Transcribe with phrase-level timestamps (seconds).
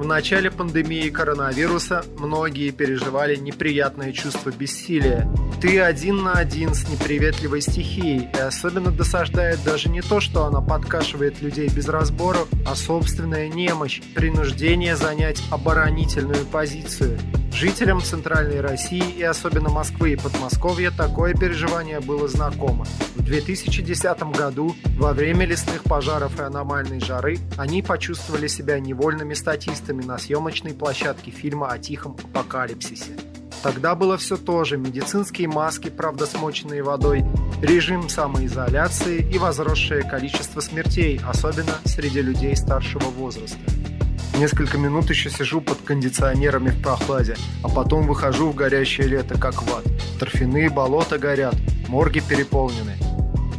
[0.00, 5.30] В начале пандемии коронавируса многие переживали неприятное чувство бессилия.
[5.60, 10.62] Ты один на один с неприветливой стихией, и особенно досаждает даже не то, что она
[10.62, 17.18] подкашивает людей без разбору, а собственная немощь, принуждение занять оборонительную позицию.
[17.60, 22.86] Жителям Центральной России и особенно Москвы и Подмосковья такое переживание было знакомо.
[23.16, 30.02] В 2010 году, во время лесных пожаров и аномальной жары, они почувствовали себя невольными статистами
[30.02, 33.18] на съемочной площадке фильма о тихом апокалипсисе.
[33.62, 37.26] Тогда было все то же– медицинские маски, правда смоченные водой,
[37.60, 43.58] режим самоизоляции и возросшее количество смертей, особенно среди людей старшего возраста.
[44.38, 49.62] Несколько минут еще сижу под кондиционерами в прохладе, а потом выхожу в горящее лето, как
[49.62, 49.84] в ад.
[50.18, 51.56] Торфяные болота горят,
[51.88, 52.96] морги переполнены.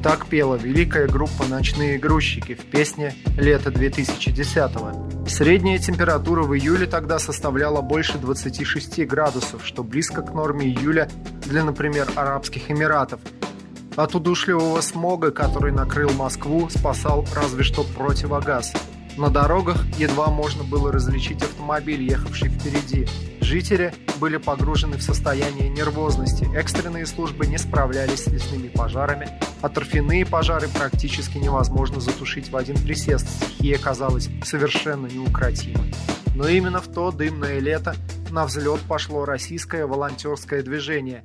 [0.02, 5.28] Так пела великая группа «Ночные грузчики» в песне «Лето 2010-го».
[5.28, 11.08] Средняя температура в июле тогда составляла больше 26 градусов, что близко к норме июля
[11.46, 13.20] для, например, Арабских Эмиратов.
[13.96, 18.74] От удушливого смога, который накрыл Москву, спасал разве что противогаз–
[19.18, 23.08] на дорогах едва можно было различить автомобиль, ехавший впереди.
[23.42, 29.28] Жители были погружены в состояние нервозности, экстренные службы не справлялись с лесными пожарами,
[29.62, 35.94] а торфяные пожары практически невозможно затушить в один присест, стихия казалась совершенно неукротимой.
[36.36, 37.96] Но именно в то дымное лето
[38.30, 41.24] на взлет пошло российское волонтерское движение.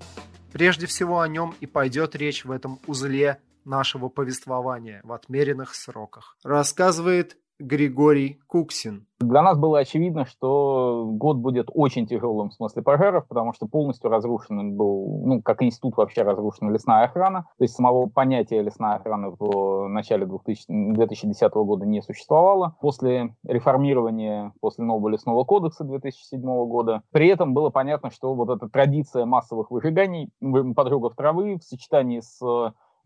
[0.53, 6.37] Прежде всего о нем и пойдет речь в этом узле нашего повествования в отмеренных сроках.
[6.43, 9.07] Рассказывает Григорий Куксин.
[9.19, 14.11] Для нас было очевидно, что год будет очень тяжелым в смысле пожаров, потому что полностью
[14.11, 17.47] разрушен был, ну, как институт вообще разрушена лесная охрана.
[17.57, 22.77] То есть самого понятия лесная охрана в начале 2000, 2010 года не существовало.
[22.83, 28.69] После реформирования, после нового лесного кодекса 2007 года, при этом было понятно, что вот эта
[28.69, 30.29] традиция массовых выжиганий
[30.75, 32.39] поджогов травы в сочетании с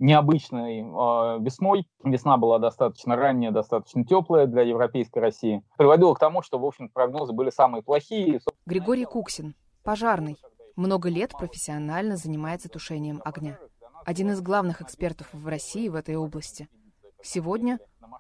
[0.00, 0.82] необычной э,
[1.40, 1.86] весной.
[2.02, 5.62] Весна была достаточно ранняя, достаточно теплая для европейской России.
[5.76, 8.40] Приводило к тому, что, в общем, прогнозы были самые плохие.
[8.66, 10.36] Григорий Куксин, пожарный.
[10.74, 13.58] Много лет профессионально занимается тушением огня.
[14.04, 16.68] Один из главных экспертов в России в этой области.
[17.22, 17.78] Сегодня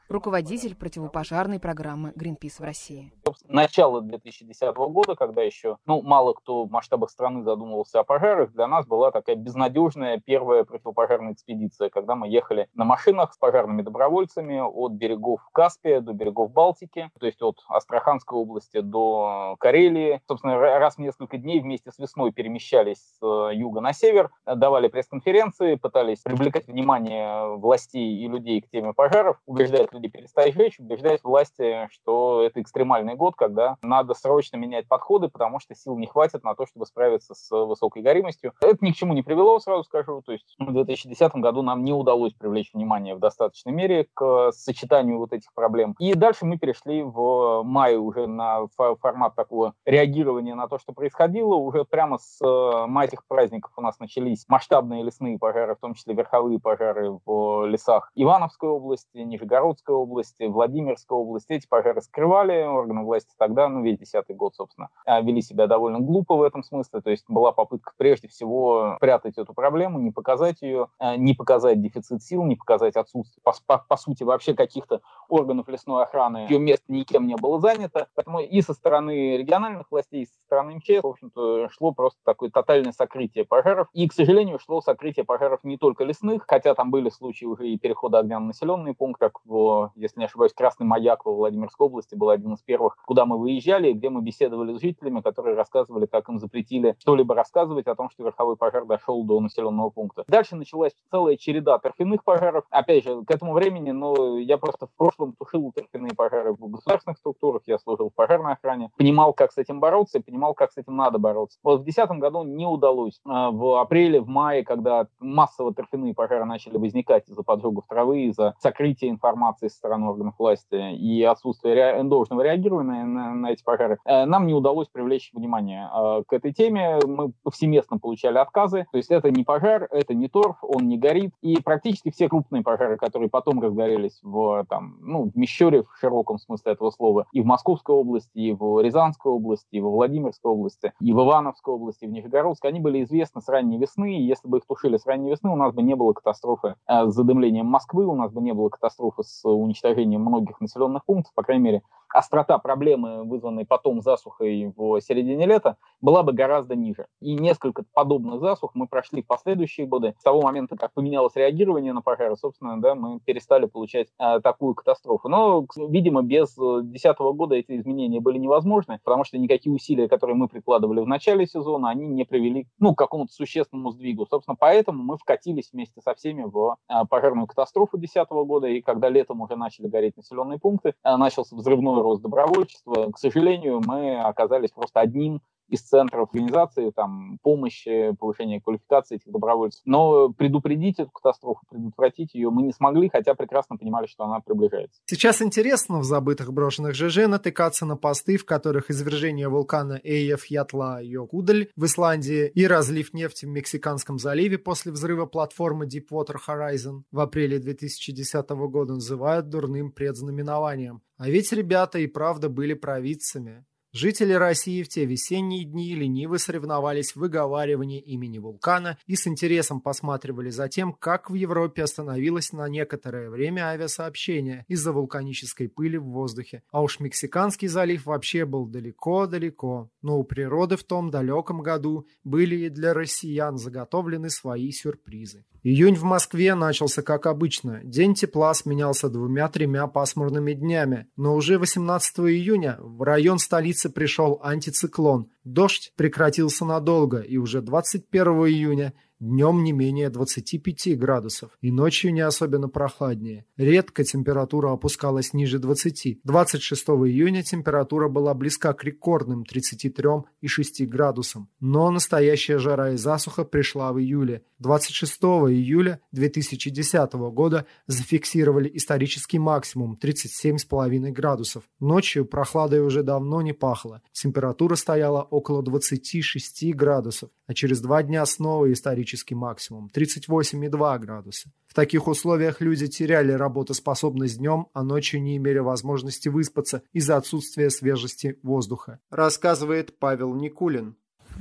[0.08, 3.12] руководитель противопожарной программы Greenpeace в России.
[3.48, 8.66] Начало 2010 года, когда еще ну, мало кто в масштабах страны задумывался о пожарах, для
[8.66, 14.60] нас была такая безнадежная первая противопожарная экспедиция, когда мы ехали на машинах с пожарными добровольцами
[14.60, 20.20] от берегов Каспия до берегов Балтики, то есть от Астраханской области до Карелии.
[20.28, 24.88] Собственно, раз в несколько дней вместе с весной перемещались с э, юга на север, давали
[24.88, 31.22] пресс-конференции, пытались привлекать внимание властей и людей к теме пожаров, убеждать людей перестать жечь, убеждать
[31.24, 36.44] власти, что это экстремальный год, когда надо срочно менять подходы, потому что сил не хватит
[36.44, 38.52] на то, чтобы справиться с высокой горимостью.
[38.60, 40.22] Это ни к чему не привело, сразу скажу.
[40.22, 45.18] То есть в 2010 году нам не удалось привлечь внимание в достаточной мере к сочетанию
[45.18, 45.94] вот этих проблем.
[45.98, 51.54] И дальше мы перешли в мае уже на формат такого реагирования на то, что происходило.
[51.54, 56.14] Уже прямо с э, майских праздников у нас начались масштабные лесные пожары, в том числе
[56.14, 61.52] верховые пожары в лесах Ивановской области, Нижегородской области, Владимирской области.
[61.52, 66.00] Эти пожары скрывали, органы власти тогда, ну, весь десятый год, собственно, а, вели себя довольно
[66.00, 67.00] глупо в этом смысле.
[67.00, 71.80] То есть была попытка прежде всего прятать эту проблему, не показать ее, а, не показать
[71.80, 76.46] дефицит сил, не показать отсутствие, по, по, по сути, вообще каких-то органов лесной охраны.
[76.48, 78.08] Ее место никем не было занято.
[78.14, 82.50] Поэтому и со стороны региональных властей, и со стороны МЧС, в общем-то, шло просто такое
[82.50, 83.88] тотальное сокрытие пожаров.
[83.92, 87.78] И, к сожалению, шло сокрытие пожаров не только лесных, хотя там были случаи уже и
[87.78, 89.56] перехода огня на населенные пункты, как в,
[89.94, 93.92] если не ошибаюсь, Красный Маяк во Владимирской области был один из первых, куда мы выезжали,
[93.92, 98.24] где мы беседовали с жителями, которые рассказывали, как им запретили что-либо рассказывать о том, что
[98.24, 100.24] верховой пожар дошел до населенного пункта.
[100.28, 102.64] Дальше началась целая череда торфяных пожаров.
[102.70, 107.18] Опять же, к этому времени, но я просто в прошлом тушил торфяные пожары в государственных
[107.18, 110.76] структурах, я служил в пожарной охране, понимал, как с этим бороться, и понимал, как с
[110.76, 111.58] этим надо бороться.
[111.62, 113.20] Вот в 2010 году не удалось.
[113.26, 118.54] А, в апреле, в мае, когда массово торфяные пожары начали возникать из-за поджогов травы, из-за
[118.60, 122.02] сокрытия информации со стороны органов власти и отсутствия ре...
[122.04, 126.52] должного реагирования на, на эти пожары, э, нам не удалось привлечь внимание э, к этой
[126.52, 126.98] теме.
[127.04, 128.86] Мы повсеместно получали отказы.
[128.90, 131.32] То есть это не пожар, это не торф, он не горит.
[131.40, 136.38] И практически все крупные пожары, которые потом разгорелись в, там, ну, в Мещере в широком
[136.38, 140.92] смысле этого слова, и в Московской области, и в Рязанской области, и в Владимирской области,
[141.00, 144.16] и в Ивановской области, и в Нижегородской, они были известны с ранней весны.
[144.16, 147.06] И если бы их тушили с ранней весны, у нас бы не было катастрофы э,
[147.06, 151.42] с задымлением Москвы, у нас бы не было катастрофы с уничтожением многих населенных пунктов, по
[151.42, 157.06] крайней мере, острота проблемы, вызванной потом засухой в середине лета, была бы гораздо ниже.
[157.20, 160.14] И несколько подобных засух мы прошли в последующие годы.
[160.18, 164.74] С того момента, как поменялось реагирование на пожары, собственно, да, мы перестали получать э, такую
[164.74, 165.28] катастрофу.
[165.28, 170.48] Но, видимо, без 2010 года эти изменения были невозможны, потому что никакие усилия, которые мы
[170.48, 174.26] прикладывали в начале сезона, они не привели ну, к какому-то существенному сдвигу.
[174.26, 179.08] Собственно, поэтому мы вкатились вместе со всеми в э, пожарную катастрофу 2010 года, и когда
[179.08, 183.10] летом уже начали гореть населенные пункты, э, начался взрывной рост добровольчества.
[183.12, 189.80] К сожалению, мы оказались просто одним из центров организации, там, помощи, повышения квалификации этих добровольцев.
[189.84, 195.00] Но предупредить эту катастрофу, предотвратить ее мы не смогли, хотя прекрасно понимали, что она приближается.
[195.06, 201.00] Сейчас интересно в забытых брошенных ЖЖ натыкаться на посты, в которых извержение вулкана Эйев Ятла
[201.02, 207.20] Йокудаль в Исландии и разлив нефти в Мексиканском заливе после взрыва платформы Deepwater Horizon в
[207.20, 211.02] апреле 2010 года называют дурным предзнаменованием.
[211.16, 213.64] А ведь ребята и правда были провидцами.
[213.92, 219.80] Жители России в те весенние дни лениво соревновались в выговаривании имени вулкана и с интересом
[219.80, 226.04] посматривали за тем, как в Европе остановилось на некоторое время авиасообщение из-за вулканической пыли в
[226.04, 226.62] воздухе.
[226.70, 229.90] А уж Мексиканский залив вообще был далеко-далеко.
[230.02, 235.44] Но у природы в том далеком году были и для россиян заготовлены свои сюрпризы.
[235.62, 237.80] Июнь в Москве начался как обычно.
[237.84, 241.06] День тепла сменялся двумя-тремя пасмурными днями.
[241.16, 245.30] Но уже 18 июня в район столицы пришел антициклон.
[245.44, 252.22] Дождь прекратился надолго, и уже 21 июня Днем не менее 25 градусов и ночью не
[252.22, 253.44] особенно прохладнее.
[253.58, 256.20] Редко температура опускалась ниже 20.
[256.24, 261.50] 26 июня температура была близка к рекордным 33,6 градусам.
[261.60, 264.42] Но настоящая жара и засуха пришла в июле.
[264.58, 271.64] 26 июля 2010 года зафиксировали исторический максимум 37,5 градусов.
[271.78, 274.00] Ночью прохладой уже давно не пахло.
[274.12, 281.50] Температура стояла около 26 градусов, а через два дня снова исторический максимум– 38,2 градуса.
[281.66, 287.70] В таких условиях люди теряли работоспособность днем, а ночью не имели возможности выспаться из-за отсутствия
[287.70, 290.94] свежести воздуха, рассказывает Павел Никулин.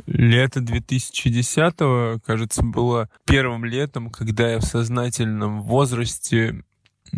[0.08, 6.64] Лето 2010-го, кажется, было первым летом, когда я в сознательном возрасте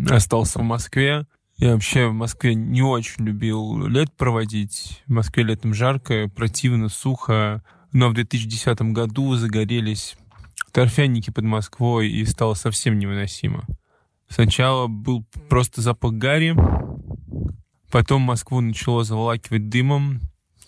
[0.06, 1.26] остался в Москве.
[1.56, 5.02] Я вообще в Москве не очень любил лет проводить.
[5.06, 7.62] В Москве летом жарко, противно, сухо.
[7.92, 10.16] Но в 2010 году загорелись
[10.72, 13.64] торфяники под Москвой, и стало совсем невыносимо.
[14.28, 16.56] Сначала был просто запах гари,
[17.90, 20.20] потом Москву начало заволакивать дымом.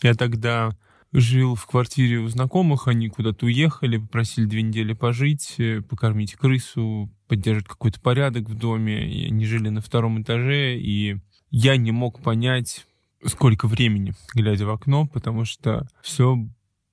[0.02, 0.76] Я тогда
[1.12, 7.10] жил в квартире у знакомых, они куда-то уехали, попросили две недели пожить, э, покормить крысу,
[7.28, 9.10] поддержать какой-то порядок в доме.
[9.10, 11.16] И они жили на втором этаже, и
[11.50, 12.84] я не мог понять,
[13.24, 16.36] сколько времени, глядя в окно, потому что все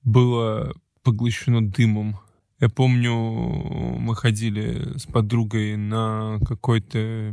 [0.04, 0.72] было
[1.02, 2.18] поглощено дымом.
[2.60, 7.32] Я помню, мы ходили с подругой на какой-то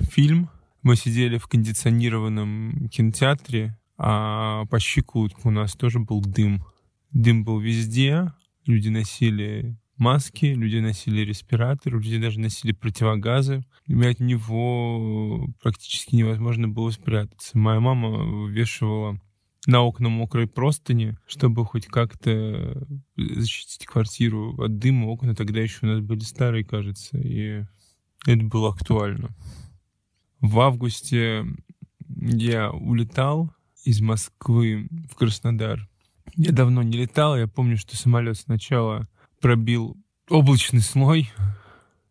[0.00, 0.48] фильм.
[0.82, 6.64] Мы сидели в кондиционированном кинотеатре, а по щиколотку у нас тоже был дым.
[7.12, 8.32] Дым был везде,
[8.66, 13.64] люди носили маски, люди носили респираторы, люди даже носили противогазы.
[13.86, 17.56] И от него практически невозможно было спрятаться.
[17.56, 19.20] Моя мама вывешивала
[19.66, 25.06] на окна мокрой простыни, чтобы хоть как-то защитить квартиру от дыма.
[25.06, 27.64] Окна тогда еще у нас были старые, кажется, и
[28.26, 29.30] это было актуально.
[30.40, 31.44] В августе
[32.08, 33.52] я улетал
[33.84, 35.88] из Москвы в Краснодар.
[36.36, 39.08] Я давно не летал, я помню, что самолет сначала
[39.40, 39.96] пробил
[40.28, 41.30] облачный слой,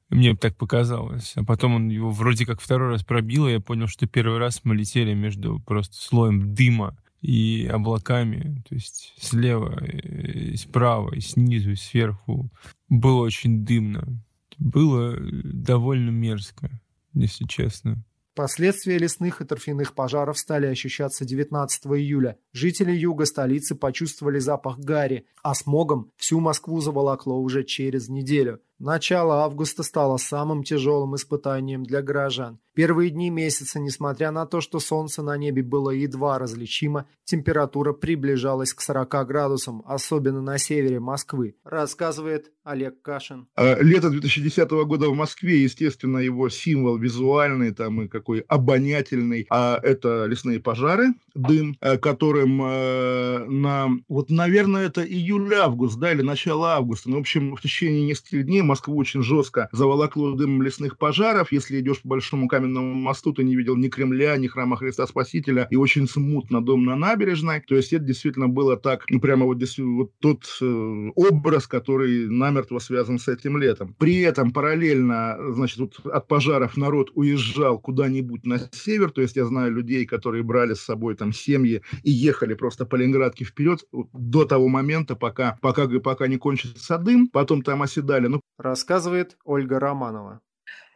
[0.09, 1.33] мне так показалось.
[1.35, 4.61] А потом он его вроде как второй раз пробил, и я понял, что первый раз
[4.63, 11.71] мы летели между просто слоем дыма и облаками, то есть слева, и справа, и снизу,
[11.71, 12.51] и сверху.
[12.89, 14.21] Было очень дымно.
[14.59, 16.69] Было довольно мерзко,
[17.13, 18.03] если честно.
[18.35, 22.37] Последствия лесных и торфяных пожаров стали ощущаться 19 июля.
[22.51, 28.59] Жители юга столицы почувствовали запах гари, а смогом всю Москву заволокло уже через неделю.
[28.83, 32.59] Начало августа стало самым тяжелым испытанием для горожан.
[32.75, 38.73] Первые дни месяца, несмотря на то, что солнце на небе было едва различимо, температура приближалась
[38.73, 43.47] к 40 градусам, особенно на севере Москвы, рассказывает Олег Кашин.
[43.55, 49.79] А, лето 2010 года в Москве, естественно, его символ визуальный там и какой обонятельный, а
[49.81, 56.73] это лесные пожары, дым, э, которым э, на, вот, наверное, это июль-август, да, или начало
[56.73, 61.51] августа, ну, в общем, в течение нескольких дней Москву очень жестко заволокло дымом лесных пожаров.
[61.51, 65.67] Если идешь по Большому каменному мосту, ты не видел ни Кремля, ни храма Христа Спасителя,
[65.69, 67.61] и очень смутно дом на набережной.
[67.61, 72.79] То есть это действительно было так, ну, прямо вот, вот тот э, образ, который намертво
[72.79, 73.95] связан с этим летом.
[73.99, 79.45] При этом параллельно, значит, вот от пожаров народ уезжал куда-нибудь на север, то есть я
[79.45, 84.45] знаю людей, которые брали с собой там семьи и ехали просто по Ленинградке вперед до
[84.45, 88.25] того момента, пока, пока, пока не кончится дым, потом там оседали.
[88.25, 88.41] Ну...
[88.63, 90.39] Рассказывает Ольга Романова.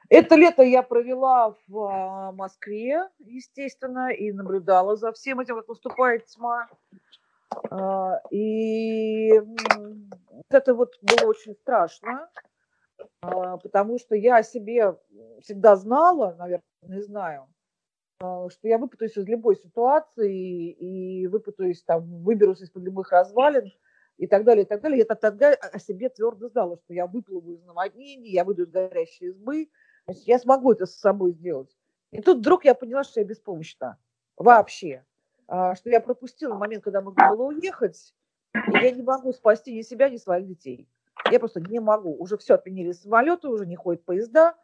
[0.07, 6.25] Это лето я провела в а, Москве, естественно, и наблюдала за всем этим, как наступает
[6.27, 6.69] тьма.
[7.69, 9.33] А, и
[10.49, 12.29] это вот было очень страшно,
[13.19, 14.95] а, потому что я о себе
[15.41, 17.47] всегда знала, наверное, знаю,
[18.17, 23.73] что я выпутаюсь из любой ситуации и выпутаюсь, там, выберусь из-под любых развалин
[24.17, 24.99] и так далее, и так далее.
[24.99, 29.27] Я тогда о себе твердо знала, что я выплыву из наводнений, я выйду из горящей
[29.27, 29.69] избы,
[30.07, 31.75] я смогу это с собой сделать.
[32.11, 33.97] И тут вдруг я поняла, что я беспомощна.
[34.37, 35.05] Вообще.
[35.47, 38.13] А, что я пропустила момент, когда можно было уехать,
[38.53, 40.87] я не могу спасти ни себя, ни своих детей.
[41.31, 42.15] Я просто не могу.
[42.15, 44.55] Уже все отменили самолеты, уже не ходят поезда.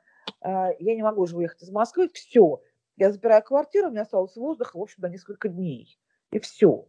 [0.41, 2.09] А, я не могу уже уехать из Москвы.
[2.13, 2.61] Все.
[2.95, 5.99] Я забираю квартиру, у меня осталось воздуха, в общем, до несколько дней.
[6.31, 6.85] И все.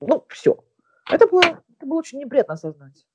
[0.00, 0.64] Ну, все.
[1.08, 3.06] Это было, это было очень неприятно осознать.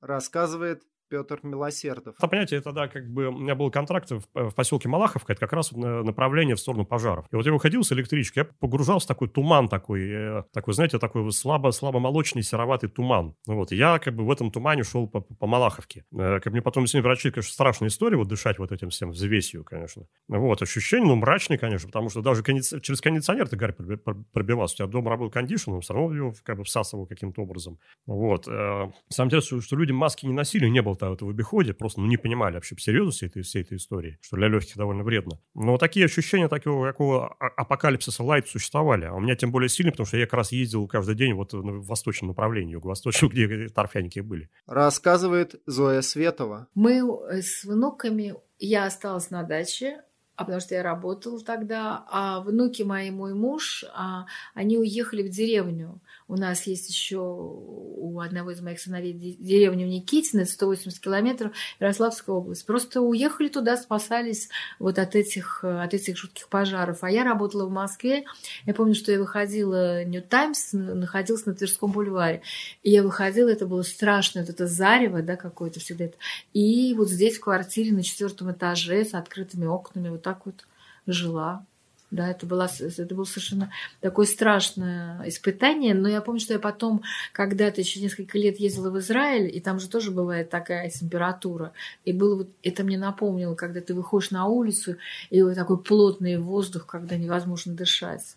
[0.00, 2.14] Рассказывает Петр Милосердов.
[2.18, 5.52] Это понятие, тогда как бы у меня был контракт в, в поселке Малаховка, это как
[5.52, 7.26] раз направление в сторону пожаров.
[7.30, 10.98] И вот я выходил с электрички, я погружался в такой туман такой, э, такой, знаете,
[10.98, 13.34] такой слабо, слабо молочный сероватый туман.
[13.46, 16.04] Вот, и я как бы в этом тумане шел по, по Малаховке.
[16.12, 19.64] Э, как мне потом объяснили врачи, конечно, страшная история, вот дышать вот этим всем взвесью,
[19.64, 20.06] конечно.
[20.28, 22.80] Вот, ощущение, ну, мрачное, конечно, потому что даже кондиci...
[22.80, 23.74] через кондиционер ты, гарь,
[24.32, 24.74] пробивался.
[24.74, 27.78] У тебя дома работал кондишн, он все равно его как бы всасывал каким-то образом.
[28.06, 28.48] Вот.
[28.48, 32.06] Э, самое интересное, что люди маски не носили, не было было-то в обиходе, просто ну,
[32.06, 35.38] не понимали вообще серьезности этой, всей этой истории, что для легких довольно вредно.
[35.54, 39.06] Но такие ощущения такого какого апокалипсиса лайт существовали.
[39.06, 41.52] А у меня тем более сильно, потому что я как раз ездил каждый день вот
[41.52, 44.50] в восточном направлении, юго-восточном, где торфяники были.
[44.66, 46.68] Рассказывает Зоя Светова.
[46.74, 50.02] Мы с внуками, я осталась на даче,
[50.36, 55.30] а потому что я работала тогда, а внуки мои, мой муж, а, они уехали в
[55.30, 56.00] деревню.
[56.28, 62.34] У нас есть еще у одного из моих сыновей деревня в Никитино, 180 километров, Ярославская
[62.34, 62.66] область.
[62.66, 64.48] Просто уехали туда, спасались
[64.80, 67.04] вот от этих, от этих жутких пожаров.
[67.04, 68.24] А я работала в Москве.
[68.64, 72.42] Я помню, что я выходила New Times, находилась на Тверском бульваре.
[72.82, 76.06] И я выходила, это было страшно, вот это зарево, да, какое-то всегда.
[76.06, 76.16] Это.
[76.52, 80.66] И вот здесь в квартире на четвертом этаже с открытыми окнами вот так вот
[81.06, 81.64] жила.
[82.12, 85.92] Да, это, было, это было совершенно такое страшное испытание.
[85.92, 89.80] Но я помню, что я потом когда-то еще несколько лет ездила в Израиль, и там
[89.80, 91.72] же тоже бывает такая температура.
[92.04, 94.96] И было вот, это мне напомнило, когда ты выходишь на улицу,
[95.30, 98.36] и вот такой плотный воздух, когда невозможно дышать.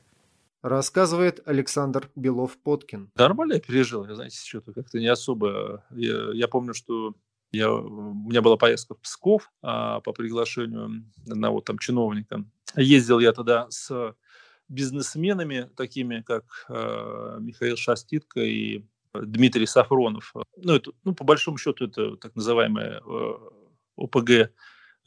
[0.61, 3.11] Рассказывает Александр Белов-Подкин.
[3.15, 5.85] Нормально я пережил, я, знаете, что-то как-то не особо.
[5.91, 7.13] Я, я помню, что
[7.51, 12.43] я, у меня была поездка в Псков а, по приглашению одного там чиновника.
[12.75, 14.15] Ездил я туда с
[14.67, 20.33] бизнесменами, такими как э, Михаил Шаститко и Дмитрий Сафронов.
[20.57, 23.33] Ну, это, ну, по большому счету, это так называемые э,
[23.97, 24.49] ОПГ э,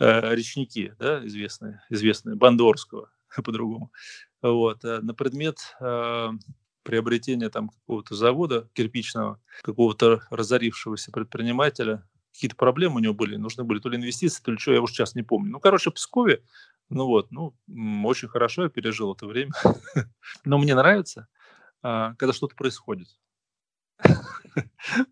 [0.01, 3.11] речники, да, известные, известные, Бандорского
[3.45, 3.93] по-другому.
[4.43, 6.31] Вот, э, на предмет э,
[6.83, 13.79] приобретения там какого-то завода кирпичного, какого-то разорившегося предпринимателя какие-то проблемы у него были, нужны были
[13.79, 15.51] то ли инвестиции, то ли что, я уже сейчас не помню.
[15.51, 16.43] Ну, короче, в Пскове,
[16.89, 17.55] ну вот, ну,
[18.05, 19.53] очень хорошо я пережил это время.
[20.45, 21.29] Но мне нравится,
[21.83, 23.09] а, когда что-то происходит.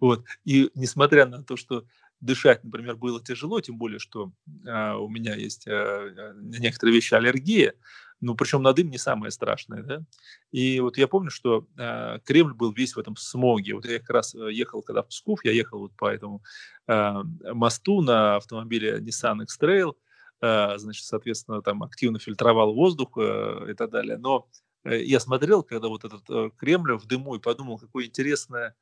[0.00, 0.24] Вот.
[0.44, 1.84] И несмотря на то, что
[2.20, 4.32] дышать, например, было тяжело, тем более, что
[4.66, 7.74] э, у меня есть э, некоторые вещи аллергия,
[8.20, 10.02] ну, причем на дым не самое страшное, да.
[10.50, 13.74] И вот я помню, что э, Кремль был весь в этом смоге.
[13.74, 16.42] Вот я как раз э, ехал, когда в Псков, я ехал вот по этому
[16.86, 17.14] э,
[17.54, 19.94] мосту на автомобиле Nissan X-Trail,
[20.42, 24.18] э, значит, соответственно, там активно фильтровал воздух э, и так далее.
[24.18, 24.48] Но
[24.84, 28.74] э, я смотрел, когда вот этот э, Кремль в дыму, и подумал, какое интересное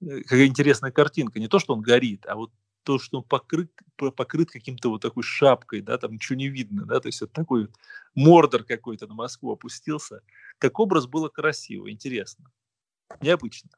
[0.00, 1.40] э, какая интересная картинка.
[1.40, 2.52] Не то, что он горит, а вот
[2.86, 7.00] то, что он покрыт, покрыт каким-то вот такой шапкой, да, там ничего не видно, да,
[7.00, 7.74] то есть это такой вот
[8.14, 10.22] мордор какой-то на Москву опустился.
[10.58, 12.52] Как образ было красиво, интересно,
[13.20, 13.70] необычно.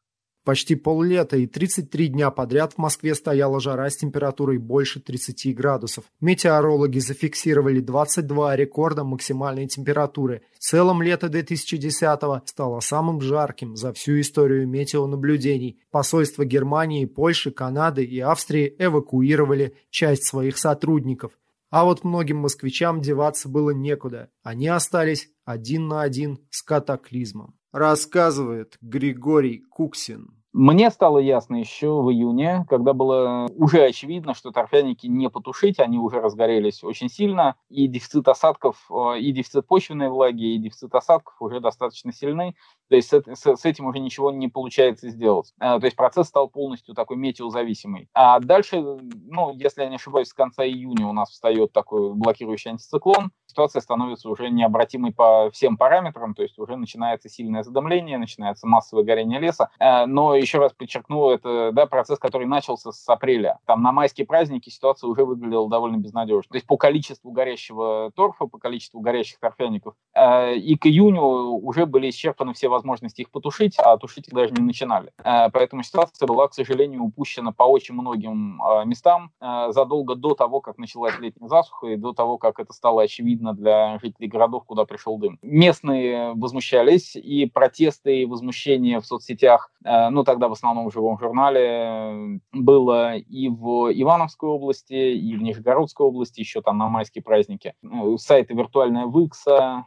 [0.45, 6.05] Почти поллета и 33 дня подряд в Москве стояла жара с температурой больше 30 градусов.
[6.21, 10.43] Метеорологи зафиксировали 22 рекорда максимальной температуры.
[10.55, 15.81] В целом лето 2010-го стало самым жарким за всю историю метеонаблюдений.
[15.91, 21.33] Посольства Германии, Польши, Канады и Австрии эвакуировали часть своих сотрудников.
[21.71, 24.31] А вот многим москвичам деваться было некуда.
[24.43, 27.58] Они остались один на один с катаклизмом.
[27.73, 30.39] Рассказывает Григорий Куксин.
[30.55, 35.99] Мне стало ясно еще в июне, когда было уже очевидно, что торфяники не потушить, они
[35.99, 41.35] уже разгорелись очень сильно, и дефицит осадков, э, и дефицит почвенной влаги, и дефицит осадков
[41.41, 42.57] уже достаточно сильны,
[42.89, 45.53] то есть с, этим уже ничего не получается сделать.
[45.61, 48.09] Э, то есть процесс стал полностью такой метеозависимый.
[48.15, 52.71] А дальше, ну, если я не ошибаюсь, с конца июня у нас встает такой блокирующий
[52.71, 58.69] антициклон, ситуация становится уже необратимой по всем параметрам, то есть уже начинается сильное задымление, начинается
[58.69, 59.71] массовое горение леса.
[59.81, 63.59] Э, но еще раз подчеркну, это да, процесс, который начался с апреля.
[63.67, 66.51] Там на майские праздники ситуация уже выглядела довольно безнадежно.
[66.51, 71.85] То есть по количеству горящего торфа, по количеству горящих торфяников, э, и к июню уже
[71.85, 75.11] были исчерпаны все возможности их потушить, а тушить их даже не начинали.
[75.25, 80.79] Э, поэтому ситуация была, к сожалению, упущена по очень многим местам задолго до того, как
[80.79, 85.19] началась летняя засуха и до того, как это стало очевидно для жителей городов, куда пришел
[85.19, 85.39] дым.
[85.43, 92.41] Местные возмущались, и протесты и возмущения в соцсетях, ну, тогда в основном в живом журнале,
[92.53, 97.75] было и в Ивановской области, и в Нижегородской области, еще там на майские праздники.
[97.83, 99.87] Ну, сайты «Виртуальная Выкса»,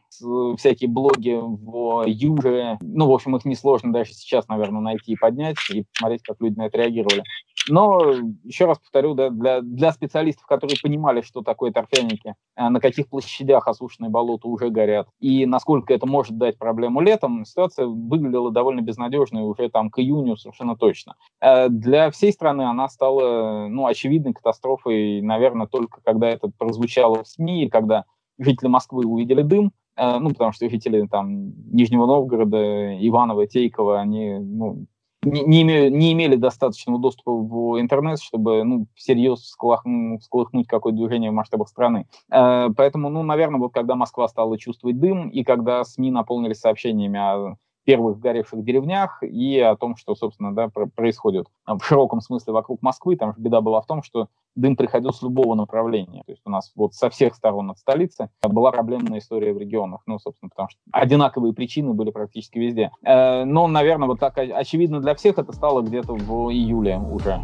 [0.57, 2.77] всякие блоги в Юже.
[2.81, 6.57] Ну, в общем, их несложно даже сейчас, наверное, найти и поднять, и посмотреть, как люди
[6.57, 7.23] на это реагировали.
[7.71, 8.01] Но,
[8.43, 13.07] еще раз повторю, да, для, для специалистов, которые понимали, что такое торфяники, э, на каких
[13.07, 18.81] площадях осушенные болота уже горят, и насколько это может дать проблему летом, ситуация выглядела довольно
[18.81, 21.15] безнадежной уже там к июню совершенно точно.
[21.39, 27.27] Э, для всей страны она стала ну, очевидной катастрофой, наверное, только когда это прозвучало в
[27.27, 28.03] СМИ, когда
[28.37, 34.39] жители Москвы увидели дым, э, ну, потому что жители там Нижнего Новгорода, Иванова, Тейкова, они
[34.39, 34.87] ну,
[35.23, 40.97] не, не, имели, не имели достаточного доступа в интернет, чтобы ну, всерьез сколохнуть, сколыхнуть какое-то
[40.97, 42.07] движение в масштабах страны.
[42.31, 47.19] Э, поэтому, ну, наверное, вот когда Москва стала чувствовать дым, и когда СМИ наполнились сообщениями
[47.19, 52.81] о первых горевших деревнях и о том, что, собственно, да, происходит в широком смысле вокруг
[52.81, 53.15] Москвы.
[53.15, 56.23] Там же беда была в том, что дым приходил с любого направления.
[56.25, 60.01] То есть у нас вот со всех сторон от столицы была проблемная история в регионах.
[60.05, 62.91] Ну, собственно, потому что одинаковые причины были практически везде.
[63.03, 67.41] Э, но, наверное, вот так очевидно для всех это стало где-то в июле уже.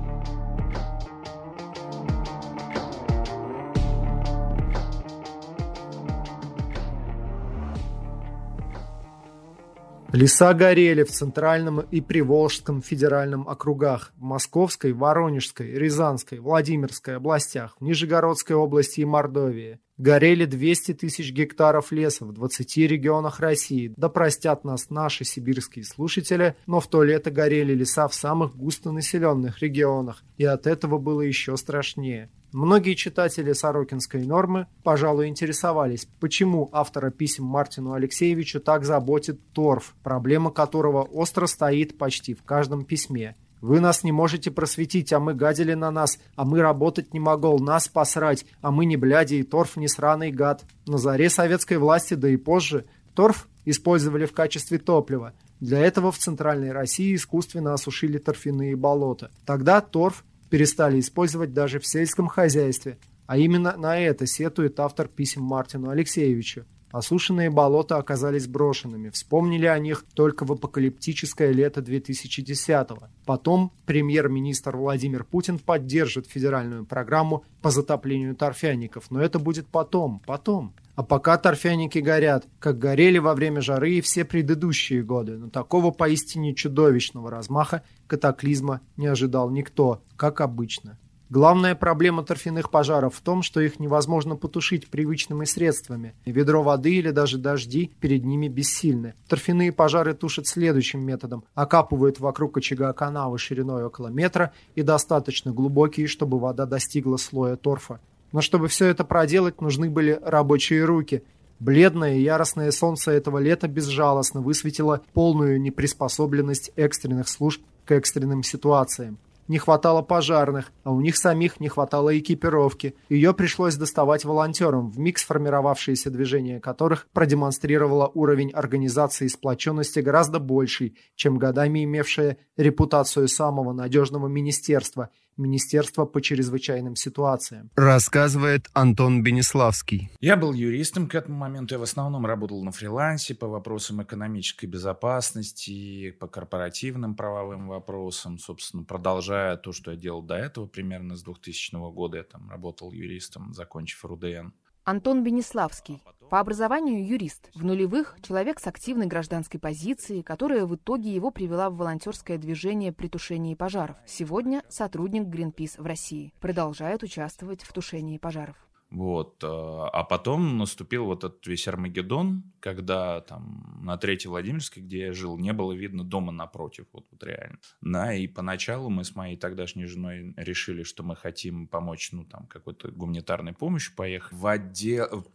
[10.14, 17.84] Леса горели в Центральном и Приволжском федеральном округах, в Московской, Воронежской, Рязанской, Владимирской областях, в
[17.84, 19.80] Нижегородской области и Мордовии.
[19.98, 23.94] Горели 200 тысяч гектаров леса в 20 регионах России.
[23.98, 29.60] Да простят нас наши сибирские слушатели, но в то лето горели леса в самых густонаселенных
[29.60, 32.30] регионах, и от этого было еще страшнее.
[32.54, 40.52] Многие читатели Сорокинской нормы, пожалуй, интересовались, почему автора писем Мартину Алексеевичу так заботит торф, проблема
[40.52, 43.36] которого остро стоит почти в каждом письме.
[43.60, 47.60] Вы нас не можете просветить, а мы гадили на нас, а мы работать не могол,
[47.60, 50.64] нас посрать, а мы не бляди и торф не сраный гад.
[50.86, 55.34] На заре советской власти, да и позже, торф использовали в качестве топлива.
[55.60, 59.32] Для этого в Центральной России искусственно осушили торфяные болота.
[59.46, 65.44] Тогда торф перестали использовать даже в сельском хозяйстве, а именно на это сетует автор писем
[65.44, 66.66] Мартину Алексеевичу.
[66.92, 69.10] Осушенные болота оказались брошенными.
[69.10, 73.10] Вспомнили о них только в апокалиптическое лето 2010-го.
[73.26, 79.12] Потом премьер-министр Владимир Путин поддержит федеральную программу по затоплению торфяников.
[79.12, 80.74] Но это будет потом, потом.
[80.98, 85.92] А пока торфяники горят, как горели во время жары и все предыдущие годы, но такого
[85.92, 90.98] поистине чудовищного размаха катаклизма не ожидал никто, как обычно.
[91.30, 96.16] Главная проблема торфяных пожаров в том, что их невозможно потушить привычными средствами.
[96.26, 99.14] Ведро воды или даже дожди перед ними бессильны.
[99.28, 101.44] Торфяные пожары тушат следующим методом.
[101.54, 108.00] Окапывают вокруг очага канавы шириной около метра и достаточно глубокие, чтобы вода достигла слоя торфа.
[108.32, 111.24] Но чтобы все это проделать, нужны были рабочие руки.
[111.60, 119.18] Бледное яростное солнце этого лета безжалостно высветило полную неприспособленность экстренных служб к экстренным ситуациям.
[119.48, 122.96] не хватало пожарных, а у них самих не хватало экипировки.
[123.08, 130.40] Ее пришлось доставать волонтерам, в миг сформировавшееся движение которых продемонстрировало уровень организации и сплоченности гораздо
[130.40, 137.70] больший, чем годами имевшее репутацию самого надежного министерства– Министерства по чрезвычайным ситуациям.
[137.76, 140.10] Рассказывает Антон Бенеславский.
[140.20, 141.76] Я был юристом к этому моменту.
[141.76, 148.40] Я в основном работал на фрилансе по вопросам экономической безопасности, по корпоративным правовым вопросам.
[148.40, 152.92] Собственно, продолжая то, что я делал до этого, примерно с 2000 года я там работал
[152.92, 154.52] юристом, закончив РУДН.
[154.84, 156.02] Антон Бенеславский.
[156.30, 157.50] По образованию юрист.
[157.56, 162.92] В нулевых– человек с активной гражданской позицией, которая в итоге его привела в волонтерское движение
[162.92, 163.96] при тушении пожаров.
[164.06, 166.34] Сегодня сотрудник Greenpeace в России.
[166.42, 168.58] Продолжает участвовать в тушении пожаров.
[168.90, 169.44] Вот.
[169.44, 175.14] Э, а потом наступил вот этот весь Армагеддон, когда там на Третьей Владимирской, где я
[175.14, 177.60] жил, не было видно дома напротив, вот, вот реально.
[177.82, 182.48] Да, и поначалу мы с моей тогдашней женой решили, что мы хотим помочь, ну, там,
[182.48, 185.28] какой-то гуманитарной помощью, поехать в отдел,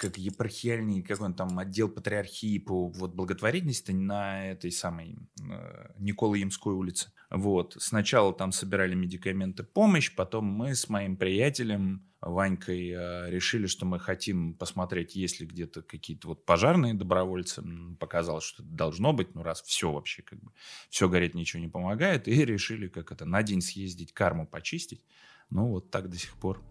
[0.00, 6.72] как епархиальный, какой он там, отдел патриархии по вот благотворительности на этой самой э, Николаемской
[6.72, 7.12] улице.
[7.30, 7.76] Вот.
[7.78, 14.00] Сначала там собирали медикаменты, помощь, потом мы с моим приятелем Ванькой э, решили, что мы
[14.00, 17.62] хотим посмотреть, есть ли где-то какие-то вот пожарные добровольцы.
[17.98, 20.50] Показалось, что это должно быть, ну раз все вообще как бы,
[20.88, 22.26] все гореть ничего не помогает.
[22.26, 25.04] И решили, как это, на день съездить, карму почистить.
[25.50, 26.62] Ну вот так до сих пор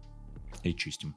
[0.64, 1.14] и чистим.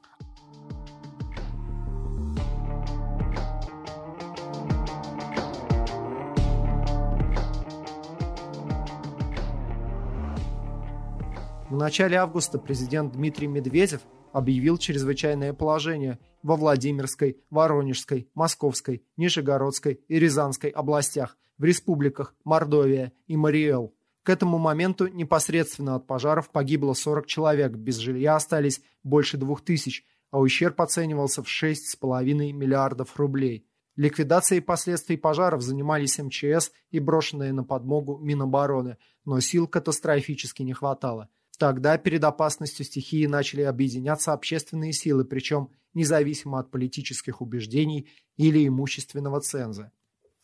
[11.74, 20.20] В начале августа президент Дмитрий Медведев объявил чрезвычайное положение во Владимирской, Воронежской, Московской, Нижегородской и
[20.20, 23.92] Рязанской областях, в республиках Мордовия и Мариэл.
[24.22, 30.38] К этому моменту непосредственно от пожаров погибло 40 человек, без жилья остались больше 2000, а
[30.38, 33.66] ущерб оценивался в 6,5 миллиардов рублей.
[33.96, 41.30] Ликвидацией последствий пожаров занимались МЧС и брошенные на подмогу Минобороны, но сил катастрофически не хватало.
[41.64, 49.40] Тогда перед опасностью стихии начали объединяться общественные силы, причем независимо от политических убеждений или имущественного
[49.40, 49.90] ценза.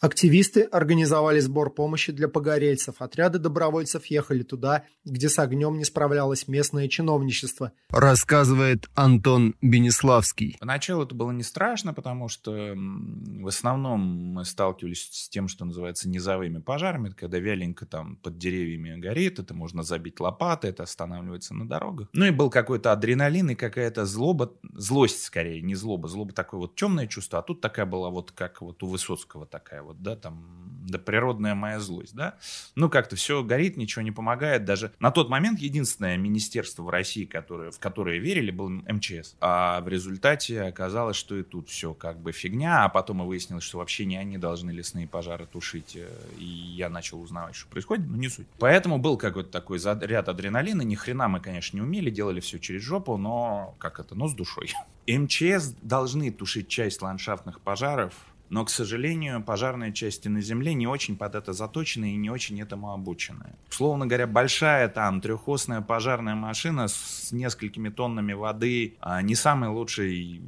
[0.01, 2.97] Активисты организовали сбор помощи для погорельцев.
[3.01, 7.73] Отряды добровольцев ехали туда, где с огнем не справлялось местное чиновничество.
[7.91, 10.57] Рассказывает Антон Бенеславский.
[10.59, 16.09] Поначалу это было не страшно, потому что в основном мы сталкивались с тем, что называется
[16.09, 21.69] низовыми пожарами, когда вяленько там под деревьями горит, это можно забить лопатой, это останавливается на
[21.69, 22.09] дорогах.
[22.15, 26.75] Ну и был какой-то адреналин и какая-то злоба, злость скорее, не злоба, злоба такое вот
[26.75, 30.15] темное чувство, а тут такая была вот как вот у Высоцкого такая вот вот, да,
[30.15, 30.45] там,
[30.87, 32.37] да природная моя злость, да.
[32.75, 34.65] Ну, как-то все горит, ничего не помогает.
[34.65, 39.37] Даже на тот момент единственное министерство в России, которое, в которое верили, был МЧС.
[39.41, 43.65] А в результате оказалось, что и тут все как бы фигня, а потом и выяснилось,
[43.65, 45.97] что вообще не они должны лесные пожары тушить.
[45.97, 48.47] Э, и я начал узнавать, что происходит, но не суть.
[48.59, 50.83] Поэтому был какой-то такой ряд адреналина.
[50.83, 54.35] Ни хрена мы, конечно, не умели, делали все через жопу, но как это, но с
[54.35, 54.73] душой.
[55.07, 58.15] МЧС должны тушить часть ландшафтных пожаров,
[58.51, 62.61] но, к сожалению, пожарные части на Земле не очень под это заточены и не очень
[62.61, 63.55] этому обучены.
[63.71, 70.43] Условно говоря, большая там трехосная пожарная машина с несколькими тоннами воды а не самый лучший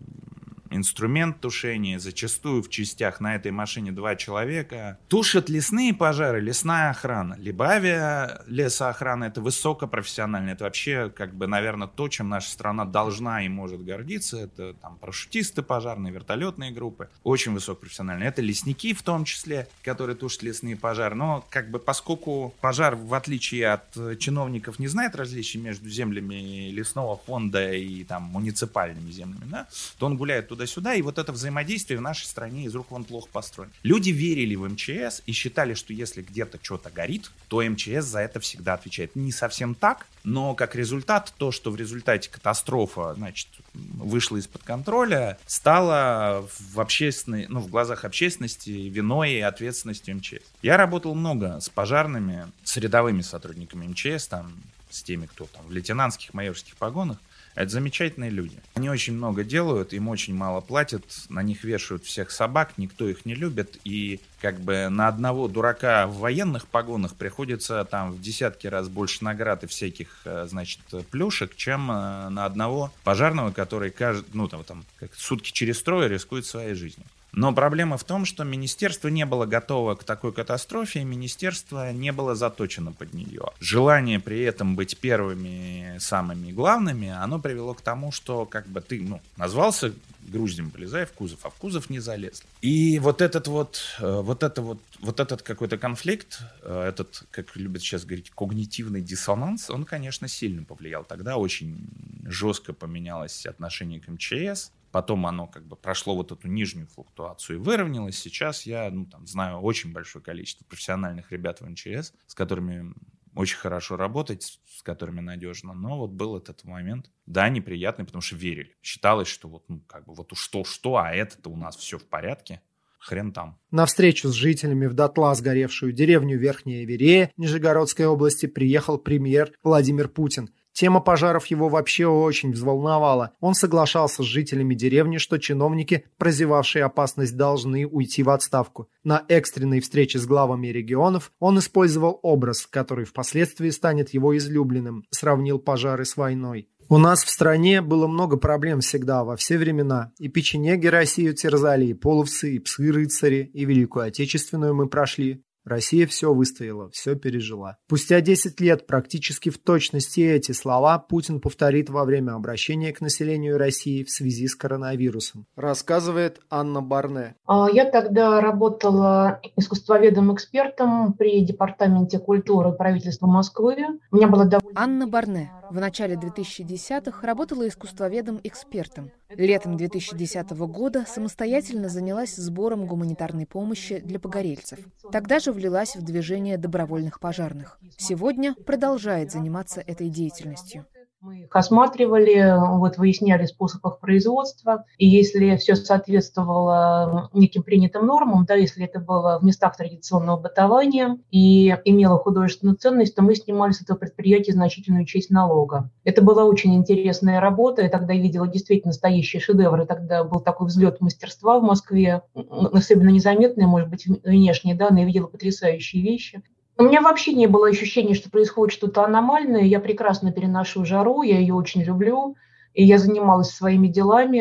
[0.75, 4.99] инструмент тушения, зачастую в частях на этой машине два человека.
[5.09, 7.35] Тушат лесные пожары, лесная охрана.
[7.39, 13.45] Либо авиа лесоохрана, это высокопрофессионально, это вообще, как бы, наверное, то, чем наша страна должна
[13.45, 14.39] и может гордиться.
[14.39, 18.25] Это там парашютисты пожарные, вертолетные группы, очень высокопрофессионально.
[18.25, 21.15] Это лесники в том числе, которые тушат лесные пожары.
[21.15, 27.17] Но, как бы, поскольку пожар, в отличие от чиновников, не знает различий между землями лесного
[27.17, 29.67] фонда и там муниципальными землями, да,
[29.99, 33.05] то он гуляет туда туда-сюда, и вот это взаимодействие в нашей стране из рук вон
[33.05, 33.73] плохо построено.
[33.83, 38.41] Люди верили в МЧС и считали, что если где-то что-то горит, то МЧС за это
[38.41, 39.17] всегда отвечает.
[39.17, 45.39] Не совсем так, но как результат, то, что в результате катастрофа, значит, вышла из-под контроля,
[45.47, 50.45] стало в общественной, ну, в глазах общественности виной и ответственностью МЧС.
[50.63, 54.53] Я работал много с пожарными, с рядовыми сотрудниками МЧС, там,
[54.95, 57.19] с теми, кто там в лейтенантских, майорских погонах.
[57.55, 58.57] Это замечательные люди.
[58.75, 63.27] Они очень много делают, им очень мало платят, на них вешают всех собак, никто их
[63.27, 68.67] не любит, и как бы на одного дурака в военных погонах приходится там в десятки
[68.67, 74.25] раз больше наград и всяких, э, значит, плюшек, чем э, на одного пожарного, который каждый,
[74.33, 77.07] ну там, там как, сутки через трое рискует своей жизнью.
[77.33, 82.13] Но проблема в том, что министерство не было готово к такой катастрофе, и министерство не
[82.13, 83.47] было заточено под нее.
[83.59, 89.01] Желание при этом быть первыми, самыми главными, оно привело к тому, что как бы ты,
[89.01, 89.93] ну, назвался
[90.29, 92.43] груздем, полезай в кузов, а в кузов не залез.
[92.61, 97.57] И вот этот вот, э, вот это вот, вот этот какой-то конфликт, э, этот, как
[97.57, 101.05] любят сейчас говорить, когнитивный диссонанс, он, конечно, сильно повлиял.
[101.05, 101.77] Тогда очень
[102.25, 107.63] жестко поменялось отношение к МЧС, Потом оно как бы прошло вот эту нижнюю флуктуацию и
[107.63, 108.19] выровнялось.
[108.19, 112.93] Сейчас я ну, там, знаю очень большое количество профессиональных ребят в НЧС, с которыми
[113.35, 115.73] очень хорошо работать, с которыми надежно.
[115.73, 118.77] Но вот был этот момент, да, неприятный, потому что верили.
[118.83, 122.05] Считалось, что вот, ну, как бы вот уж что-что, а это-то у нас все в
[122.05, 122.61] порядке.
[122.99, 123.59] Хрен там.
[123.73, 130.09] На встречу с жителями в дотла сгоревшую деревню Верхняя Верея Нижегородской области приехал премьер Владимир
[130.09, 133.33] Путин– Тема пожаров его вообще очень взволновала.
[133.41, 138.89] Он соглашался с жителями деревни, что чиновники, прозевавшие опасность, должны уйти в отставку.
[139.05, 145.59] На экстренной встрече с главами регионов он использовал образ, который впоследствии станет его излюбленным, сравнил
[145.59, 146.69] пожары с войной.
[146.89, 150.13] У нас в стране было много проблем всегда, во все времена.
[150.19, 155.43] И печенеги Россию терзали, и половцы, и псы-рыцари, и Великую Отечественную мы прошли.
[155.65, 157.77] Россия все выстояла, все пережила.
[157.87, 163.59] Спустя 10 лет практически в точности эти слова Путин повторит во время обращения к населению
[163.59, 165.47] России в связи с коронавирусом.
[165.55, 167.37] Рассказывает Анна Барне.
[167.47, 173.77] А, я тогда работала искусствоведом-экспертом при Департаменте культуры правительства Москвы.
[174.11, 174.81] У меня было довольно...
[174.81, 179.11] Анна Барне в начале 2010-х работала искусствоведом-экспертом.
[179.31, 184.79] Летом 2010 года самостоятельно занялась сбором гуманитарной помощи для погорельцев.
[185.11, 187.79] Тогда же влилась в движение добровольных пожарных.
[187.97, 190.87] Сегодня продолжает заниматься этой деятельностью.
[191.23, 198.45] Мы их осматривали, вот, выясняли способ их производства, и если все соответствовало неким принятым нормам,
[198.45, 203.71] да, если это было в местах традиционного бытования и имело художественную ценность, то мы снимали
[203.71, 205.91] с этого предприятия значительную часть налога.
[206.03, 211.01] Это была очень интересная работа, я тогда видела действительно настоящие шедевры, тогда был такой взлет
[211.01, 216.43] мастерства в Москве, особенно незаметный, может быть, внешне, да, но я видела потрясающие вещи.
[216.79, 219.63] У меня вообще не было ощущения, что происходит что-то аномальное.
[219.63, 222.37] Я прекрасно переношу жару, я ее очень люблю.
[222.75, 224.41] И я занималась своими делами,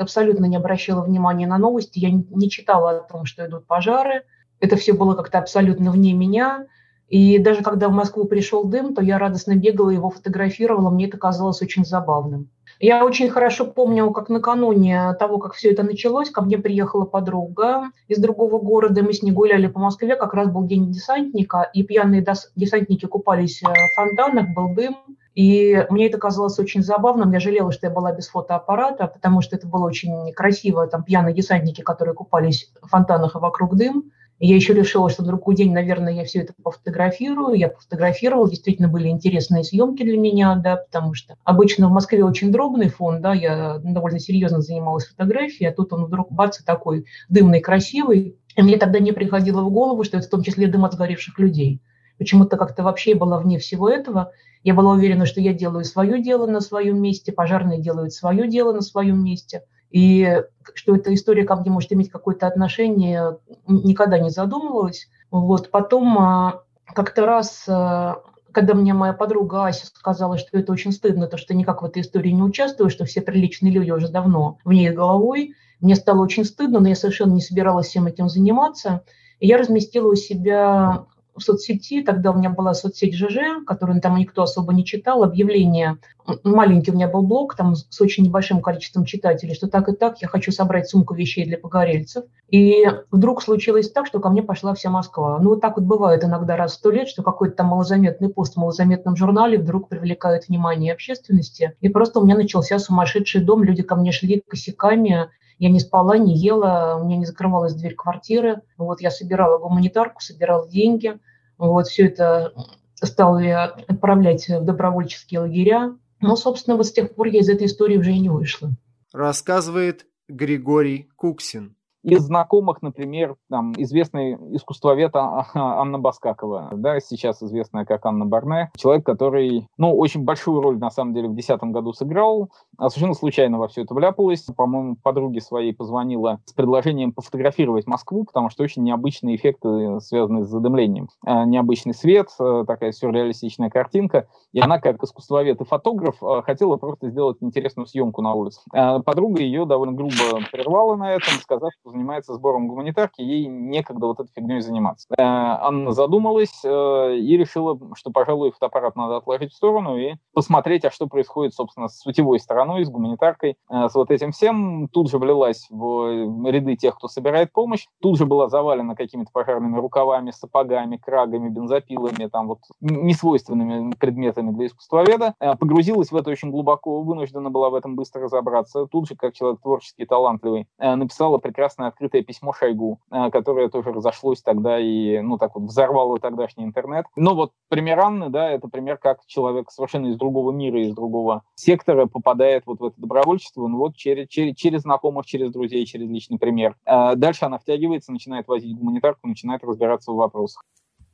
[0.00, 2.00] абсолютно не обращала внимания на новости.
[2.00, 4.24] Я не читала о том, что идут пожары.
[4.58, 6.66] Это все было как-то абсолютно вне меня.
[7.08, 10.90] И даже когда в Москву пришел дым, то я радостно бегала, его фотографировала.
[10.90, 12.50] Мне это казалось очень забавным.
[12.80, 17.90] Я очень хорошо помню, как накануне того, как все это началось, ко мне приехала подруга
[18.08, 21.82] из другого города, мы с ней гуляли по Москве, как раз был день десантника, и
[21.82, 22.24] пьяные
[22.56, 24.96] десантники купались э, в фонтанах, был дым,
[25.34, 27.32] и мне это казалось очень забавным.
[27.32, 30.86] Я жалела, что я была без фотоаппарата, потому что это было очень красиво.
[30.86, 34.10] Там пьяные десантники, которые купались в фонтанах, и вокруг дым.
[34.42, 37.58] Я еще решила, что в другой день, наверное, я все это пофотографирую.
[37.58, 42.50] Я пофотографировала, действительно были интересные съемки для меня, да, потому что обычно в Москве очень
[42.50, 47.60] дробный фон, да, я довольно серьезно занималась фотографией, а тут он вдруг бац, такой дымный,
[47.60, 48.38] красивый.
[48.56, 51.38] И мне тогда не приходило в голову, что это в том числе дым от сгоревших
[51.38, 51.82] людей.
[52.18, 54.32] Почему-то как-то вообще была вне всего этого.
[54.62, 58.72] Я была уверена, что я делаю свое дело на своем месте, пожарные делают свое дело
[58.72, 60.42] на своем месте– и
[60.74, 65.08] что эта история ко мне может иметь какое-то отношение, никогда не задумывалась.
[65.30, 65.70] Вот.
[65.70, 68.22] Потом а, как-то раз, а,
[68.52, 72.02] когда мне моя подруга Ася сказала, что это очень стыдно, то, что никак в этой
[72.02, 76.44] истории не участвую, что все приличные люди уже давно в ней головой, мне стало очень
[76.44, 79.02] стыдно, но я совершенно не собиралась всем этим заниматься.
[79.38, 84.16] И я разместила у себя в соцсети, тогда у меня была соцсеть ЖЖ, которую там
[84.16, 85.98] никто особо не читал, объявление,
[86.44, 90.20] маленький у меня был блог, там с очень небольшим количеством читателей, что так и так,
[90.20, 92.24] я хочу собрать сумку вещей для погорельцев.
[92.48, 95.38] И вдруг случилось так, что ко мне пошла вся Москва.
[95.40, 98.54] Ну, вот так вот бывает иногда раз в сто лет, что какой-то там малозаметный пост
[98.54, 101.74] в малозаметном журнале вдруг привлекает внимание общественности.
[101.80, 106.16] И просто у меня начался сумасшедший дом, люди ко мне шли косяками, я не спала,
[106.16, 108.62] не ела, у меня не закрывалась дверь квартиры.
[108.78, 111.20] Вот я собирала гуманитарку, собирала деньги.
[111.58, 112.54] Вот все это
[112.94, 115.98] стал я отправлять в добровольческие лагеря.
[116.18, 118.70] Но, собственно, вот с тех пор я из этой истории уже и не вышла.
[119.12, 121.76] Рассказывает Григорий Куксин.
[122.02, 128.70] Из знакомых, например, там, известный искусствовед а, Анна Баскакова, да, сейчас известная как Анна Барне,
[128.76, 133.14] человек, который, ну, очень большую роль, на самом деле, в 2010 году сыграл, а совершенно
[133.14, 134.46] случайно во все это вляпалась.
[134.56, 140.48] По-моему, подруге своей позвонила с предложением пофотографировать Москву, потому что очень необычные эффекты, связанные с
[140.48, 141.08] задымлением.
[141.24, 142.28] Необычный свет,
[142.66, 144.26] такая сюрреалистичная картинка.
[144.52, 148.60] И она, как искусствовед и фотограф, хотела просто сделать интересную съемку на улице.
[149.04, 150.14] Подруга ее довольно грубо
[150.50, 155.08] прервала на этом, сказав, что занимается сбором гуманитарки, ей некогда вот этой фигней заниматься.
[155.10, 160.84] Э, Анна задумалась э, и решила, что, пожалуй, фотоаппарат надо отложить в сторону и посмотреть,
[160.84, 164.88] а что происходит, собственно, с сутевой стороной, с гуманитаркой, э, с вот этим всем.
[164.88, 169.76] Тут же влилась в ряды тех, кто собирает помощь, тут же была завалена какими-то пожарными
[169.76, 177.02] рукавами, сапогами, крагами, бензопилами, там вот несвойственными предметами для искусствоведа, погрузилась в это очень глубоко,
[177.02, 178.86] вынуждена была в этом быстро разобраться.
[178.86, 181.38] Тут же, как человек творческий, талантливый, написала
[181.80, 183.00] прекрасное открытое письмо Шойгу,
[183.32, 187.06] которое тоже разошлось тогда и, ну, так вот взорвало тогдашний интернет.
[187.16, 191.42] Но вот пример Анны, да, это пример, как человек совершенно из другого мира, из другого
[191.54, 196.08] сектора попадает вот в это добровольчество, ну вот через, через, через знакомых, через друзей, через
[196.08, 196.76] личный пример.
[196.84, 200.62] А дальше она втягивается, начинает возить гуманитарку, начинает разбираться в вопросах.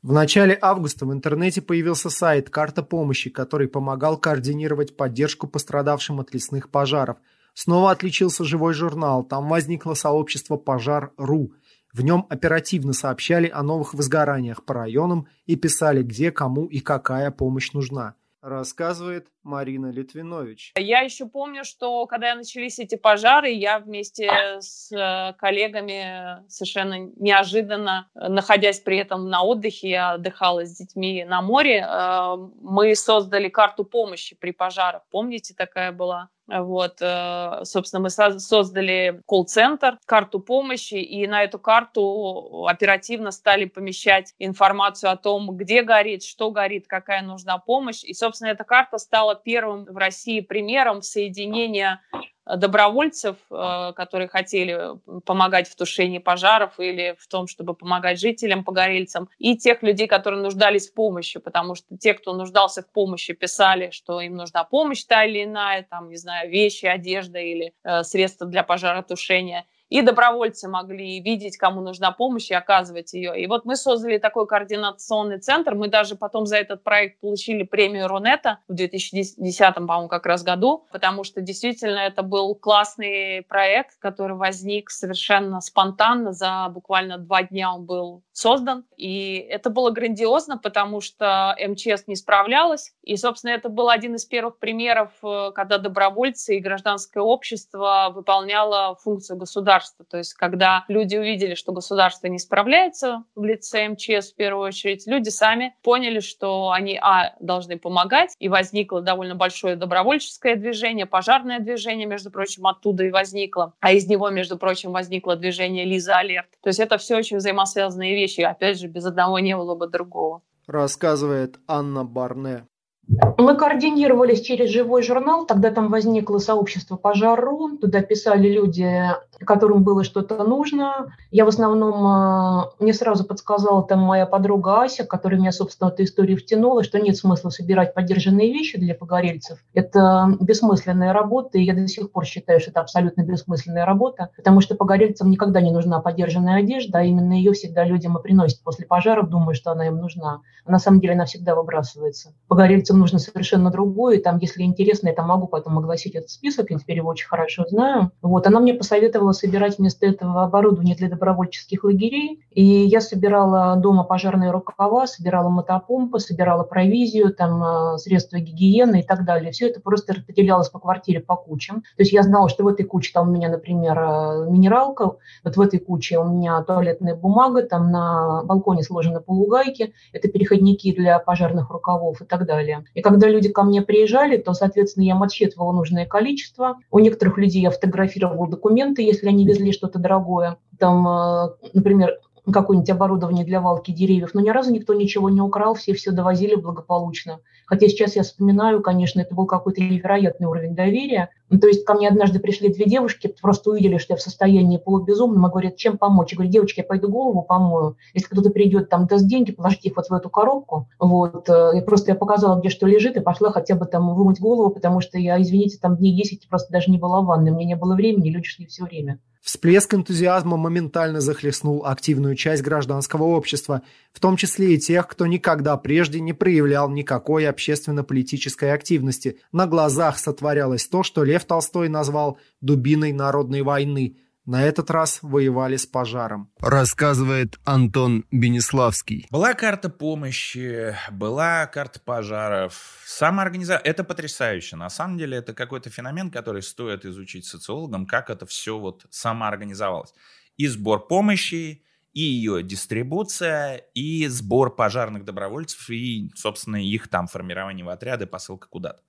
[0.03, 6.33] В начале августа в интернете появился сайт «Карта помощи», который помогал координировать поддержку пострадавшим от
[6.33, 7.17] лесных пожаров.
[7.57, 11.55] Снова отличился живой журнал, там возникло сообщество «Пожар.ру»,
[11.91, 17.31] в нем оперативно сообщали о новых возгораниях по районам и писали, где, кому и какая
[17.31, 18.15] помощь нужна.
[18.43, 20.73] Рассказывает Марина Литвинович.
[20.77, 24.29] Я еще помню, что когда начались эти пожары, я вместе
[24.61, 31.43] с э, коллегами совершенно неожиданно, находясь при этом на отдыхе, я отдыхала с детьми на
[31.43, 35.03] море, э, мы создали карту помощи при пожарах.
[35.11, 36.29] Помните, такая была?
[36.49, 44.33] Вот, э, собственно, мы создали колл-центр, карту помощи, и на эту карту оперативно стали помещать
[44.39, 48.05] информацию о том, где горит, что горит, какая нужна помощь.
[48.05, 52.01] И, собственно, эта карта стала первым в России примером соединения
[52.47, 54.93] добровольцев, э, которые хотели
[55.25, 60.41] помогать в тушении пожаров или в том, чтобы помогать жителям, погорельцам, и тех людей, которые
[60.41, 65.05] нуждались в помощи, потому что те, кто нуждался в помощи, писали, что им нужна помощь
[65.05, 70.69] та или иная, там, не знаю, вещи, одежда или э, средства для пожаротушения– и добровольцы
[70.69, 73.41] могли видеть, кому нужна помощь и оказывать ее.
[73.41, 75.75] И вот мы создали такой координационный центр.
[75.75, 80.87] Мы даже потом за этот проект получили премию Рунета в 2010, по-моему, как раз году,
[80.91, 86.33] потому что действительно это был классный проект, который возник совершенно спонтанно.
[86.33, 88.85] За буквально два дня он был создан.
[88.97, 92.93] И это было грандиозно, потому что МЧС не справлялась.
[93.03, 98.97] И, собственно, это был один из первых примеров, э, когда добровольцы и гражданское общество выполняло
[98.97, 100.05] функцию государства государства.
[100.05, 105.07] То есть, когда люди увидели, что государство не справляется в лице МЧС в первую очередь,
[105.07, 111.61] люди сами поняли, что они, а, должны помогать, и возникло довольно большое добровольческое движение, пожарное
[111.61, 113.75] движение, между прочим, оттуда и возникло.
[113.81, 116.49] А из него, между прочим, возникло движение Лиза Алерт.
[116.63, 118.41] То есть это все очень взаимосвязанные вещи.
[118.41, 120.43] Опять же, без одного не было бы другого.
[120.67, 122.67] Рассказывает Анна Барне.
[123.09, 129.11] Мы координировались через живой журнал, тогда там возникло сообщество «Пожар.ру», туда писали люди,
[129.45, 131.13] которым было что-то нужно.
[131.31, 135.95] Я в основном, э, мне сразу подсказала там моя подруга Ася, которая меня, собственно, в
[135.95, 139.59] эту историю втянула, что нет смысла собирать поддержанные вещи для погорельцев.
[139.73, 144.61] Это бессмысленная работа, и я до сих пор считаю, что это абсолютно бессмысленная работа, потому
[144.61, 148.85] что погорельцам никогда не нужна поддержанная одежда, а именно ее всегда людям и приносят после
[148.85, 150.41] пожаров, думая, что она им нужна.
[150.65, 152.33] А на самом деле она всегда выбрасывается.
[152.49, 156.79] Погорельцам нужно совершенно другое, там, если интересно, я там могу потом огласить этот список, я
[156.79, 158.11] теперь его очень хорошо знаю.
[158.23, 162.41] Вот, она мне посоветовала собирать вместо этого оборудование для добровольческих лагерей.
[162.51, 169.03] И я собирала дома пожарные рукава, собирала мотопомпы, собирала провизию, там, э, средства гигиены и
[169.03, 169.53] так далее.
[169.53, 171.83] Все это просто распределялось по квартире по кучам.
[171.97, 175.57] То есть я знала, что в этой куче там у меня, например, э, минералка, вот
[175.57, 181.19] в этой куче у меня туалетная бумага, там на балконе сложены полугайки, это переходники для
[181.19, 182.85] пожарных рукавов и так далее.
[182.95, 186.79] И когда люди ко мне приезжали, то, соответственно, я отсчитывала нужное количество.
[186.91, 190.57] У некоторых людей я фотографировала документы, если они везли что-то дорогое.
[190.79, 192.19] Там, э, например,
[192.53, 196.55] какое-нибудь оборудование для валки деревьев, но ни разу никто ничего не украл, все все довозили
[196.55, 197.41] благополучно.
[197.67, 201.31] Хотя сейчас я вспоминаю, конечно, это был какой-то невероятный уровень доверия.
[201.51, 204.79] Ну, то есть ко мне однажды пришли две девушки, просто увидели, что я в состоянии
[204.79, 206.33] полубезумном, и говорят, чем помочь?
[206.33, 207.97] Я говорю, девочки, я пойду голову помою.
[208.15, 210.89] Если кто-то придет, там, даст деньги, положите их вот в эту коробку.
[211.01, 211.49] Вот.
[211.49, 214.71] Э, я просто я показала, где что лежит, и пошла хотя бы там вымыть голову,
[214.71, 217.77] потому что я, извините, там дней 10 просто даже не была в ванной, мне не
[217.77, 219.19] было времени, люди шли все время.
[219.47, 223.83] Всплеск энтузиазма моментально захлестнул активную часть гражданского общества,
[224.13, 229.39] в том числе и тех, кто никогда прежде не проявлял никакой общественно-политической активности.
[229.53, 235.77] На глазах сотворялось то, что Лев Толстой назвал «дубиной народной войны», на этот раз воевали
[235.77, 236.51] с пожаром.
[236.61, 239.27] Рассказывает Антон Бенеславский.
[239.31, 243.03] Была карта помощи, была карта пожаров.
[243.05, 243.83] Самоорганизация.
[243.85, 244.77] Это потрясающе.
[244.77, 250.15] На самом деле это какой-то феномен, который стоит изучить социологам, как это все вот самоорганизовалось.
[250.57, 251.83] И сбор помощи,
[252.13, 258.69] и ее дистрибуция, и сбор пожарных добровольцев, и, собственно, их там формирование в отряды, посылка
[258.69, 259.03] куда-то.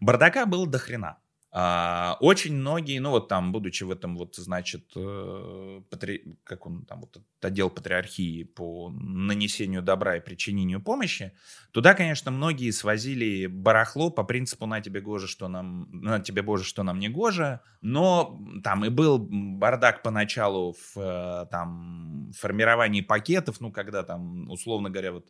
[0.00, 1.18] Бардака было до хрена.
[1.50, 6.36] А, очень многие, ну вот там, будучи в этом вот, значит, э, патри...
[6.44, 11.32] как он там, вот отдел патриархии по нанесению добра и причинению помощи,
[11.72, 16.64] туда, конечно, многие свозили барахло по принципу «на тебе гоже, что нам, на тебе боже,
[16.64, 23.60] что нам не гоже», но там и был бардак поначалу в э, там формировании пакетов,
[23.60, 25.26] ну, когда там, условно говоря, вот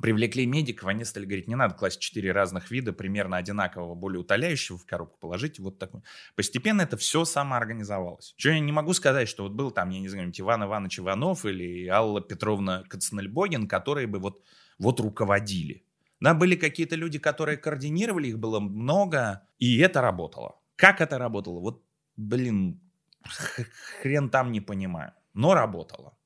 [0.00, 4.78] привлекли медиков, они стали говорить, не надо класть четыре разных вида, примерно одинакового, более утоляющего
[4.78, 6.02] в коробку положить, вот такой.
[6.34, 8.34] Постепенно это все самоорганизовалось.
[8.36, 11.44] Что я не могу сказать, что вот был там, я не знаю, Иван Иванович Иванов
[11.44, 14.42] или Алла Петровна Кацнельбогин, которые бы вот,
[14.78, 15.84] вот руководили.
[16.20, 20.58] Да, были какие-то люди, которые координировали, их было много, и это работало.
[20.76, 21.60] Как это работало?
[21.60, 21.84] Вот,
[22.16, 22.80] блин,
[24.00, 25.12] хрен там не понимаю.
[25.34, 26.16] Но работало.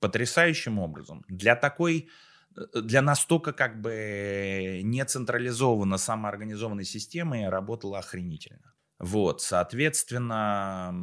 [0.00, 1.24] Потрясающим образом.
[1.28, 2.08] Для такой
[2.74, 8.74] для настолько как бы не централизованно самоорганизованной системы работала охренительно.
[8.98, 10.94] Вот, соответственно,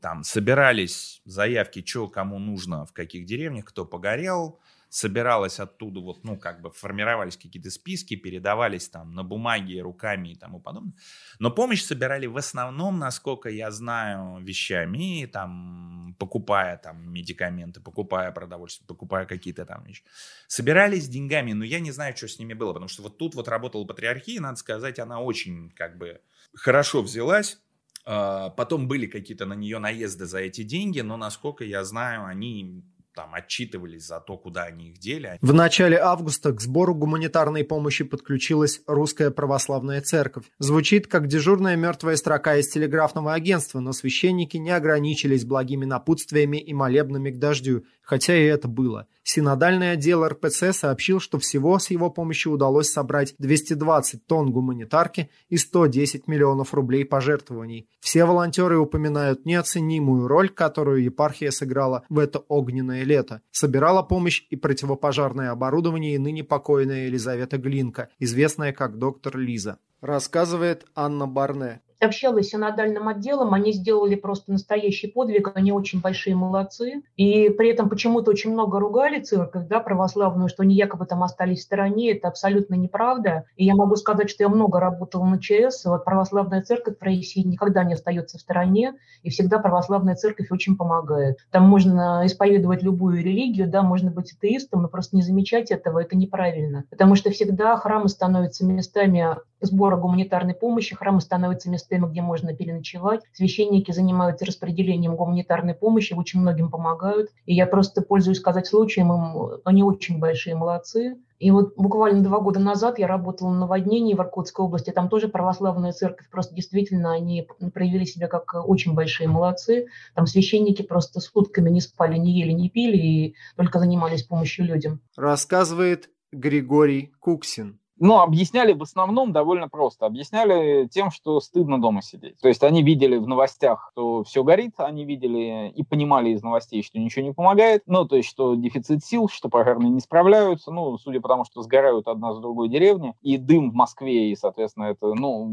[0.00, 4.58] там собирались заявки, что кому нужно, в каких деревнях, кто погорел,
[4.92, 10.36] собиралось оттуда, вот, ну, как бы формировались какие-то списки, передавались там на бумаге, руками и
[10.36, 10.92] тому подобное.
[11.38, 18.86] Но помощь собирали в основном, насколько я знаю, вещами, там, покупая там медикаменты, покупая продовольствие,
[18.86, 20.04] покупая какие-то там вещи.
[20.46, 23.48] Собирались деньгами, но я не знаю, что с ними было, потому что вот тут вот
[23.48, 26.20] работала патриархия, надо сказать, она очень как бы
[26.52, 27.58] хорошо взялась.
[28.04, 32.82] А, потом были какие-то на нее наезды за эти деньги, но, насколько я знаю, они
[33.14, 35.38] там отчитывались за то, куда они их дели.
[35.40, 40.44] В начале августа к сбору гуманитарной помощи подключилась Русская Православная Церковь.
[40.58, 46.72] Звучит как дежурная мертвая строка из телеграфного агентства, но священники не ограничились благими напутствиями и
[46.72, 49.06] молебнами к дождю, хотя и это было.
[49.24, 55.56] Синодальный отдел РПЦ сообщил, что всего с его помощью удалось собрать 220 тонн гуманитарки и
[55.56, 57.88] 110 миллионов рублей пожертвований.
[58.00, 63.40] Все волонтеры упоминают неоценимую роль, которую епархия сыграла в это огненное лето.
[63.50, 69.78] Собирала помощь и противопожарное оборудование и ныне покойная Елизавета Глинка, известная как доктор Лиза.
[70.00, 76.36] Рассказывает Анна Барне общалась с синодальным отделом, они сделали просто настоящий подвиг, они очень большие
[76.36, 77.02] молодцы.
[77.16, 81.60] И при этом почему-то очень много ругали церковь, да, православную, что они якобы там остались
[81.60, 83.44] в стороне, это абсолютно неправда.
[83.56, 87.46] И я могу сказать, что я много работала на ЧС, вот православная церковь в России
[87.46, 91.38] никогда не остается в стороне, и всегда православная церковь очень помогает.
[91.50, 96.16] Там можно исповедовать любую религию, да, можно быть атеистом, но просто не замечать этого, это
[96.16, 96.84] неправильно.
[96.90, 103.22] Потому что всегда храмы становятся местами сбора гуманитарной помощи, храмы становятся местами, где можно переночевать.
[103.32, 107.30] Священники занимаются распределением гуманитарной помощи, очень многим помогают.
[107.46, 111.16] И я просто пользуюсь сказать случаем, им, они очень большие молодцы.
[111.38, 114.90] И вот буквально два года назад я работала на наводнении в Иркутской области.
[114.90, 116.30] Там тоже православная церковь.
[116.30, 119.86] Просто действительно они проявили себя как очень большие молодцы.
[120.14, 125.00] Там священники просто сутками не спали, не ели, не пили и только занимались помощью людям.
[125.16, 127.80] Рассказывает Григорий Куксин.
[128.04, 130.06] Ну, объясняли в основном довольно просто.
[130.06, 132.36] Объясняли тем, что стыдно дома сидеть.
[132.40, 136.82] То есть они видели в новостях, что все горит, они видели и понимали из новостей,
[136.82, 137.84] что ничего не помогает.
[137.86, 140.72] Ну, то есть, что дефицит сил, что пожарные не справляются.
[140.72, 144.34] Ну, судя по тому, что сгорают одна с другой деревни, и дым в Москве, и,
[144.34, 145.46] соответственно, это, ну,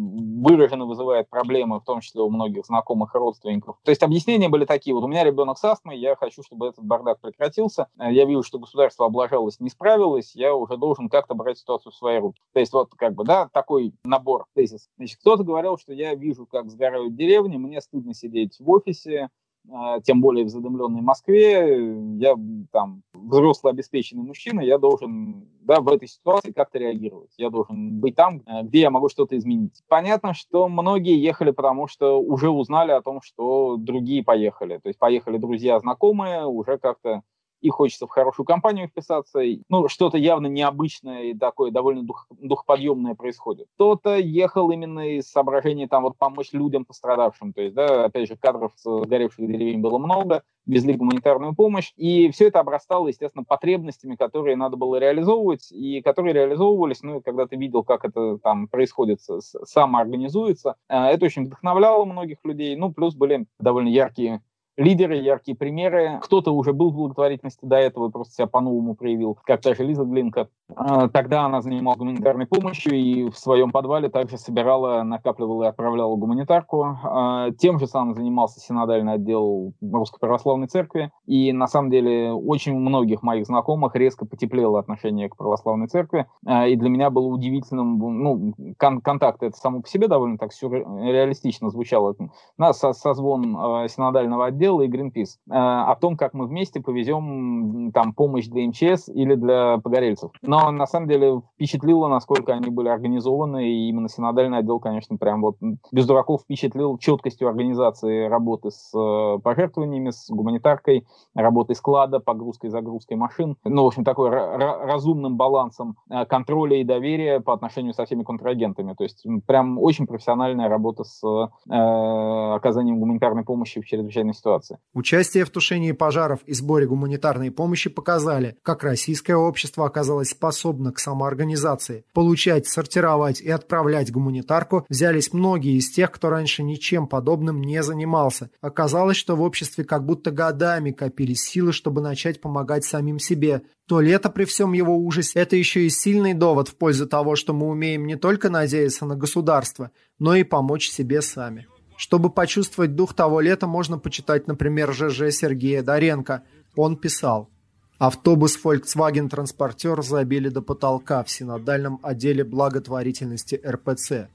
[0.43, 3.78] выраженно вызывает проблемы, в том числе у многих знакомых и родственников.
[3.84, 4.95] То есть объяснения были такие.
[4.95, 7.89] Вот у меня ребенок с астмой, я хочу, чтобы этот бардак прекратился.
[8.00, 12.18] Я вижу, что государство облажалось, не справилось, я уже должен как-то брать ситуацию в свои
[12.18, 12.39] руки.
[12.54, 14.90] То есть вот как бы, да, такой набор тезис.
[14.98, 19.30] Значит, кто-то говорил, что я вижу, как сгорают деревни, мне стыдно сидеть в офисе,
[19.72, 21.78] а, тем более в задымленной Москве,
[22.18, 22.36] я
[22.72, 27.32] там взрослый обеспеченный мужчина, я должен да, в этой ситуации как-то реагировать.
[27.38, 29.84] Я должен быть там, э, где я могу что-то изменить.
[29.88, 34.80] Понятно, что многие ехали, потому что уже узнали о том, что другие поехали.
[34.82, 37.22] То есть поехали друзья, знакомые, уже как-то
[37.62, 39.41] и хочется в хорошую компанию вписаться.
[39.70, 43.68] Ну, что-то явно необычное и такое довольно дух, духоподъемное происходит.
[43.76, 47.53] Кто-то ехал именно из соображений там вот помочь людям пострадавшим.
[47.53, 52.30] То есть, да, опять же, кадров с горевших деревень было много, везли гуманитарную помощь, и
[52.32, 57.47] все это обрастало, естественно, потребностями, которые надо было реализовывать, и которые реализовывались, ну, и когда
[57.47, 63.16] ты видел, как это там происходит, самоорганизуется, э, это очень вдохновляло многих людей, ну, плюс
[63.16, 64.41] были довольно яркие
[64.80, 66.20] лидеры, яркие примеры.
[66.24, 69.84] Кто-то уже был в благотворительности до этого и просто себя по-новому проявил, как та же
[69.84, 70.48] Лиза Глинка.
[70.76, 76.16] А, тогда она занималась гуманитарной помощью и в своем подвале также собирала, накапливала и отправляла
[76.16, 76.98] гуманитарку.
[77.04, 81.12] А, тем же самым занимался синодальный отдел Русской Православной Церкви.
[81.26, 86.26] И на самом деле очень многих моих знакомых резко потеплело отношение к Православной Церкви.
[86.46, 90.54] А, и для меня было удивительным, ну, кон контакт это само по себе довольно так
[90.54, 92.16] сюрреалистично звучало.
[92.58, 98.67] На созвон синодального отдела и Greenpeace о том, как мы вместе повезем там помощь для
[98.67, 100.32] МЧС или для погорельцев.
[100.41, 105.17] Но но на самом деле впечатлило, насколько они были организованы, и именно синодальный отдел, конечно,
[105.17, 105.55] прям вот
[105.91, 113.17] без дураков впечатлил четкостью организации работы с э, пожертвованиями, с гуманитаркой, работой склада, погрузкой, загрузкой
[113.17, 118.24] машин, ну, в общем, такой разумным балансом э, контроля и доверия по отношению со всеми
[118.24, 124.59] контрагентами, то есть прям очень профессиональная работа с э, оказанием гуманитарной помощи в чрезвычайной ситуации.
[124.93, 130.99] Участие в тушении пожаров и сборе гуманитарной помощи показали, как российское общество оказалось способна к
[130.99, 132.05] самоорганизации.
[132.14, 138.49] Получать, сортировать и отправлять гуманитарку взялись многие из тех, кто раньше ничем подобным не занимался.
[138.62, 143.64] Оказалось, что в обществе как будто годами копились силы, чтобы начать помогать самим себе.
[143.88, 147.53] То лето при всем его ужасе– это еще и сильный довод в пользу того, что
[147.53, 151.68] мы умеем не только надеяться на государство, но и помочь себе сами.
[152.00, 156.43] Чтобы почувствовать дух того лета, можно почитать, например, ЖЖ Сергея Доренко.
[156.76, 157.50] Он писал–
[158.00, 164.30] Автобус Volkswagen Transporter забили до потолка в синодальном отделе благотворительности РПЦ.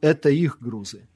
[0.00, 1.08] Это их грузы.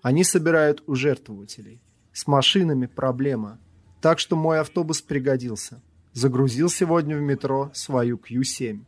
[0.00, 1.82] Они собирают у жертвователей.
[2.14, 3.58] С машинами проблема.
[4.00, 5.82] Так что мой автобус пригодился.
[6.14, 8.80] Загрузил сегодня в метро свою Q7.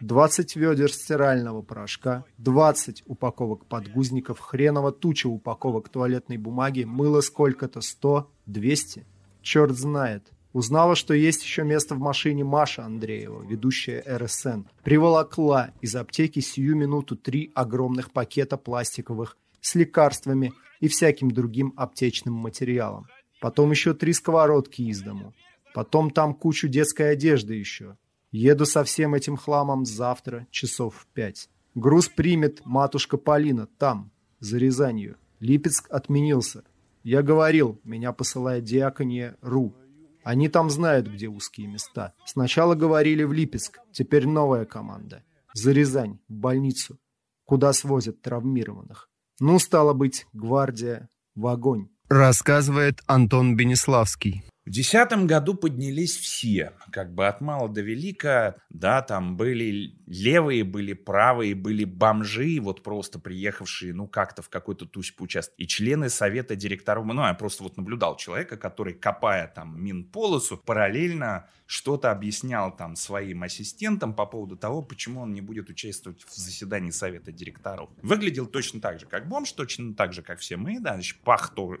[0.00, 8.30] 20 ведер стирального порошка, 20 упаковок подгузников, хреново туча упаковок туалетной бумаги, мыло сколько-то, 100,
[8.46, 9.06] 200.
[9.42, 10.32] Черт знает.
[10.52, 14.62] Узнала, что есть еще место в машине Маша Андреева, ведущая РСН.
[14.82, 22.34] Приволокла из аптеки сию минуту три огромных пакета пластиковых с лекарствами и всяким другим аптечным
[22.34, 23.06] материалом.
[23.40, 25.34] Потом еще три сковородки из дому.
[25.72, 27.96] Потом там кучу детской одежды еще.
[28.32, 31.48] Еду со всем этим хламом завтра, часов в пять.
[31.74, 35.16] Груз примет матушка Полина там, за Рязанью.
[35.40, 36.64] Липецк отменился.
[37.02, 39.74] Я говорил, меня посылает диакония РУ.
[40.22, 42.12] Они там знают, где узкие места.
[42.26, 45.24] Сначала говорили в Липецк, теперь новая команда.
[45.54, 46.98] За Рязань, в больницу,
[47.46, 49.08] куда свозят травмированных.
[49.40, 51.88] Ну, стало быть, гвардия в огонь.
[52.08, 54.44] Рассказывает Антон Бенеславский.
[54.70, 60.62] В десятом году поднялись все, как бы от мала до велика, да, там были левые,
[60.62, 66.08] были правые, были бомжи, вот просто приехавшие, ну, как-то в какой-то тусь поучаствовать, и члены
[66.08, 72.74] совета директоров, ну, я просто вот наблюдал человека, который, копая там минполосу, параллельно что-то объяснял
[72.74, 77.90] там своим ассистентам по поводу того, почему он не будет участвовать в заседании совета директоров.
[78.02, 81.54] Выглядел точно так же, как бомж, точно так же, как все мы, да, значит, пах,
[81.54, 81.76] то,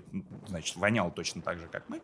[0.46, 2.00] значит, вонял точно так же, как мы,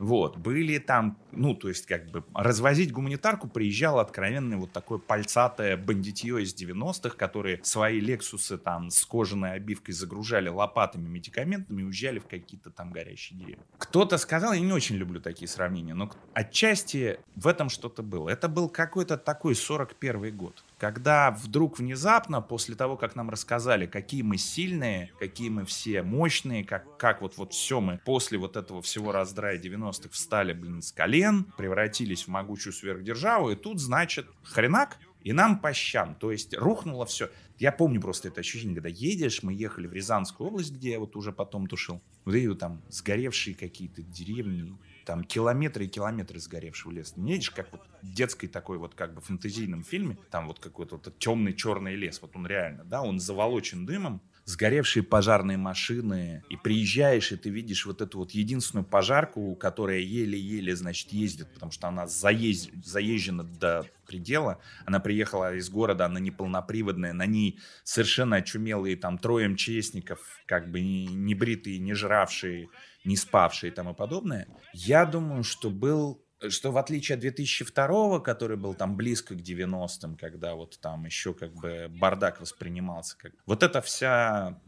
[0.00, 5.76] вот, были там, ну, то есть, как бы, развозить гуманитарку приезжал откровенный вот такое пальцатое
[5.76, 12.18] бандитье из 90-х, которые свои Лексусы там с кожаной обивкой загружали лопатами, медикаментами и уезжали
[12.18, 13.62] в какие-то там горящие деревья.
[13.78, 18.28] Кто-то сказал, я не очень люблю такие сравнения, но отчасти в этом что-то было.
[18.28, 24.22] Это был какой-то такой 41 год когда вдруг внезапно, после того, как нам рассказали, какие
[24.22, 28.80] мы сильные, какие мы все мощные, как, как вот, вот все мы после вот этого
[28.80, 34.96] всего раздрая 90-х встали, блин, с колен, превратились в могучую сверхдержаву, и тут, значит, хренак,
[35.22, 36.14] и нам по щам.
[36.14, 37.28] То есть рухнуло все.
[37.58, 41.14] Я помню просто это ощущение, когда едешь, мы ехали в Рязанскую область, где я вот
[41.14, 42.00] уже потом тушил.
[42.24, 47.14] Вот эти там сгоревшие какие-то деревни, там километры и километры сгоревшего леса.
[47.16, 51.18] Не едешь, как вот детской такой вот как бы фэнтезийном фильме, там вот какой-то вот
[51.18, 57.32] темный черный лес, вот он реально, да, он заволочен дымом, сгоревшие пожарные машины, и приезжаешь,
[57.32, 62.06] и ты видишь вот эту вот единственную пожарку, которая еле-еле, значит, ездит, потому что она
[62.06, 62.70] заезд...
[62.84, 64.58] заезжена до предела.
[64.86, 70.80] Она приехала из города, она неполноприводная, на ней совершенно очумелые там трое МЧСников, как бы
[70.80, 72.68] не, бритые, не жравшие,
[73.04, 78.56] не спавшие и тому подобное, я думаю, что был что в отличие от 2002, который
[78.56, 83.32] был там близко к 90-м, когда вот там еще как бы бардак воспринимался, как...
[83.46, 84.58] вот эта вся,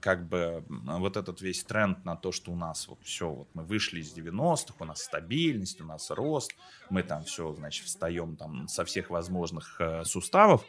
[0.00, 3.64] как бы, вот этот весь тренд на то, что у нас вот все, вот мы
[3.64, 6.52] вышли из 90-х, у нас стабильность, у нас рост,
[6.90, 10.64] мы там все, значит, встаем там со всех возможных э, суставов,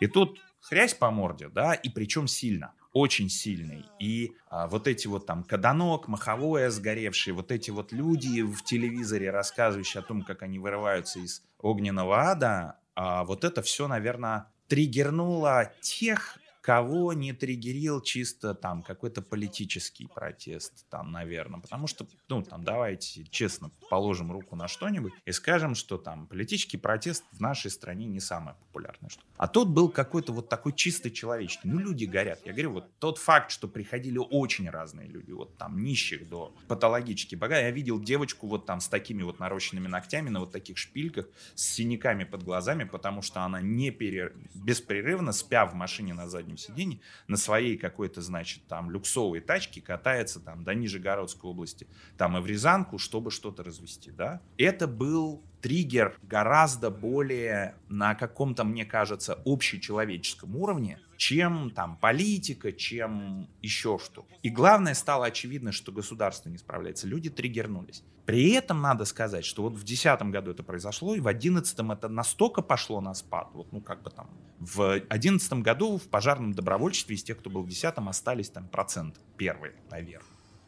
[0.00, 3.86] и тут хрясь по морде, да, и причем сильно очень сильный.
[3.98, 9.30] И а, вот эти вот там Каданок, Маховое сгоревшие, вот эти вот люди в телевизоре,
[9.30, 15.72] рассказывающие о том, как они вырываются из огненного ада, А вот это все, наверное, триггернуло
[15.80, 21.60] тех кого не триггерил чисто там какой-то политический протест, там, наверное.
[21.60, 26.76] Потому что, ну, там, давайте честно положим руку на что-нибудь и скажем, что там политический
[26.76, 29.10] протест в нашей стране не самое популярное.
[29.10, 29.22] Что.
[29.36, 31.70] А тут был какой-то вот такой чистый человечный.
[31.70, 32.40] Ну, люди горят.
[32.44, 37.34] Я говорю, вот тот факт, что приходили очень разные люди, вот там нищих до патологически
[37.36, 37.64] богатых.
[37.64, 41.64] Я видел девочку вот там с такими вот нарощенными ногтями на вот таких шпильках, с
[41.64, 44.32] синяками под глазами, потому что она не пере...
[44.54, 50.40] беспрерывно, спя в машине на заднем сиденье, на своей какой-то, значит, там люксовой тачке катается
[50.40, 51.86] там до Нижегородской области,
[52.16, 54.40] там и в Рязанку, чтобы что-то развести, да.
[54.56, 63.48] Это был триггер гораздо более на каком-то, мне кажется, общечеловеческом уровне, чем там политика, чем
[63.60, 64.26] еще что.
[64.42, 67.06] И главное, стало очевидно, что государство не справляется.
[67.06, 68.02] Люди триггернулись.
[68.30, 72.08] При этом надо сказать, что вот в 2010 году это произошло, и в 2011 это
[72.08, 77.16] настолько пошло на спад, вот, ну, как бы там, в 2011 году в пожарном добровольчестве
[77.16, 80.22] из тех, кто был в 2010 остались там процент первые наверх.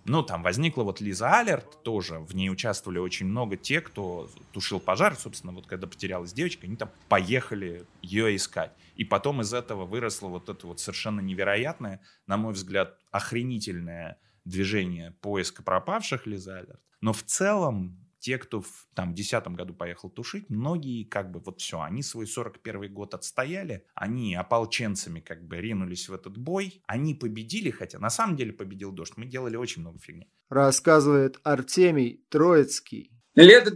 [0.06, 4.80] Ну, там возникла вот Лиза Алерт тоже, в ней участвовали очень много тех, кто тушил
[4.80, 8.72] пожар, собственно, вот когда потерялась девочка, они там поехали ее искать.
[8.96, 15.12] И потом из этого выросло вот это вот совершенно невероятное, на мой взгляд, охренительное движение
[15.20, 16.80] поиска пропавших Лиза Алерт.
[17.02, 21.40] Но в целом те, кто в, там, в 2010 году поехал тушить, многие как бы
[21.40, 26.82] вот все, они свой 41 год отстояли, они ополченцами как бы ринулись в этот бой,
[26.86, 30.28] они победили, хотя на самом деле победил дождь, мы делали очень много фигни.
[30.48, 33.10] Рассказывает Артемий Троицкий.
[33.34, 33.70] Лето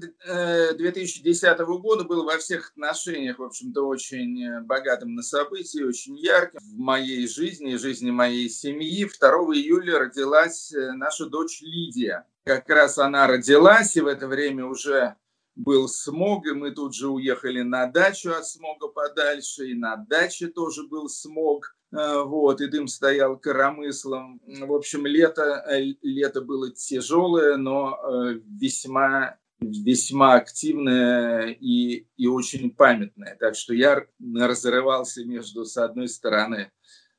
[0.76, 6.16] 2010 э, года было во всех отношениях, в общем-то, очень э, богатым на события, очень
[6.18, 9.08] ярким в моей жизни и жизни моей семьи.
[9.18, 12.26] 2 июля родилась э, наша дочь Лидия.
[12.46, 15.16] Как раз она родилась, и в это время уже
[15.56, 20.46] был смог, и мы тут же уехали на дачу от смога подальше, и на даче
[20.46, 21.76] тоже был смог.
[21.90, 24.40] Вот, и дым стоял коромыслом.
[24.46, 25.64] В общем, лето,
[26.02, 27.98] лето было тяжелое, но
[28.44, 33.36] весьма весьма активная и, и очень памятная.
[33.40, 34.06] Так что я
[34.38, 36.70] разрывался между, с одной стороны,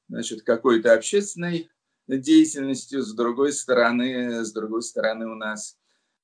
[0.08, 1.70] значит, какой-то общественной
[2.08, 5.78] деятельностью, с другой стороны, с другой стороны у нас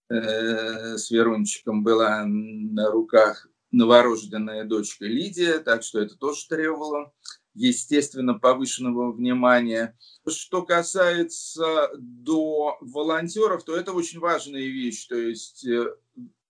[0.10, 7.12] э, с Верунчиком была на руках новорожденная дочка Лидия, так что это тоже требовало
[7.56, 9.98] естественно, повышенного внимания.
[10.28, 15.06] Что касается до волонтеров, то это очень важная вещь.
[15.08, 15.94] То есть э,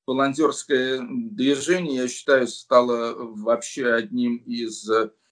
[0.06, 4.90] волонтерское движение, я считаю, стало вообще одним из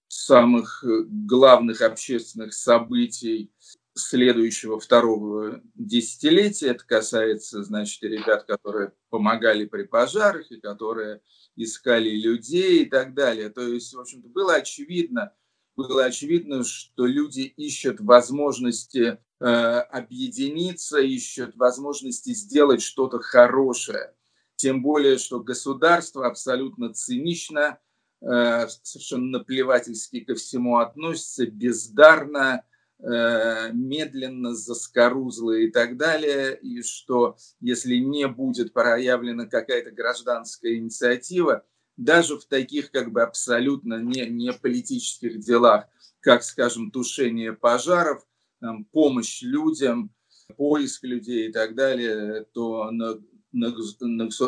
[0.08, 3.50] самых главных общественных событий
[3.94, 6.68] следующего второго десятилетия.
[6.68, 11.20] Это касается, значит, ребят, которые помогали при пожарах и которые
[11.56, 13.50] искали людей и так далее.
[13.50, 15.32] То есть, в общем-то, было очевидно,
[15.76, 24.14] было очевидно, что люди ищут возможности э, объединиться, ищут возможности сделать что-то хорошее.
[24.56, 27.78] Тем более, что государство абсолютно цинично,
[28.20, 32.64] э, совершенно наплевательски ко всему относится, бездарно,
[33.02, 41.64] медленно, заскорузло и так далее, и что если не будет проявлена какая-то гражданская инициатива,
[41.96, 45.86] даже в таких как бы абсолютно не, не политических делах,
[46.20, 48.24] как, скажем, тушение пожаров,
[48.60, 50.14] там, помощь людям,
[50.56, 53.18] поиск людей и так далее, то на,
[53.52, 53.74] на,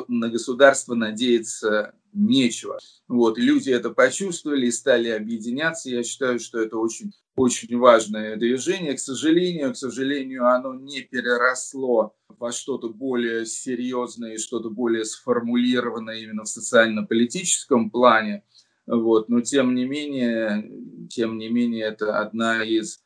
[0.09, 2.79] на государство надеяться нечего.
[3.09, 5.91] Вот, люди это почувствовали и стали объединяться.
[5.91, 8.95] Я считаю, что это очень, очень важное движение.
[8.95, 16.19] К сожалению, к сожалению, оно не переросло во что-то более серьезное и что-то более сформулированное
[16.19, 18.45] именно в социально-политическом плане.
[18.87, 20.71] Вот, но тем не менее,
[21.09, 23.01] тем не менее, это одна из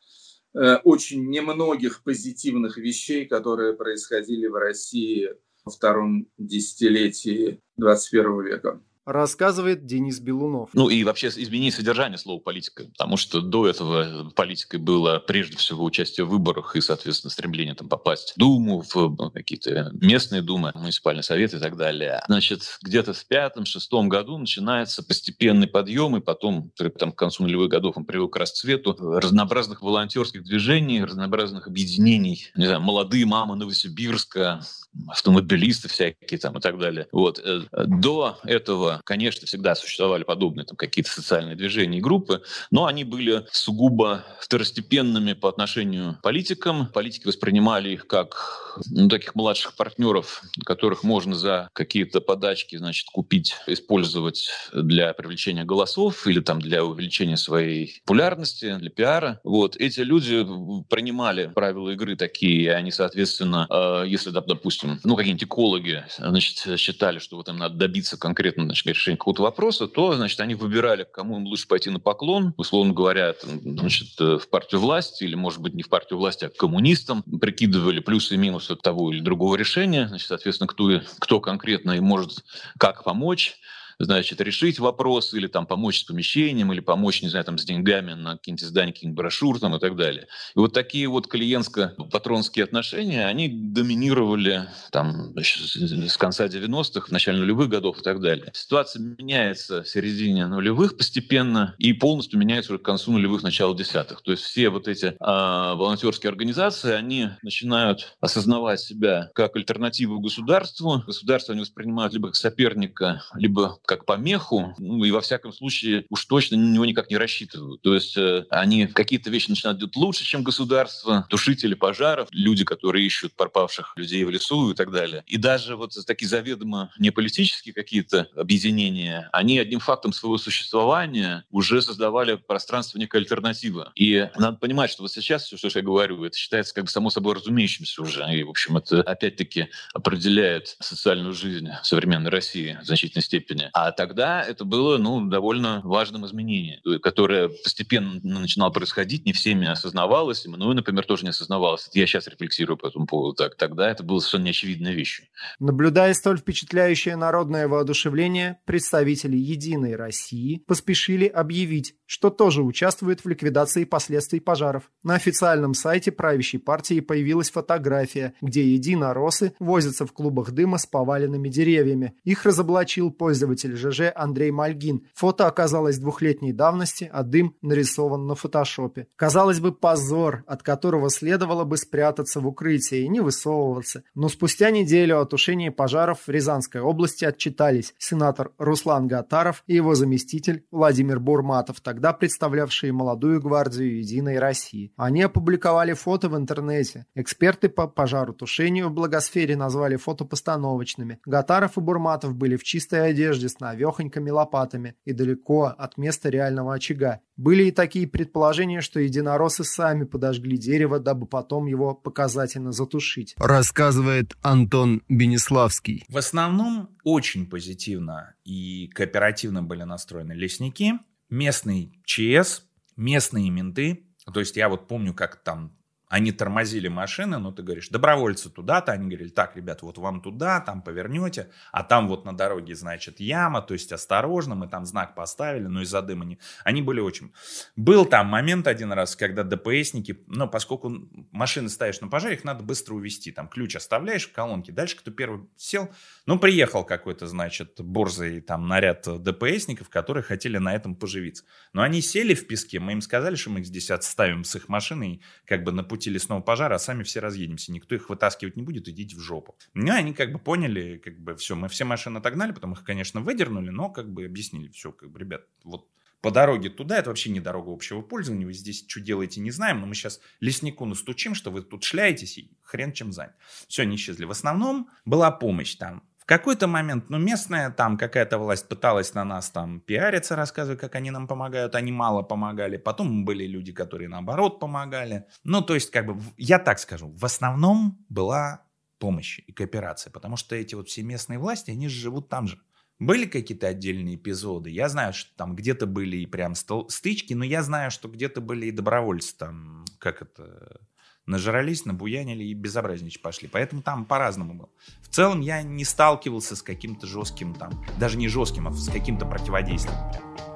[0.54, 5.30] э, очень немногих позитивных вещей, которые происходили в России
[5.64, 10.68] во втором десятилетии 21 века рассказывает Денис Белунов.
[10.74, 15.82] Ну и вообще изменить содержание слова политика, потому что до этого политикой было прежде всего
[15.84, 20.72] участие в выборах и, соответственно, стремление там попасть в Думу, в ну, какие-то местные думы,
[20.74, 22.22] муниципальный совет и так далее.
[22.28, 27.96] Значит, где-то в пятом-шестом году начинается постепенный подъем, и потом, там, к концу нулевых годов
[27.96, 34.60] он привел к расцвету разнообразных волонтерских движений, разнообразных объединений, не знаю, молодые мамы Новосибирска,
[35.06, 37.06] автомобилисты всякие там и так далее.
[37.12, 37.38] Вот.
[37.38, 43.04] Э, до этого конечно, всегда существовали подобные там, какие-то социальные движения и группы, но они
[43.04, 46.86] были сугубо второстепенными по отношению к политикам.
[46.88, 53.54] Политики воспринимали их как ну, таких младших партнеров, которых можно за какие-то подачки значит, купить,
[53.66, 59.40] использовать для привлечения голосов или там, для увеличения своей популярности, для пиара.
[59.44, 59.76] Вот.
[59.76, 60.46] Эти люди
[60.88, 67.18] принимали правила игры такие, и они, соответственно, э, если, допустим, ну, какие-нибудь экологи значит, считали,
[67.18, 71.38] что вот им надо добиться конкретно значит, решения какого-то вопроса, то значит, они выбирали, кому
[71.38, 75.74] им лучше пойти на поклон, условно говоря, значит, э, в партию власти или, может быть,
[75.74, 80.08] не в партию власти, а к коммунистам, прикидывали плюсы и минусы того или другого решения,
[80.08, 82.44] значит, соответственно, кто, кто конкретно и может
[82.78, 83.58] как помочь,
[83.98, 88.14] значит, решить вопрос или там помочь с помещением, или помочь, не знаю, там с деньгами
[88.14, 90.26] на какие-нибудь издания, каких-нибудь брошюр там и так далее.
[90.54, 97.68] И вот такие вот клиентско-патронские отношения, они доминировали там с конца 90-х, в начале нулевых
[97.68, 98.50] годов и так далее.
[98.54, 104.22] Ситуация меняется в середине нулевых постепенно и полностью меняется уже к концу нулевых, начала десятых.
[104.22, 111.02] То есть все вот эти а, волонтерские организации, они начинают осознавать себя как альтернативу государству.
[111.06, 116.26] Государство они воспринимают либо как соперника, либо как помеху, ну, и во всяком случае уж
[116.26, 117.80] точно на него никак не рассчитывают.
[117.80, 123.06] То есть э, они какие-то вещи начинают делать лучше, чем государство, тушители пожаров, люди, которые
[123.06, 125.24] ищут пропавших людей в лесу и так далее.
[125.26, 131.80] И даже вот такие заведомо не политические какие-то объединения, они одним фактом своего существования уже
[131.80, 133.86] создавали пространство некой альтернативы.
[133.94, 137.08] И надо понимать, что вот сейчас все, что я говорю, это считается как бы само
[137.08, 138.22] собой разумеющимся уже.
[138.36, 143.70] И, в общем, это опять-таки определяет социальную жизнь современной России в значительной степени.
[143.80, 150.44] А тогда это было ну, довольно важным изменением, которое постепенно начинало происходить, не всеми осознавалось,
[150.44, 151.88] и мною, например, тоже не осознавалось.
[151.92, 153.34] Я сейчас рефлексирую по этому поводу.
[153.34, 155.22] Так, тогда это было совершенно неочевидная вещь.
[155.60, 163.84] Наблюдая столь впечатляющее народное воодушевление, представители «Единой России» поспешили объявить, что тоже участвуют в ликвидации
[163.84, 164.90] последствий пожаров.
[165.04, 171.48] На официальном сайте правящей партии появилась фотография, где единоросы возятся в клубах дыма с поваленными
[171.48, 172.14] деревьями.
[172.24, 175.06] Их разоблачил пользователь руководитель ЖЖ Андрей Мальгин.
[175.14, 179.06] Фото оказалось двухлетней давности, а дым нарисован на фотошопе.
[179.16, 184.02] Казалось бы, позор, от которого следовало бы спрятаться в укрытии и не высовываться.
[184.14, 189.94] Но спустя неделю о тушении пожаров в Рязанской области отчитались сенатор Руслан Гатаров и его
[189.94, 194.92] заместитель Владимир Бурматов, тогда представлявшие молодую гвардию Единой России.
[194.96, 197.06] Они опубликовали фото в интернете.
[197.14, 201.18] Эксперты по пожаротушению в благосфере назвали фото постановочными.
[201.24, 206.74] Гатаров и Бурматов были в чистой одежде с навехонькими лопатами и далеко от места реального
[206.74, 207.20] очага.
[207.36, 213.34] Были и такие предположения, что единороссы сами подожгли дерево, дабы потом его показательно затушить.
[213.38, 216.04] Рассказывает Антон Бенеславский.
[216.08, 220.94] В основном очень позитивно и кооперативно были настроены лесники,
[221.30, 222.62] местный ЧС,
[222.96, 224.04] местные менты.
[224.32, 225.77] То есть я вот помню, как там
[226.08, 230.60] они тормозили машины, но ты говоришь, добровольцы туда-то, они говорили, так, ребят, вот вам туда,
[230.60, 235.14] там повернете, а там вот на дороге, значит, яма, то есть осторожно, мы там знак
[235.14, 236.38] поставили, но из-за дыма не...
[236.64, 237.32] Они были очень...
[237.76, 240.92] Был там момент один раз, когда ДПСники, ну, поскольку
[241.30, 245.10] машины ставишь на пожар, их надо быстро увезти, там ключ оставляешь в колонке, дальше кто
[245.10, 245.90] первый сел,
[246.24, 251.44] ну, приехал какой-то, значит, борзый там наряд ДПСников, которые хотели на этом поживиться.
[251.74, 254.68] Но они сели в песке, мы им сказали, что мы их здесь отставим с их
[254.68, 257.72] машиной, как бы на пути пути лесного пожара, а сами все разъедемся.
[257.72, 259.56] Никто их вытаскивать не будет, идите в жопу.
[259.74, 263.20] Ну, они как бы поняли, как бы все, мы все машины отогнали, потом их, конечно,
[263.20, 265.88] выдернули, но как бы объяснили, все, как бы, ребят, вот
[266.20, 269.80] по дороге туда, это вообще не дорога общего пользования, вы здесь что делаете, не знаем,
[269.80, 273.34] но мы сейчас леснику настучим, что вы тут шляетесь, и хрен чем занят.
[273.66, 274.24] Все, они исчезли.
[274.24, 279.50] В основном была помощь там какой-то момент, ну, местная там какая-то власть пыталась на нас
[279.50, 282.76] там пиариться, рассказывать, как они нам помогают, они мало помогали.
[282.76, 285.24] Потом были люди, которые наоборот помогали.
[285.42, 288.62] Ну, то есть, как бы, я так скажу, в основном была
[288.98, 292.60] помощь и кооперация, потому что эти вот все местные власти, они живут там же.
[292.98, 294.70] Были какие-то отдельные эпизоды.
[294.70, 298.66] Я знаю, что там где-то были и прям стычки, но я знаю, что где-то были
[298.66, 300.80] и добровольцы там, как это,
[301.28, 303.48] нажрались, набуянили и безобразничать пошли.
[303.48, 304.68] Поэтому там по-разному было.
[305.02, 309.26] В целом я не сталкивался с каким-то жестким там, даже не жестким, а с каким-то
[309.26, 309.98] противодействием.
[310.10, 310.47] Прям.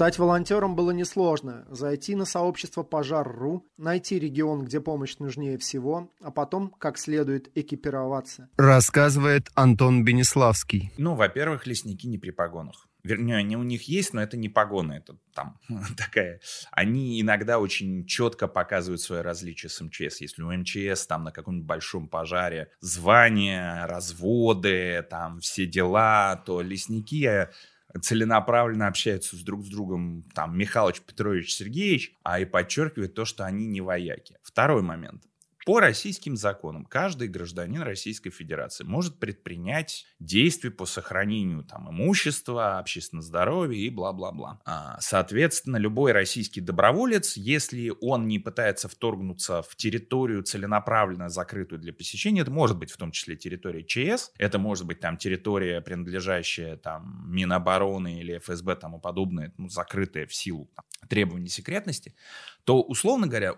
[0.00, 1.66] Стать волонтером было несложно.
[1.68, 8.48] Зайти на сообщество Пожар.ру, найти регион, где помощь нужнее всего, а потом как следует экипироваться.
[8.56, 10.90] Рассказывает Антон Бенеславский.
[10.96, 12.88] Ну, во-первых, лесники не при погонах.
[13.02, 15.58] вернее, они у них есть, но это не погоны, это там
[15.98, 16.40] такая.
[16.70, 20.22] Они иногда очень четко показывают свое различие с МЧС.
[20.22, 27.50] Если у МЧС там на каком-нибудь большом пожаре звания, разводы, там все дела, то лесники
[28.00, 33.44] целенаправленно общаются с друг с другом, там, Михалыч Петрович Сергеевич, а и подчеркивает то, что
[33.44, 34.36] они не вояки.
[34.42, 35.24] Второй момент.
[35.70, 43.24] По российским законам каждый гражданин Российской Федерации может предпринять действия по сохранению там, имущества, общественного
[43.24, 44.60] здоровья и бла-бла-бла.
[44.64, 51.92] А, соответственно, любой российский доброволец, если он не пытается вторгнуться в территорию целенаправленно закрытую для
[51.92, 56.78] посещения, это может быть в том числе территория ЧС, это может быть там территория, принадлежащая
[56.78, 62.16] там Минобороны или ФСБ тому подобное, ну, закрытая в силу там, требований секретности,
[62.64, 63.54] то, условно говоря,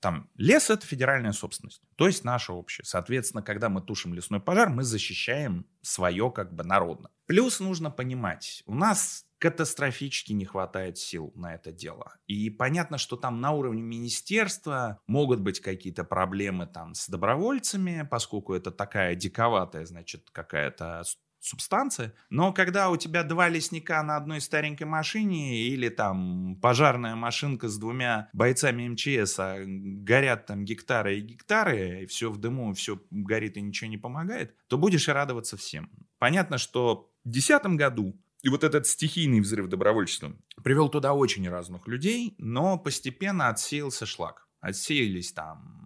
[0.00, 2.84] там лес это федеральная собственность, то есть наша общая.
[2.84, 7.10] Соответственно, когда мы тушим лесной пожар, мы защищаем свое как бы народно.
[7.26, 12.14] Плюс нужно понимать, у нас катастрофически не хватает сил на это дело.
[12.26, 18.54] И понятно, что там на уровне министерства могут быть какие-то проблемы там с добровольцами, поскольку
[18.54, 21.02] это такая диковатая, значит, какая-то
[21.40, 22.14] субстанция.
[22.28, 27.78] Но когда у тебя два лесника на одной старенькой машине или там пожарная машинка с
[27.78, 33.56] двумя бойцами МЧС, а горят там гектары и гектары, и все в дыму, все горит
[33.56, 35.90] и ничего не помогает, то будешь и радоваться всем.
[36.18, 40.32] Понятно, что в 2010 году и вот этот стихийный взрыв добровольчества
[40.62, 44.48] привел туда очень разных людей, но постепенно отсеялся шлак.
[44.60, 45.79] Отсеялись там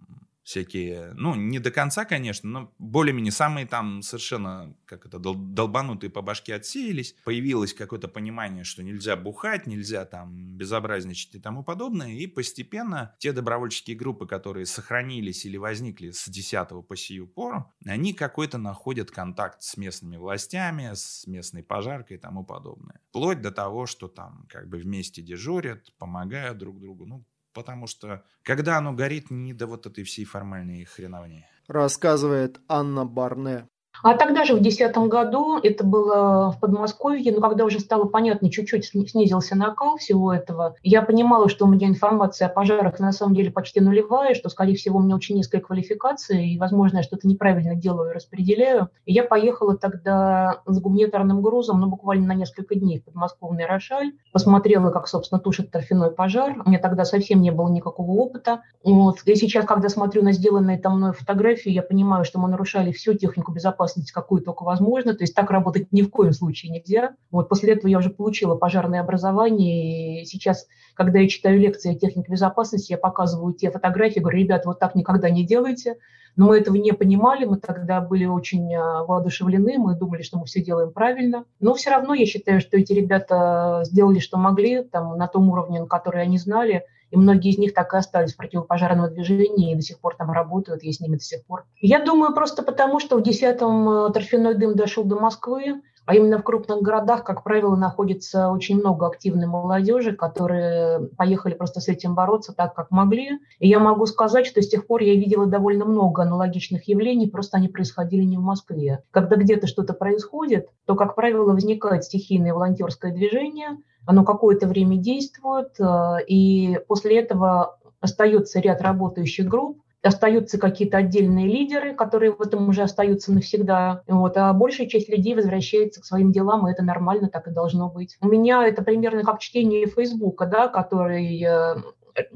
[0.45, 6.21] всякие, ну, не до конца, конечно, но более-менее самые там совершенно, как это, долбанутые по
[6.21, 7.15] башке отсеялись.
[7.25, 12.13] Появилось какое-то понимание, что нельзя бухать, нельзя там безобразничать и тому подобное.
[12.13, 18.13] И постепенно те добровольческие группы, которые сохранились или возникли с 10 по сию пору, они
[18.13, 23.01] какой-то находят контакт с местными властями, с местной пожаркой и тому подобное.
[23.09, 27.07] Вплоть до того, что там как бы вместе дежурят, помогают друг другу.
[27.07, 27.25] Ну,
[27.55, 31.47] потому что когда оно горит, не до вот этой всей формальной хреновни.
[31.67, 33.67] Рассказывает Анна Барне.
[34.03, 38.49] А тогда же в 2010 году, это было в Подмосковье, но когда уже стало понятно,
[38.49, 43.35] чуть-чуть снизился накал всего этого, я понимала, что у меня информация о пожарах на самом
[43.35, 47.27] деле почти нулевая, что, скорее всего, у меня очень низкая квалификация, и, возможно, я что-то
[47.27, 48.89] неправильно делаю и распределяю.
[49.05, 54.13] И я поехала тогда с гуманитарным грузом, ну, буквально на несколько дней в подмосковный Рошаль,
[54.31, 56.61] посмотрела, как, собственно, тушит торфяной пожар.
[56.65, 58.61] У меня тогда совсем не было никакого опыта.
[58.83, 59.19] Вот.
[59.25, 63.13] И сейчас, когда смотрю на сделанные там мной фотографии, я понимаю, что мы нарушали всю
[63.13, 65.13] технику безопасности безопасности, какую только возможно.
[65.13, 67.15] То есть так работать ни в коем случае нельзя.
[67.31, 70.21] Вот после этого я уже получила пожарное образование.
[70.21, 74.65] И сейчас, когда я читаю лекции о технике безопасности, я показываю те фотографии, говорю, ребят,
[74.65, 75.95] вот так никогда не делайте.
[76.35, 80.45] Но мы этого не понимали, мы тогда были очень а, воодушевлены, мы думали, что мы
[80.45, 81.45] все делаем правильно.
[81.61, 85.79] Но все равно я считаю, что эти ребята сделали, что могли, там, на том уровне,
[85.79, 86.83] на который они знали–
[87.15, 90.31] и многие из них так и остались в противопожарном движении и до сих пор там
[90.31, 91.65] работают, я с ними до сих пор.
[91.79, 96.37] Я думаю, просто потому, что в 10-м э, торфяной дым дошел до Москвы, а именно
[96.37, 102.15] в крупных городах, как правило, находится очень много активной молодежи, которые поехали просто с этим
[102.15, 103.39] бороться так, как могли.
[103.59, 107.57] И я могу сказать, что с тех пор я видела довольно много аналогичных явлений, просто
[107.57, 109.03] они происходили не в Москве.
[109.11, 115.79] Когда где-то что-то происходит, то, как правило, возникает стихийное волонтерское движение– оно какое-то время действует,
[115.79, 122.69] э, и после этого остается ряд работающих групп, остаются какие-то отдельные лидеры, которые в этом
[122.69, 124.01] уже остаются навсегда.
[124.07, 127.89] Вот, а большая часть людей возвращается к своим делам, и это нормально, так и должно
[127.89, 128.17] быть.
[128.21, 131.75] У меня это примерно как чтение Фейсбука, да, который э,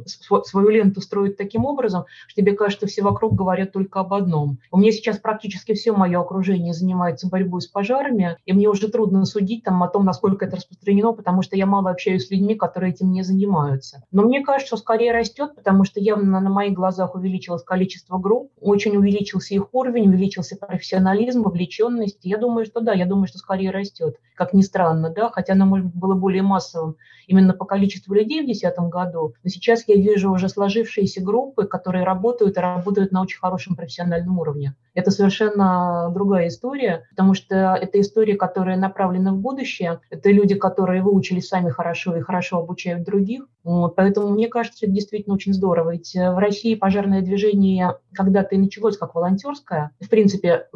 [0.05, 4.59] свою ленту строит таким образом, что тебе кажется, все вокруг говорят только об одном.
[4.71, 9.25] У меня сейчас практически все мое окружение занимается борьбой с пожарами, и мне уже трудно
[9.25, 12.91] судить там, о том, насколько это распространено, потому что я мало общаюсь с людьми, которые
[12.91, 14.03] этим не занимаются.
[14.11, 18.51] Но мне кажется, что скорее растет, потому что явно на моих глазах увеличилось количество групп,
[18.59, 22.19] очень увеличился их уровень, увеличился профессионализм, вовлеченность.
[22.23, 25.65] Я думаю, что да, я думаю, что скорее растет, как ни странно, да, хотя оно,
[25.65, 26.95] может быть, было более массовым
[27.29, 31.65] именно по количеству людей в 2010 году, но сейчас сейчас я вижу уже сложившиеся группы,
[31.65, 34.75] которые работают и работают на очень хорошем профессиональном уровне.
[34.95, 39.99] Это совершенно другая история, потому что это история, которая направлена в будущее.
[40.09, 43.45] Это люди, которые выучили сами хорошо и хорошо обучают других.
[43.63, 45.91] Вот, поэтому мне кажется, это действительно очень здорово.
[45.91, 49.91] Ведь в России пожарное движение когда-то и началось как волонтерское.
[50.01, 50.67] В принципе,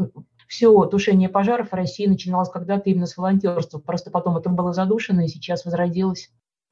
[0.47, 3.79] все тушение пожаров в России начиналось когда-то именно с волонтерства.
[3.79, 6.29] Просто потом это было задушено и сейчас возродилось.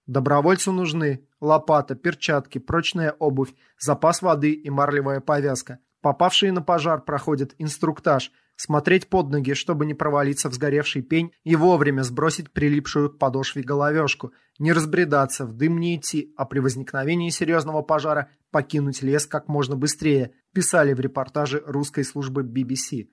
[0.07, 5.79] Добровольцу нужны лопата, перчатки, прочная обувь, запас воды и марлевая повязка.
[6.01, 11.55] Попавшие на пожар проходят инструктаж, смотреть под ноги, чтобы не провалиться в сгоревший пень и
[11.55, 17.29] вовремя сбросить прилипшую к подошве головешку, не разбредаться, в дым не идти, а при возникновении
[17.29, 23.07] серьезного пожара покинуть лес как можно быстрее, писали в репортаже русской службы BBC.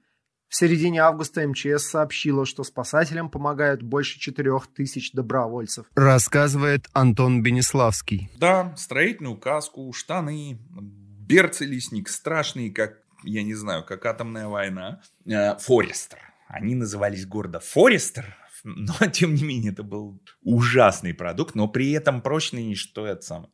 [0.48, 5.86] В середине августа МЧС сообщила, что спасателям помогают больше четырех тысяч добровольцев.
[5.94, 8.30] Рассказывает Антон Бенеславский.
[8.38, 15.02] Да, строительную каску, штаны, берцы лесник страшный, как, я не знаю, как атомная война.
[15.26, 16.18] Э, Форестер.
[16.46, 18.34] Они назывались гордо Форестер,
[18.64, 23.50] но, тем не менее, это был ужасный продукт, но при этом прочный, что это самое.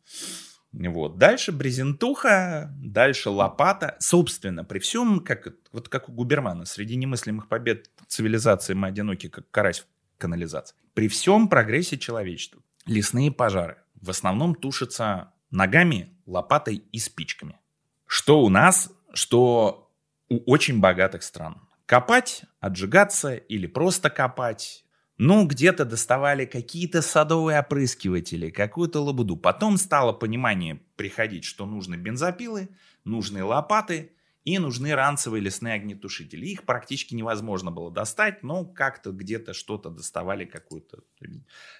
[0.74, 1.18] Вот.
[1.18, 3.96] Дальше брезентуха, дальше лопата.
[4.00, 9.48] Собственно, при всем, как, вот как у Губермана, среди немыслимых побед цивилизации мы одиноки, как
[9.50, 10.76] карась в канализации.
[10.94, 17.58] При всем прогрессе человечества лесные пожары в основном тушатся ногами, лопатой и спичками.
[18.06, 19.90] Что у нас, что
[20.28, 21.60] у очень богатых стран.
[21.86, 24.83] Копать, отжигаться или просто копать
[25.16, 29.36] ну, где-то доставали какие-то садовые опрыскиватели, какую-то лабуду.
[29.36, 32.68] Потом стало понимание приходить, что нужны бензопилы,
[33.04, 34.12] нужны лопаты
[34.42, 36.46] и нужны ранцевые лесные огнетушители.
[36.46, 41.04] Их практически невозможно было достать, но как-то где-то что-то доставали какую-то.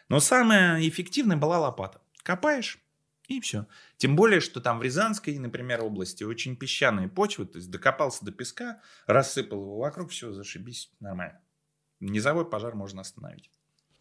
[0.08, 2.00] Но самая эффективная была лопата.
[2.22, 2.78] Копаешь,
[3.26, 3.66] и все.
[3.96, 8.30] Тем более, что там в Рязанской, например, области очень песчаные почвы, то есть докопался до
[8.30, 11.40] песка, рассыпал его вокруг, все, зашибись, нормально
[12.04, 13.50] низовой пожар можно остановить.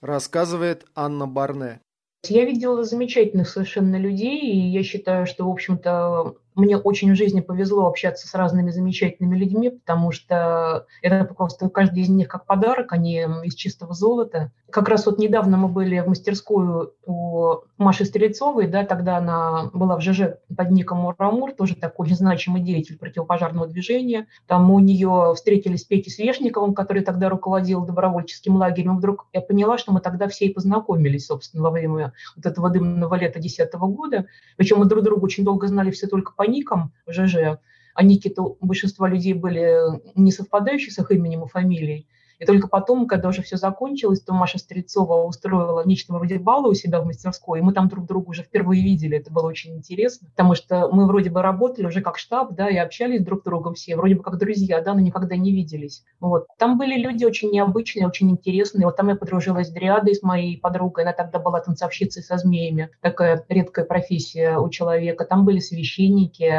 [0.01, 1.81] Рассказывает Анна Барне.
[2.27, 7.41] Я видела замечательных совершенно людей, и я считаю, что, в общем-то, мне очень в жизни
[7.41, 12.93] повезло общаться с разными замечательными людьми, потому что это просто каждый из них как подарок,
[12.93, 14.51] они из чистого золота.
[14.69, 19.97] Как раз вот недавно мы были в мастерскую у Маши Стрельцовой, да, тогда она была
[19.97, 24.27] в ЖЖ под ником Мурамур, тоже такой значимый деятель противопожарного движения.
[24.47, 28.97] Там у нее встретились с Петей Свешниковым, который тогда руководил добровольческим лагерем.
[28.97, 33.15] Вдруг я поняла, что мы тогда все и познакомились, собственно, во время вот этого дымного
[33.15, 34.25] лета 2010 года.
[34.57, 37.59] Причем мы друг друга очень долго знали все только по по никам в ЖЖ,
[37.93, 39.77] а ники-то у большинства людей были
[40.15, 42.07] не совпадающие с их именем и фамилией.
[42.39, 46.73] И только потом, когда уже все закончилось, то Маша Стрельцова устроила нечто вроде бала у
[46.73, 49.17] себя в мастерской, и мы там друг друга уже впервые видели.
[49.17, 52.77] Это было очень интересно, потому что мы вроде бы работали уже как штаб, да, и
[52.77, 56.03] общались друг с другом все, вроде бы как друзья, да, но никогда не виделись.
[56.19, 56.47] Вот.
[56.57, 58.85] Там были люди очень необычные, очень интересные.
[58.85, 62.89] Вот там я подружилась с Дриадой, с моей подругой, она тогда была танцовщицей со змеями.
[63.01, 65.25] Такая редкая профессия у человека.
[65.25, 66.51] Там были священники,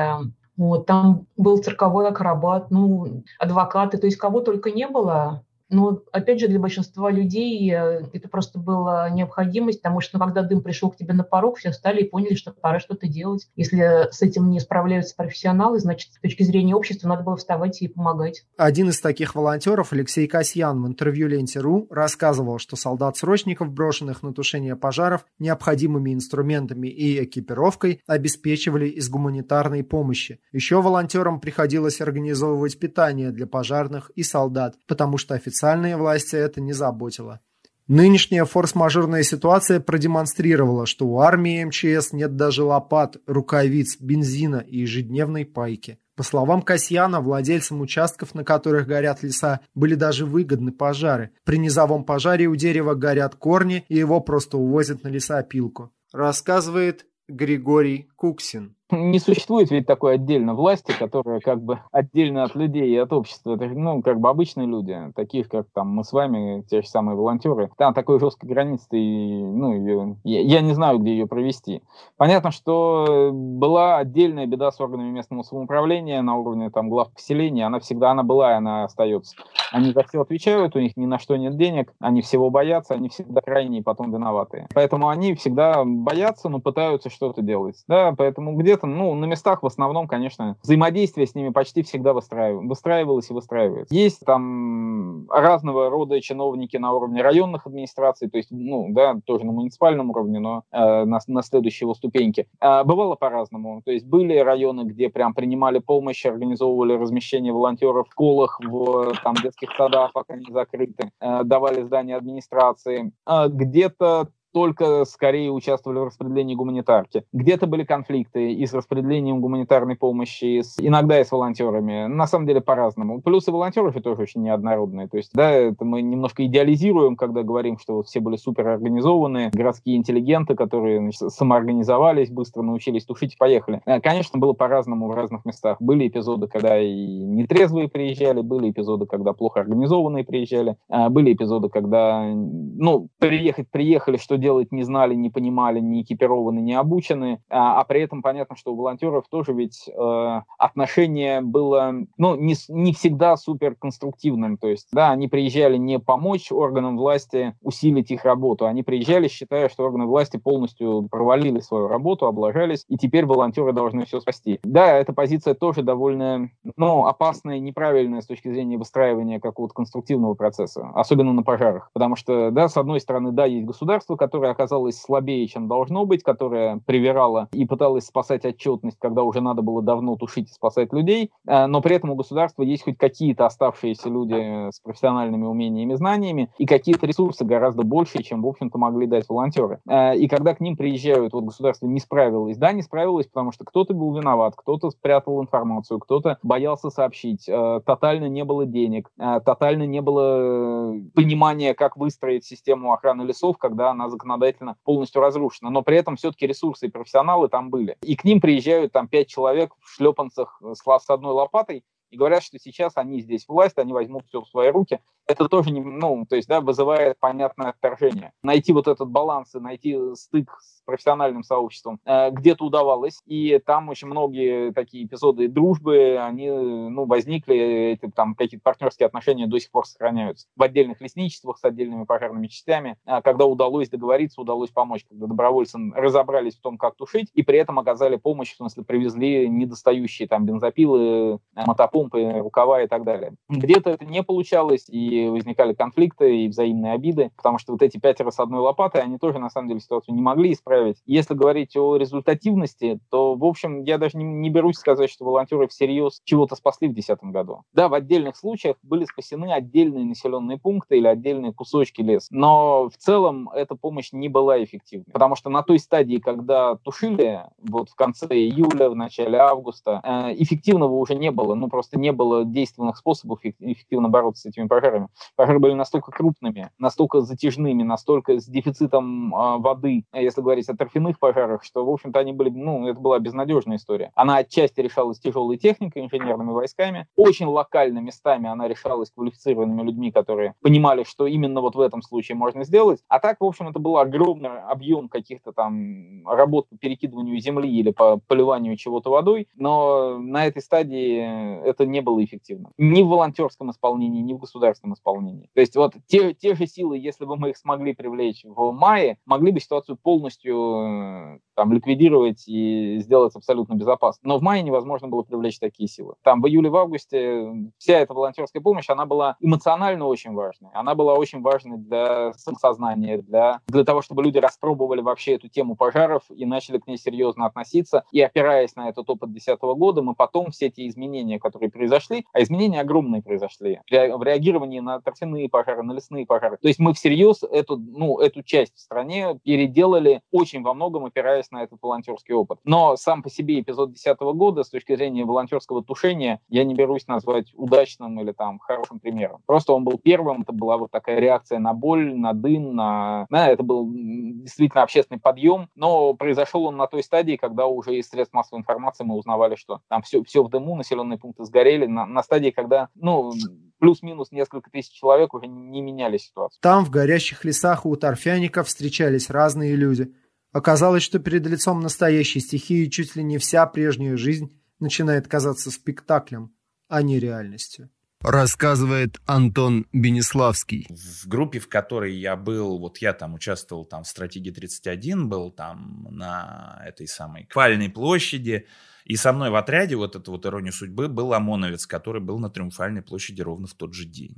[0.56, 5.44] вот, там был цирковой акробат, ну, адвокаты, то есть кого только не было.
[5.70, 10.42] Но, опять же, для большинства людей э, это просто была необходимость, потому что ну, когда
[10.42, 13.48] дым пришел к тебе на порог, все стали и поняли, что пора что-то делать.
[13.56, 17.88] Если с этим не справляются профессионалы, значит, с точки зрения общества надо было вставать и
[17.88, 18.44] помогать.
[18.56, 24.76] Один из таких волонтеров, Алексей Касьян, в интервью Ленте.ру рассказывал, что солдат-срочников, брошенных на тушение
[24.76, 30.40] пожаров, необходимыми инструментами и экипировкой обеспечивали из гуманитарной помощи.
[30.52, 36.60] Еще волонтерам приходилось организовывать питание для пожарных и солдат, потому что офицеры Официальные власти это
[36.60, 37.38] не заботило.
[37.86, 45.44] Нынешняя форс-мажорная ситуация продемонстрировала, что у армии МЧС нет даже лопат, рукавиц, бензина и ежедневной
[45.44, 46.00] пайки.
[46.16, 51.30] По словам Касьяна, владельцам участков, на которых горят леса, были даже выгодны пожары.
[51.44, 55.92] При низовом пожаре у дерева горят корни, и его просто увозят на лесопилку.
[56.12, 62.88] Рассказывает Григорий Куксин не существует ведь такой отдельно власти, которая как бы отдельно от людей
[62.88, 63.54] и от общества.
[63.54, 67.16] Это, ну, как бы обычные люди, таких как там мы с вами, те же самые
[67.16, 67.70] волонтеры.
[67.76, 71.82] Там такой жесткой границы, и, ну, ее, я, я не знаю, где ее провести.
[72.16, 77.66] Понятно, что была отдельная беда с органами местного самоуправления на уровне там глав поселения.
[77.66, 79.36] Она всегда она была, и она остается.
[79.72, 83.08] Они за все отвечают, у них ни на что нет денег, они всего боятся, они
[83.08, 84.68] всегда крайние потом виноватые.
[84.74, 87.76] Поэтому они всегда боятся, но пытаются что-то делать.
[87.88, 92.12] Да, поэтому где-то этом, ну, на местах в основном, конечно, взаимодействие с ними почти всегда
[92.12, 92.62] выстраив...
[92.62, 93.94] выстраивалось и выстраивается.
[93.94, 99.52] Есть там разного рода чиновники на уровне районных администраций, то есть, ну, да, тоже на
[99.52, 102.46] муниципальном уровне, но э, на, на следующей его ступеньке.
[102.60, 103.82] Э, бывало по-разному.
[103.84, 109.34] То есть были районы, где прям принимали помощь, организовывали размещение волонтеров в школах, в там,
[109.34, 113.12] детских садах, пока они закрыты, э, давали здания администрации.
[113.26, 117.24] Э, где-то только скорее участвовали в распределении гуманитарки.
[117.32, 122.06] Где-то были конфликты и с распределением гуманитарной помощи, и с, иногда и с волонтерами.
[122.06, 123.20] На самом деле по-разному.
[123.20, 125.08] Плюсы волонтеров тоже очень неоднородные.
[125.08, 129.50] То есть, да, это мы немножко идеализируем, когда говорим, что вот все были супер организованные,
[129.50, 133.80] городские интеллигенты, которые значит, самоорганизовались, быстро научились тушить и поехали.
[133.86, 135.78] Э, конечно, было по-разному в разных местах.
[135.80, 141.68] Были эпизоды, когда и нетрезвые приезжали, были эпизоды, когда плохо организованные приезжали, э, были эпизоды,
[141.68, 147.80] когда, ну, приехать приехали, что делать не знали, не понимали, не экипированы, не обучены, а,
[147.80, 152.92] а при этом понятно, что у волонтеров тоже ведь э, отношение было, ну, не, не
[152.92, 158.66] всегда супер конструктивным, то есть, да, они приезжали не помочь органам власти усилить их работу,
[158.66, 164.04] они приезжали, считая, что органы власти полностью провалили свою работу, облажались, и теперь волонтеры должны
[164.04, 164.60] все спасти.
[164.62, 170.90] Да, эта позиция тоже довольно, ну, опасная, неправильная с точки зрения выстраивания какого-то конструктивного процесса,
[170.94, 175.46] особенно на пожарах, потому что, да, с одной стороны, да, есть государство, которое оказалось слабее,
[175.46, 180.50] чем должно быть, которое привирало и пыталось спасать отчетность, когда уже надо было давно тушить
[180.50, 184.80] и спасать людей, э, но при этом у государства есть хоть какие-то оставшиеся люди с
[184.80, 189.80] профессиональными умениями и знаниями, и какие-то ресурсы гораздо больше, чем, в общем-то, могли дать волонтеры.
[189.88, 193.64] Э, и когда к ним приезжают, вот государство не справилось, да, не справилось, потому что
[193.64, 199.84] кто-то был виноват, кто-то спрятал информацию, кто-то боялся сообщить, э, тотально не было денег, тотально
[199.84, 205.70] не было понимания, как выстроить систему охраны лесов, когда она законодательно полностью разрушена.
[205.70, 207.96] Но при этом все-таки ресурсы и профессионалы там были.
[208.02, 212.58] И к ним приезжают там пять человек в шлепанцах с одной лопатой, и говорят, что
[212.60, 215.00] сейчас они здесь власть, они возьмут все в свои руки.
[215.26, 218.32] Это тоже не, ну, то есть, да, вызывает понятное отторжение.
[218.42, 223.88] Найти вот этот баланс и найти стык с профессиональным сообществом э, где-то удавалось, и там
[223.88, 227.56] очень многие такие эпизоды дружбы, они, ну, возникли,
[227.92, 232.48] эти там какие-то партнерские отношения до сих пор сохраняются в отдельных лесничествах с отдельными пожарными
[232.48, 237.42] частями, э, когда удалось договориться, удалось помочь, когда добровольцы разобрались в том, как тушить, и
[237.42, 243.04] при этом оказали помощь, в смысле, привезли недостающие там бензопилы, мотопомпы, помпы, рукава и так
[243.04, 243.34] далее.
[243.48, 248.30] Где-то это не получалось, и возникали конфликты и взаимные обиды, потому что вот эти пятеро
[248.30, 250.96] с одной лопатой, они тоже, на самом деле, ситуацию не могли исправить.
[251.06, 255.68] Если говорить о результативности, то, в общем, я даже не, не берусь сказать, что волонтеры
[255.68, 257.62] всерьез чего-то спасли в 2010 году.
[257.72, 262.96] Да, в отдельных случаях были спасены отдельные населенные пункты или отдельные кусочки леса, но в
[262.96, 267.94] целом эта помощь не была эффективной, потому что на той стадии, когда тушили, вот в
[267.94, 272.96] конце июля, в начале августа, э, эффективного уже не было, ну просто не было действенных
[272.96, 275.03] способов эффективно бороться с этими пожарами.
[275.36, 281.18] Пожары были настолько крупными, настолько затяжными, настолько с дефицитом э, воды, если говорить о торфяных
[281.18, 284.10] пожарах, что, в общем-то, они были, ну, это была безнадежная история.
[284.14, 290.54] Она отчасти решалась тяжелой техникой, инженерными войсками, очень локально местами она решалась квалифицированными людьми, которые
[290.60, 293.00] понимали, что именно вот в этом случае можно сделать.
[293.08, 297.90] А так, в общем, это был огромный объем каких-то там работ по перекидыванию земли или
[297.90, 302.70] по поливанию чего-то водой, но на этой стадии это не было эффективно.
[302.78, 305.50] Ни в волонтерском исполнении, ни в государственном исполнении.
[305.54, 309.18] То есть вот те, те же силы, если бы мы их смогли привлечь в мае,
[309.26, 314.20] могли бы ситуацию полностью э, там, ликвидировать и сделать абсолютно безопасно.
[314.24, 316.14] Но в мае невозможно было привлечь такие силы.
[316.22, 320.70] Там в июле, в августе вся эта волонтерская помощь, она была эмоционально очень важной.
[320.74, 325.76] Она была очень важной для самосознания, для, для того, чтобы люди распробовали вообще эту тему
[325.76, 328.04] пожаров и начали к ней серьезно относиться.
[328.12, 332.42] И опираясь на этот опыт 2010 года, мы потом все эти изменения, которые произошли, а
[332.42, 336.58] изменения огромные произошли в реагировании на торфяные пожары, на лесные пожары.
[336.60, 341.43] То есть мы всерьез эту, ну, эту часть в стране переделали очень во многом, опираясь
[341.50, 342.58] на этот волонтерский опыт.
[342.64, 347.06] Но сам по себе эпизод 2010 года с точки зрения волонтерского тушения я не берусь
[347.06, 349.40] назвать удачным или там хорошим примером.
[349.46, 353.26] Просто он был первым, это была вот такая реакция на боль, на дым, на...
[353.30, 358.08] Да, это был действительно общественный подъем, но произошел он на той стадии, когда уже из
[358.08, 361.86] средств массовой информации мы узнавали, что там все, все в дыму, населенные пункты сгорели, горели
[361.86, 363.32] на, на стадии, когда, ну,
[363.78, 366.58] плюс-минус несколько тысяч человек уже не меняли ситуацию.
[366.62, 370.14] Там, в горящих лесах у торфяников встречались разные люди.
[370.54, 376.54] Оказалось, что перед лицом настоящей стихии чуть ли не вся прежняя жизнь начинает казаться спектаклем,
[376.88, 377.90] а не реальностью.
[378.20, 380.86] Рассказывает Антон Бенеславский.
[380.90, 385.50] В группе, в которой я был, вот я там участвовал там в стратегии 31, был
[385.50, 388.68] там на этой самой Квальной площади,
[389.04, 392.48] и со мной в отряде, вот это вот ирония судьбы, был ОМОНовец, который был на
[392.48, 394.36] Триумфальной площади ровно в тот же день.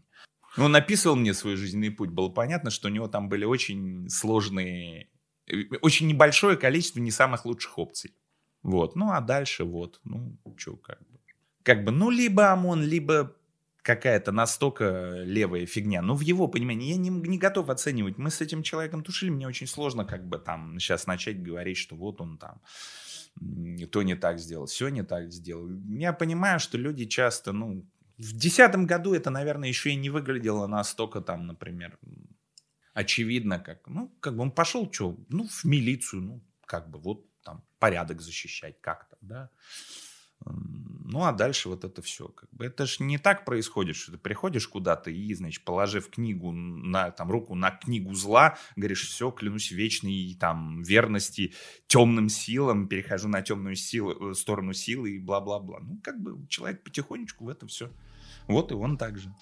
[0.57, 2.09] Он ну, написывал мне свой жизненный путь.
[2.09, 5.11] Было понятно, что у него там были очень сложные,
[5.81, 8.15] очень небольшое количество не самых лучших опций.
[8.63, 8.97] Вот.
[8.97, 11.19] Ну, а дальше вот, ну, что, как бы.
[11.63, 13.35] Как бы, ну, либо ОМОН, либо
[13.83, 16.03] какая-то настолько левая фигня.
[16.03, 18.19] Ну, в его понимании, я не, не готов оценивать.
[18.19, 21.95] Мы с этим человеком тушили, мне очень сложно как бы там сейчас начать говорить, что
[21.95, 22.61] вот он там
[23.93, 25.69] то не так сделал, все не так сделал.
[25.89, 27.85] Я понимаю, что люди часто, ну,
[28.19, 31.99] в десятом году это, наверное, еще и не выглядело настолько там, например,
[32.97, 37.27] очевидно, как, ну, как бы он пошел, что, ну, в милицию, ну, как бы вот
[37.43, 39.51] там порядок защищать как-то, да.
[40.45, 42.29] Ну, а дальше вот это все.
[42.29, 46.53] Как бы это же не так происходит, что ты приходишь куда-то и, значит, положив книгу
[46.53, 51.53] на, там, руку на книгу зла, говоришь, все, клянусь вечной там верности
[51.87, 55.81] темным силам, перехожу на темную силу, э, сторону силы и бла-бла-бла.
[55.81, 57.91] Ну, как бы человек потихонечку в это все.
[58.49, 59.35] Вот и он также.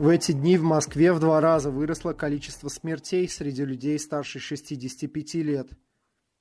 [0.00, 5.34] В эти дни в Москве в два раза выросло количество смертей среди людей старше 65
[5.34, 5.68] лет.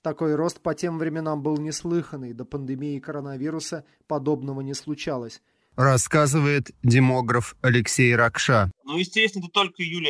[0.01, 5.41] Такой рост по тем временам был неслыханный, до пандемии коронавируса подобного не случалось.
[5.75, 8.71] Рассказывает демограф Алексей Ракша.
[8.85, 10.07] Ну, естественно, это только июль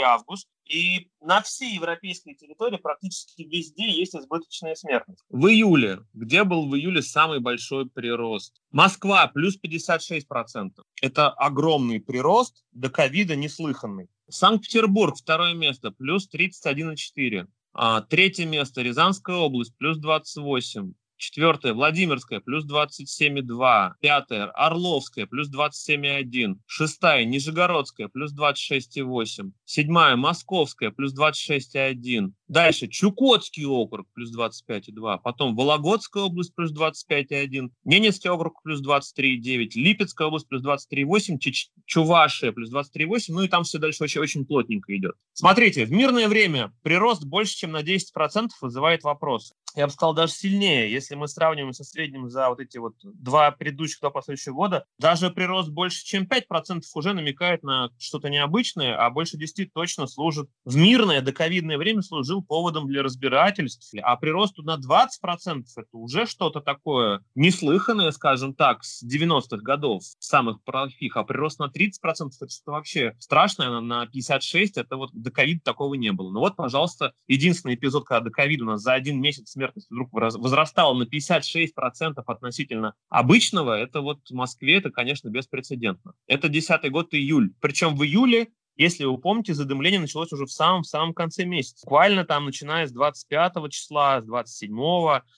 [0.69, 5.23] и на всей европейской территории практически везде есть избыточная смертность.
[5.29, 8.61] В июле, где был в июле самый большой прирост?
[8.71, 10.71] Москва плюс 56%.
[11.01, 14.07] Это огромный прирост, до ковида неслыханный.
[14.29, 17.47] Санкт-Петербург второе место, плюс 31,4.
[17.73, 20.93] А, третье место Рязанская область, плюс 28.
[21.19, 23.91] Четвертое, Владимирская, плюс 27,2.
[23.99, 26.55] Пятое, Орловская, плюс 27,1.
[26.65, 29.51] Шестая, Нижегородская, плюс 26,8.
[29.65, 32.31] Седьмая, Московская, плюс 26,1.
[32.47, 35.19] Дальше, Чукотский округ, плюс 25,2.
[35.21, 37.69] Потом Вологодская область, плюс 25,1.
[37.83, 39.71] Ненецкий округ, плюс 23,9.
[39.75, 41.37] Липецкая область, плюс 23,8.
[41.85, 43.25] Чувашия, плюс 23,8.
[43.27, 45.15] Ну и там все дальше очень, очень плотненько идет.
[45.33, 49.53] Смотрите, в мирное время прирост больше, чем на 10% вызывает вопрос.
[49.75, 50.91] Я бы сказал, даже сильнее.
[50.91, 55.29] Если мы сравниваем со средним за вот эти вот два предыдущих, два последующих года, даже
[55.29, 60.75] прирост больше, чем 5% уже намекает на что-то необычное, а больше 10 точно служит в
[60.75, 63.93] мирное доковидное время служил поводом для разбирательств.
[64.01, 70.63] А прирост на 20% это уже что-то такое неслыханное, скажем так, с 90-х годов, самых
[70.63, 71.15] плохих.
[71.15, 75.93] А прирост на 30% это что вообще страшное, на 56 это вот до ковида такого
[75.93, 76.31] не было.
[76.31, 80.09] Ну вот, пожалуйста, единственный эпизод, когда до ковида у нас за один месяц смертность вдруг
[80.13, 86.13] возрастала на 56% относительно обычного, это вот в Москве, это, конечно, беспрецедентно.
[86.27, 87.53] Это 10 год, июль.
[87.59, 91.85] Причем в июле если вы помните, задымление началось уже в самом, в самом конце месяца.
[91.85, 94.73] Буквально там, начиная с 25 числа, с 27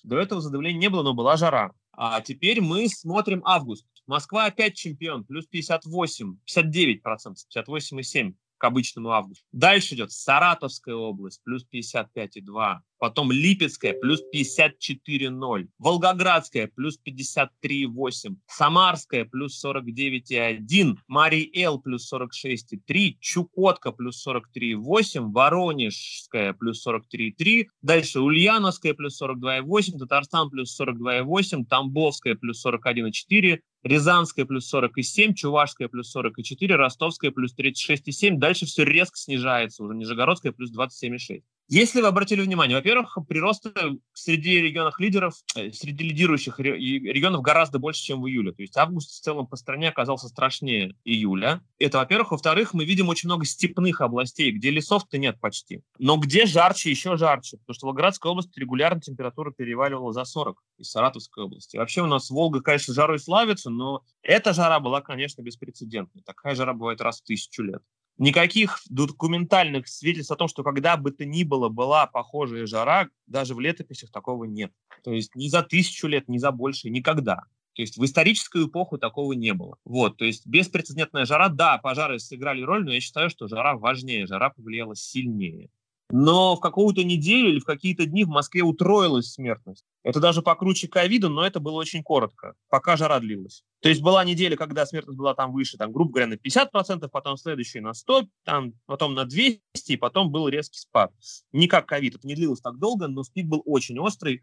[0.03, 1.72] до этого задымления не было, но была жара.
[1.91, 3.88] А теперь мы смотрим август.
[4.06, 9.43] Москва опять чемпион, плюс 58, 59 процентов, 58,7 к обычному августу.
[9.51, 19.65] Дальше идет Саратовская область, плюс 55,2 потом Липецкая плюс 54,0, Волгоградская плюс 53,8, Самарская плюс
[19.65, 30.51] 49,1, Марий-Эл плюс 46,3, Чукотка плюс 43,8, Воронежская плюс 43,3, дальше Ульяновская плюс 42,8, Татарстан
[30.51, 38.38] плюс 42,8, Тамбовская плюс 41,4, Рязанская плюс 47, Чувашская плюс 44, Ростовская плюс 36,7.
[38.38, 39.95] Дальше все резко снижается уже.
[39.95, 41.44] Нижегородская плюс 27,6.
[41.73, 43.65] Если вы обратили внимание, во-первых, прирост
[44.11, 48.52] среди регионов лидеров, э, среди лидирующих регионов гораздо больше, чем в июле.
[48.52, 51.61] То есть август в целом по стране оказался страшнее июля.
[51.80, 52.31] Это, во-первых.
[52.31, 55.81] Во-вторых, мы видим очень много степных областей, где лесов-то нет почти.
[55.98, 57.56] Но где жарче, еще жарче.
[57.60, 61.77] Потому что в Волгоградской области регулярно температура переваливала за 40 из Саратовской области.
[61.77, 66.22] вообще у нас Волга, конечно, жарой славится, но эта жара была, конечно, беспрецедентной.
[66.23, 67.81] Такая жара бывает раз в тысячу лет.
[68.22, 73.56] Никаких документальных свидетельств о том, что когда бы то ни было была похожая жара, даже
[73.56, 74.72] в летописях такого нет.
[75.03, 77.45] То есть ни за тысячу лет, ни за больше, никогда.
[77.73, 79.77] То есть в историческую эпоху такого не было.
[79.85, 84.27] Вот, то есть беспрецедентная жара, да, пожары сыграли роль, но я считаю, что жара важнее,
[84.27, 85.72] жара повлияла сильнее
[86.11, 89.85] но в какую-то неделю или в какие-то дни в Москве утроилась смертность.
[90.03, 93.63] Это даже покруче ковида, но это было очень коротко, пока жара длилась.
[93.81, 97.38] То есть была неделя, когда смертность была там выше, там, грубо говоря, на 50%, потом
[97.38, 101.11] следующая на 100%, там, потом на 200%, и потом был резкий спад.
[101.51, 104.41] Не как ковид, это не длилось так долго, но спик был очень острый,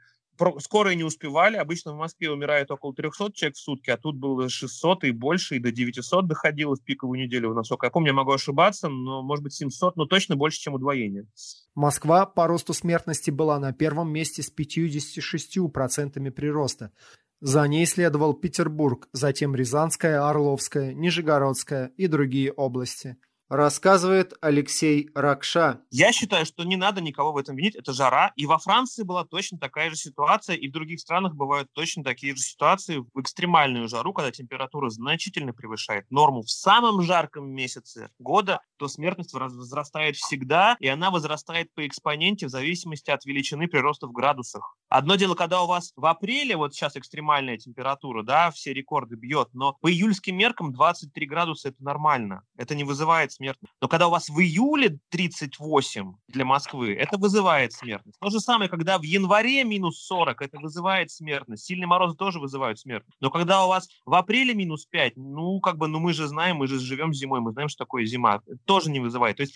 [0.58, 1.56] скорые не успевали.
[1.56, 5.56] Обычно в Москве умирает около 300 человек в сутки, а тут было 600 и больше,
[5.56, 8.08] и до 900 доходило в пиковую неделю, насколько я помню.
[8.08, 11.26] Я могу ошибаться, но, может быть, 700, но точно больше, чем удвоение.
[11.74, 16.92] Москва по росту смертности была на первом месте с 56% прироста.
[17.40, 23.16] За ней следовал Петербург, затем Рязанская, Орловская, Нижегородская и другие области.
[23.48, 25.80] Рассказывает Алексей Ракша.
[25.90, 27.76] Я считаю, что не надо никого в этом винить.
[27.76, 28.30] Это жара.
[28.36, 32.36] И во Франции была точно такая же ситуация, и в других странах бывают точно такие
[32.36, 38.60] же ситуации в экстремальную жару, когда температура значительно превышает норму в самом жарком месяце года,
[38.76, 44.12] то смертность возрастает всегда, и она возрастает по экспоненте в зависимости от величины прироста в
[44.12, 44.76] градусах.
[44.90, 49.48] Одно дело, когда у вас в апреле, вот сейчас экстремальная температура, да, все рекорды бьет,
[49.54, 53.74] но по июльским меркам 23 градуса– это нормально, это не вызывает смертность.
[53.80, 58.18] Но когда у вас в июле 38 для Москвы, это вызывает смертность.
[58.20, 61.64] То же самое, когда в январе минус 40, это вызывает смертность.
[61.64, 63.16] Сильные морозы тоже вызывают смертность.
[63.20, 66.56] Но когда у вас в апреле минус 5, ну, как бы, ну, мы же знаем,
[66.56, 68.40] мы же живем зимой, мы знаем, что такое зима.
[68.46, 69.36] Это тоже не вызывает.
[69.36, 69.54] То есть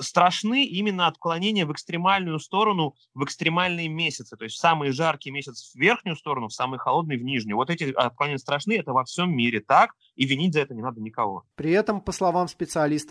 [0.00, 4.36] страшны именно отклонения в экстремальную сторону в экстремальные месяцы.
[4.36, 7.56] То есть самый жаркий месяц в верхнюю сторону, в самый холодный в нижнюю.
[7.56, 11.00] Вот эти отклонения страшны, это во всем мире так, и винить за это не надо
[11.00, 11.44] никого.
[11.56, 12.48] При этом, по словам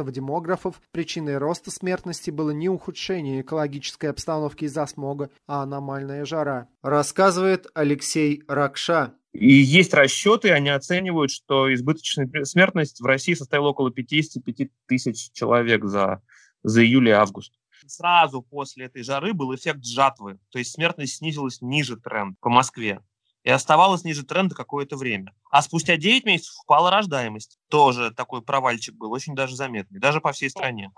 [0.04, 6.68] специалистов-демографов, причиной роста смертности было не ухудшение экологической обстановки из-за смога, а аномальная жара.
[6.82, 9.14] Рассказывает Алексей Ракша.
[9.32, 15.86] И есть расчеты, они оценивают, что избыточная смертность в России составила около 55 тысяч человек
[15.86, 16.22] за,
[16.64, 17.54] за июль и август.
[17.88, 23.02] Сразу после этой жары был эффект жатвы, то есть смертность снизилась ниже тренда по Москве
[23.44, 25.34] и оставалась ниже тренда какое-то время.
[25.52, 27.58] А спустя 9 месяцев упала рождаемость.
[27.70, 30.92] Тоже такой провальчик был, очень даже заметный, даже по всей стране.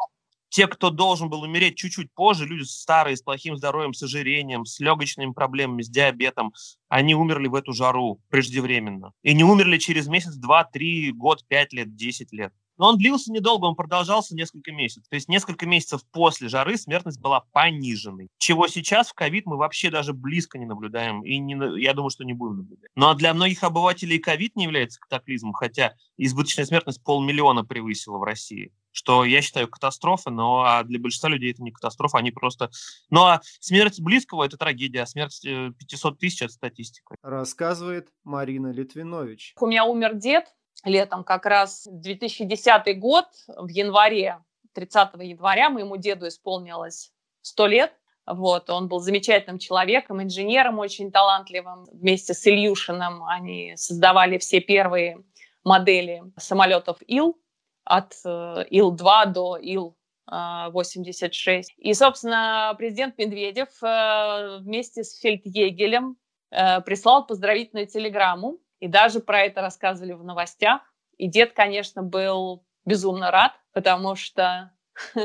[0.50, 4.80] Те, кто должен был умереть чуть-чуть позже, люди старые, с плохим здоровьем, с ожирением, с
[4.80, 6.54] легочными проблемами, с диабетом,
[6.88, 9.12] они умерли в эту жару преждевременно.
[9.22, 12.54] И не умерли через месяц, два, три, год, пять лет, десять лет.
[12.78, 15.08] Но он длился недолго, он продолжался несколько месяцев.
[15.10, 18.30] То есть несколько месяцев после жары смертность была пониженной.
[18.38, 21.24] Чего сейчас в ковид мы вообще даже близко не наблюдаем.
[21.24, 22.90] И не, я думаю, что не будем наблюдать.
[22.96, 28.72] Но для многих обывателей ковид не является катаклизмом, хотя избыточная смертность полмиллиона превысила в России
[28.96, 32.70] что я считаю катастрофой, но а для большинства людей это не катастрофа, они просто...
[33.10, 37.16] Ну а смерть близкого– это трагедия, а смерть 500 э, тысяч– это статистика.
[37.22, 39.54] Рассказывает Марина Литвинович.
[39.60, 40.46] У меня умер дед,
[40.84, 44.40] летом как раз 2010 год, в январе,
[44.74, 47.12] 30 января моему деду исполнилось
[47.42, 47.94] 100 лет.
[48.28, 51.86] Вот, он был замечательным человеком, инженером очень талантливым.
[51.92, 55.24] Вместе с Ильюшиным они создавали все первые
[55.64, 57.38] модели самолетов Ил,
[57.86, 61.64] от э, Ил-2 до Ил-86.
[61.78, 66.18] И, собственно, президент Медведев э, вместе с Фельдъегелем
[66.52, 70.82] э, прислал поздравительную телеграмму и даже про это рассказывали в новостях.
[71.18, 74.72] И дед, конечно, был безумно рад, потому что,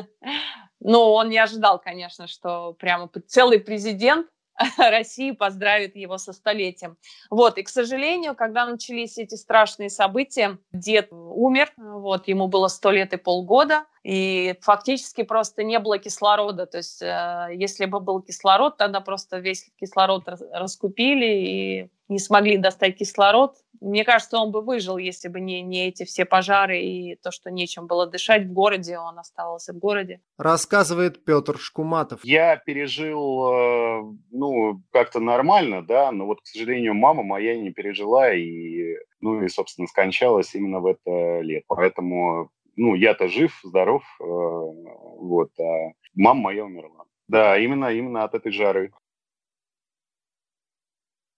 [0.81, 4.28] ну, он не ожидал, конечно, что прямо целый президент
[4.78, 6.97] России поздравит его со столетием.
[7.31, 12.90] Вот, и, к сожалению, когда начались эти страшные события, дед умер, вот, ему было сто
[12.90, 16.66] лет и полгода, и фактически просто не было кислорода.
[16.66, 22.56] То есть, э, если бы был кислород, тогда просто весь кислород раскупили и не смогли
[22.56, 23.56] достать кислород.
[23.81, 27.51] Мне кажется, он бы выжил, если бы не, не эти все пожары и то, что
[27.51, 30.20] нечем было дышать в городе, он оставался в городе.
[30.36, 32.24] Рассказывает Петр Шкуматов.
[32.24, 34.02] Я пережил, э,
[34.32, 39.48] ну, как-то нормально, да, но вот, к сожалению, мама моя не пережила и, ну, и,
[39.48, 41.64] собственно, скончалась именно в это лето.
[41.68, 42.51] Поэтому
[42.81, 47.05] ну, я-то жив, здоров, э, вот, а мама моя умерла.
[47.28, 48.90] Да, именно, именно от этой жары.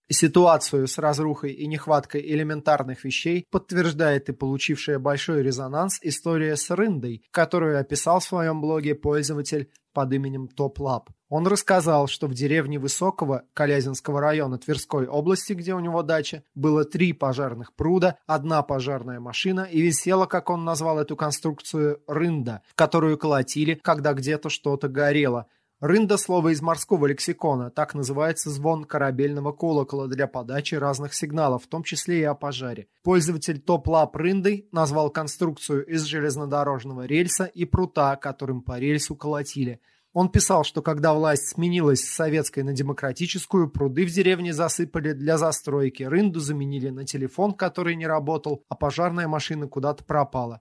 [0.08, 7.24] Ситуацию с разрухой и нехваткой элементарных вещей подтверждает и получившая большой резонанс история с рындой,
[7.32, 11.10] которую описал в своем блоге пользователь под именем Top-Lap.
[11.28, 16.84] Он рассказал, что в деревне Высокого Калязинского района Тверской области, где у него дача, было
[16.84, 23.16] три пожарных пруда, одна пожарная машина и висела, как он назвал эту конструкцию, рында, которую
[23.16, 25.46] колотили, когда где-то что-то горело–
[25.82, 31.66] Рында– слово из морского лексикона, так называется звон корабельного колокола для подачи разных сигналов, в
[31.66, 32.86] том числе и о пожаре.
[33.02, 39.80] Пользователь топ-лап рындой назвал конструкцию из железнодорожного рельса и прута, которым по рельсу колотили.
[40.12, 45.36] Он писал, что когда власть сменилась с советской на демократическую, пруды в деревне засыпали для
[45.36, 50.60] застройки, рынду заменили на телефон, который не работал, а пожарная машина куда-то пропала.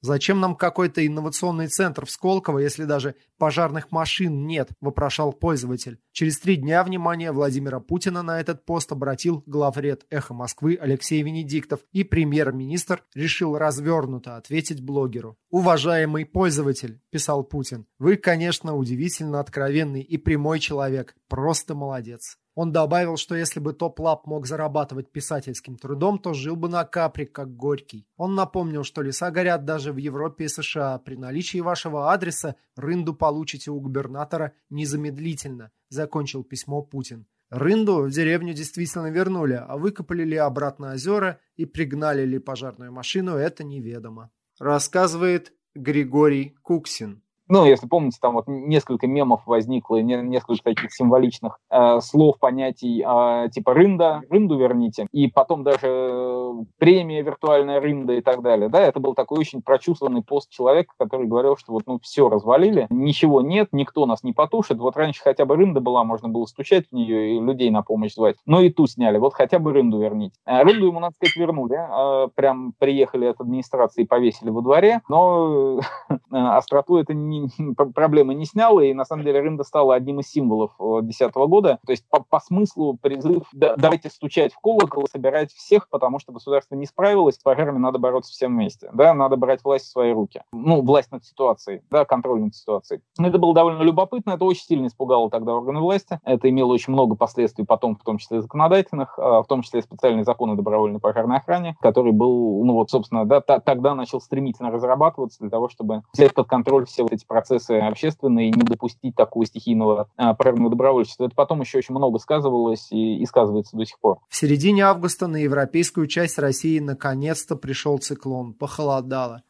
[0.00, 5.98] «Зачем нам какой-то инновационный центр в Сколково, если даже пожарных машин нет?»– вопрошал пользователь.
[6.12, 11.80] Через три дня внимание Владимира Путина на этот пост обратил главред «Эхо Москвы» Алексей Венедиктов,
[11.92, 15.36] и премьер-министр решил развернуто ответить блогеру.
[15.50, 22.38] «Уважаемый пользователь»,– писал Путин,– «вы, конечно, удивительно откровенный и прямой человек, просто молодец».
[22.60, 27.24] Он добавил, что если бы Top-Lap мог зарабатывать писательским трудом, то жил бы на Капри,
[27.24, 28.04] как Горький.
[28.16, 30.98] Он напомнил, что леса горят даже в Европе и США.
[30.98, 37.28] При наличии вашего адреса рынду получите у губернатора незамедлительно, закончил письмо Путин.
[37.48, 43.36] Рынду в деревню действительно вернули, а выкопали ли обратно озера и пригнали ли пожарную машину,
[43.36, 44.32] это неведомо.
[44.58, 52.00] Рассказывает Григорий Куксин ну, если помните, там вот несколько мемов возникло, несколько таких символичных э,
[52.00, 58.20] слов, понятий, э, типа рында, рынду верните, и потом даже э, премия виртуальная рында и
[58.20, 61.98] так далее, да, это был такой очень прочувствованный пост человека, который говорил, что вот, ну,
[62.02, 66.28] все развалили, ничего нет, никто нас не потушит, вот раньше хотя бы рында была, можно
[66.28, 69.58] было стучать в нее и людей на помощь звать, но и ту сняли, вот хотя
[69.58, 70.34] бы рынду верните.
[70.44, 75.00] А рынду ему, надо сказать, вернули, э, прям приехали от администрации и повесили во дворе,
[75.08, 75.80] но
[76.10, 77.37] э, остроту это не
[77.94, 81.78] проблемы не снял, и на самом деле рында стала одним из символов 2010 года.
[81.86, 86.18] То есть по, по смыслу призыв да, давайте стучать в колокол и собирать всех, потому
[86.18, 88.90] что государство не справилось, с пожарами надо бороться всем вместе.
[88.92, 90.42] Да, надо брать власть в свои руки.
[90.52, 93.00] Ну, власть над ситуацией, да, контроль над ситуацией.
[93.18, 96.20] Это было довольно любопытно, это очень сильно испугало тогда органы власти.
[96.24, 100.24] Это имело очень много последствий потом, в том числе законодательных, а, в том числе специальный
[100.24, 105.40] закон о добровольной пожарной охране, который был, ну вот, собственно, да, тогда начал стремительно разрабатываться
[105.40, 109.46] для того, чтобы взять под контроль все вот эти процессы общественные и не допустить такого
[109.46, 111.26] стихийного а, пожарного добровольчества.
[111.26, 114.18] Это потом еще очень много сказывалось и, и сказывается до сих пор.
[114.28, 118.54] В середине августа на европейскую часть России наконец-то пришел циклон.
[118.54, 119.42] Похолодало.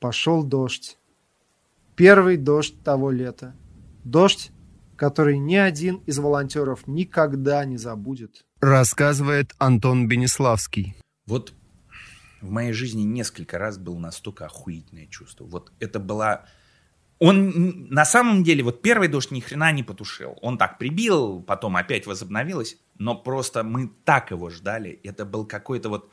[0.00, 0.98] Пошел дождь.
[1.94, 3.54] Первый дождь того лета.
[4.04, 4.50] Дождь,
[4.96, 8.44] который ни один из волонтеров никогда не забудет.
[8.60, 10.96] Рассказывает Антон Бенеславский.
[11.26, 11.52] Вот
[12.40, 15.44] в моей жизни несколько раз было настолько охуительное чувство.
[15.44, 16.44] Вот это была
[17.18, 20.38] он на самом деле, вот первый дождь ни хрена не потушил.
[20.40, 25.00] Он так прибил, потом опять возобновилось, но просто мы так его ждали.
[25.02, 26.12] Это был какой-то вот...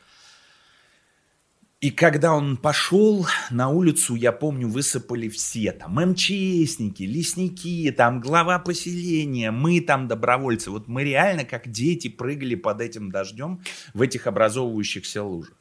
[1.82, 8.57] И когда он пошел на улицу, я помню, высыпали все там МЧСники, лесники, там глава
[8.57, 10.72] поселения, мы там добровольцы.
[10.72, 13.61] Вот мы реально как дети прыгали под этим дождем
[13.94, 15.57] в этих образовывающихся лужах.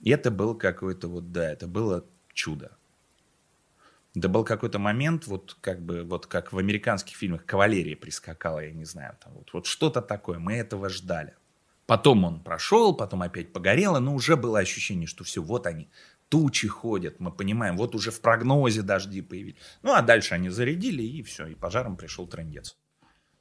[0.00, 2.76] И это было какое-то вот, да, это было чудо.
[4.14, 8.72] Да был какой-то момент, вот как бы, вот как в американских фильмах кавалерия прискакала, я
[8.72, 11.34] не знаю, там вот, вот что-то такое, мы этого ждали.
[11.86, 15.90] Потом он прошел, потом опять погорело, но уже было ощущение, что все, вот они,
[16.28, 19.58] тучи ходят, мы понимаем, вот уже в прогнозе дожди появились.
[19.82, 22.76] Ну, а дальше они зарядили, и все, и пожаром пришел трендец.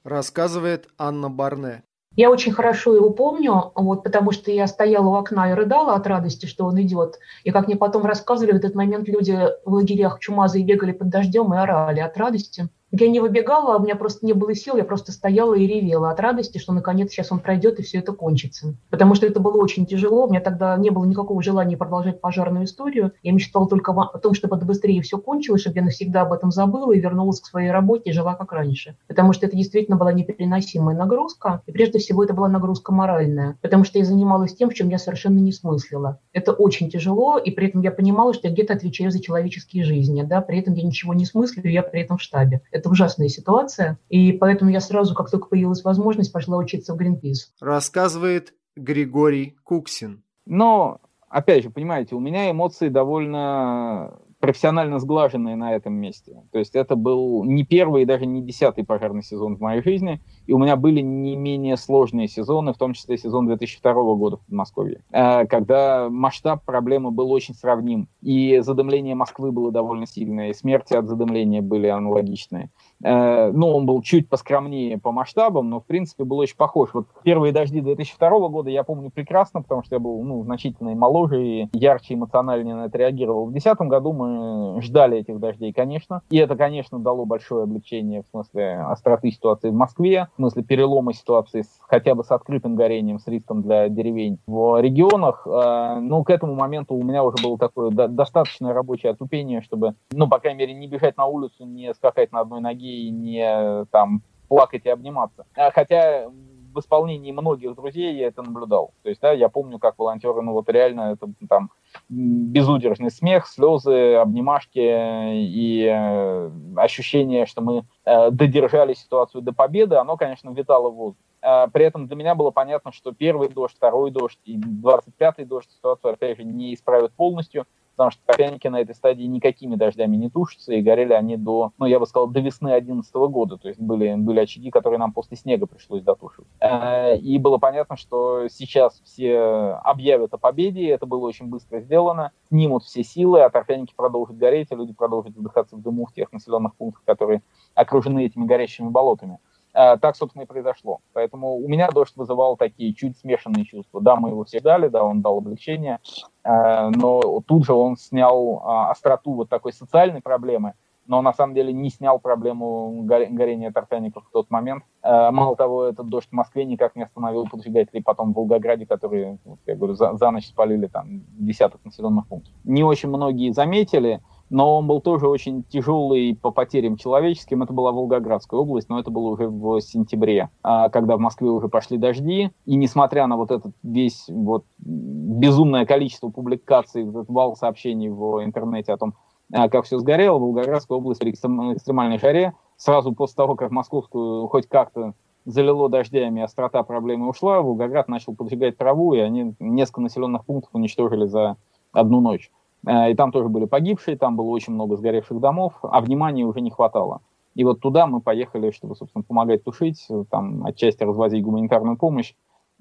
[0.04, 1.84] Рассказывает Анна Барне.
[2.16, 6.08] Я очень хорошо его помню, вот, потому что я стояла у окна и рыдала от
[6.08, 7.20] радости, что он идет.
[7.44, 11.54] И как мне потом рассказывали, в этот момент люди в лагерях чумазые бегали под дождем
[11.54, 12.70] и орали от радости.
[12.92, 16.20] Я не выбегала, у меня просто не было сил, я просто стояла и ревела от
[16.20, 18.74] радости, что наконец сейчас он пройдет и все это кончится.
[18.90, 22.66] Потому что это было очень тяжело, у меня тогда не было никакого желания продолжать пожарную
[22.66, 23.14] историю.
[23.22, 26.52] Я мечтала только о том, чтобы это быстрее все кончилось, чтобы я навсегда об этом
[26.52, 28.96] забыла и вернулась к своей работе и жила как раньше.
[29.08, 33.84] Потому что это действительно была непереносимая нагрузка, и прежде всего это была нагрузка моральная, потому
[33.84, 36.20] что я занималась тем, в чем я совершенно не смыслила.
[36.34, 40.24] Это очень тяжело, и при этом я понимала, что я где-то отвечаю за человеческие жизни,
[40.24, 42.62] да, при этом я ничего не смыслю, я при этом в штабе.
[42.80, 47.52] Это ужасная ситуация, и поэтому я сразу, как только появилась возможность, пошла учиться в Гринпис.
[47.60, 50.24] Рассказывает Григорий Куксин.
[50.46, 56.44] Но, опять же, понимаете, у меня эмоции довольно профессионально сглаженные на этом месте.
[56.52, 60.22] То есть это был не первый и даже не десятый пожарный сезон в моей жизни,
[60.48, 64.46] и у меня были не менее сложные сезоны, в том числе сезон 2002 года в
[64.46, 70.54] Подмосковье, э, когда масштаб проблемы был очень сравним, и задымление Москвы было довольно сильное, и
[70.54, 72.70] смерти от задымления были аналогичные.
[73.04, 76.90] Э, ну, он был чуть поскромнее по масштабам, но, в принципе, был очень похож.
[76.94, 81.44] Вот первые дожди 2002 года я помню прекрасно, потому что я был, ну, значительно моложе
[81.44, 83.46] и ярче эмоциональнее на это реагировал.
[83.46, 88.28] В 2010 году мы ждали этих дождей, конечно, и это, конечно, дало большое облегчение в
[88.28, 93.20] смысле остроты ситуации в Москве, в смысле перелома ситуации с, хотя бы с открытым горением,
[93.20, 95.48] с риском для деревень в регионах.
[95.48, 100.28] Э, ну, к этому моменту у меня уже было такое достаточное рабочее отупение, чтобы, ну,
[100.28, 104.22] по крайней мере, не бежать на улицу, не скакать на одной ноге и не там
[104.48, 105.46] плакать и обниматься.
[105.56, 106.30] А, хотя
[106.74, 108.94] в исполнении многих друзей я это наблюдал.
[109.04, 111.72] То есть, да, я помню, как волонтеры, ну вот реально это там
[112.10, 120.18] безудержный смех, слезы, обнимашки и э, ощущение, что мы э, додержали ситуацию до победы, оно,
[120.18, 121.26] конечно, витало в воздухе.
[121.42, 125.72] Э, при этом для меня было понятно, что первый дождь, второй дождь и 25-й дождь
[125.72, 127.66] ситуацию, опять же, не исправят полностью,
[128.00, 131.86] потому что торфяники на этой стадии никакими дождями не тушатся, и горели они до, ну,
[131.86, 135.36] я бы сказал, до весны 2011 года, то есть были, были очаги, которые нам после
[135.36, 136.48] снега пришлось дотушивать.
[136.62, 139.38] Э, и было понятно, что сейчас все
[139.84, 144.72] объявят о победе, это было очень быстро сделано, снимут все силы, а торфяники продолжат гореть,
[144.72, 147.42] а люди продолжат задыхаться в дыму в тех населенных пунктах, которые
[147.76, 149.40] окружены этими горящими болотами.
[149.80, 151.00] Э, так, собственно, и произошло.
[151.14, 154.02] Поэтому у меня дождь вызывал такие чуть смешанные чувства.
[154.02, 156.00] Да, мы его все ждали, да, он дал облегчение,
[156.44, 160.74] э, но тут же он снял а, остроту вот такой социальной проблемы,
[161.08, 164.84] но на самом деле не снял проблему горения торфяников в тот момент.
[165.02, 169.76] Мало того, этот дождь в Москве никак не остановил поджигателей потом в Волгограде, которые, я
[169.76, 172.54] говорю, за, за ночь спалили там десяток населенных пунктов.
[172.64, 177.64] Не очень многие заметили, но он был тоже очень тяжелый по потерям человеческим.
[177.64, 181.68] Это была Волгоградская область, но это было уже в сентябре, а, когда в Москве уже
[181.68, 182.52] пошли дожди.
[182.66, 188.94] И несмотря на вот этот весь вот безумное количество публикаций, этот вал сообщений в интернете
[188.94, 189.14] о том,
[189.54, 194.68] а, как все сгорело, Волгоградская область при экстремальной жаре, сразу после того, как московскую хоть
[194.68, 195.14] как-то
[195.46, 201.26] залило дождями, острота проблемы ушла, Волгоград начал поджигать траву, и они несколько населенных пунктов уничтожили
[201.26, 201.58] за
[201.92, 202.52] одну ночь.
[202.86, 206.62] Э, и там тоже были погибшие, там было очень много сгоревших домов, а внимания уже
[206.62, 207.22] не хватало.
[207.56, 212.34] И вот туда мы поехали, чтобы, собственно, помогать тушить, там отчасти развозить гуманитарную помощь.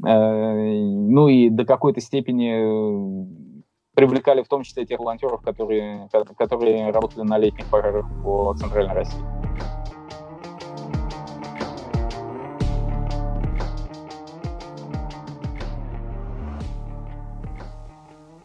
[0.06, 3.26] Э, ну и до какой-то степени
[3.94, 9.18] привлекали в том числе тех волонтеров, которые, которые работали на летних пожарах по Центральной России.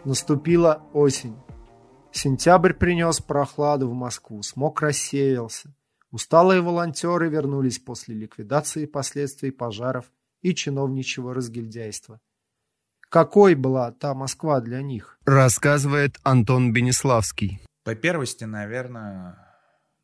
[0.05, 1.42] Наступила осень.
[2.13, 5.75] Сентябрь принес прохладу в Москву, смог рассеялся.
[6.11, 10.11] Усталые волонтеры вернулись после ликвидации последствий пожаров
[10.43, 12.21] и чиновничьего разгильдяйства.
[13.09, 15.17] Какой была та Москва для них?
[15.25, 17.59] Рассказывает Антон Бенеславский.
[17.83, 19.37] По первости, наверное,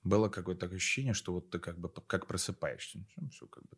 [0.04, 3.06] было какое-то ощущение, что вот ты как бы как просыпаешься.
[3.18, 3.78] Ну, все как бы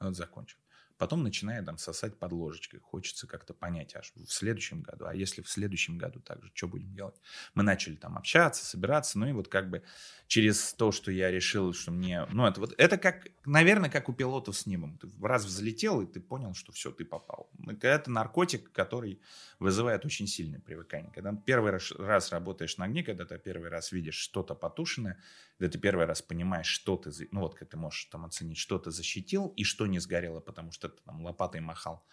[0.00, 0.58] вот закончил.
[0.96, 2.80] Потом начинает там сосать под ложечкой.
[2.80, 5.06] Хочется как-то понять аж в следующем году.
[5.06, 7.16] А если в следующем году также, что будем делать?
[7.54, 9.18] Мы начали там общаться, собираться.
[9.18, 9.82] Ну и вот как бы
[10.26, 12.26] через то, что я решил, что мне...
[12.30, 14.98] Ну это вот, это как, наверное, как у пилотов с небом.
[14.98, 17.50] Ты раз взлетел, и ты понял, что все, ты попал.
[17.82, 19.20] Это наркотик, который
[19.58, 21.10] вызывает очень сильное привыкание.
[21.12, 25.20] Когда первый раз работаешь на огне, когда ты первый раз видишь что-то потушенное,
[25.58, 28.78] когда ты первый раз понимаешь, что ты, ну вот как ты можешь там оценить, что
[28.78, 32.04] ты защитил и что не сгорело, потому что ты там лопатой махал,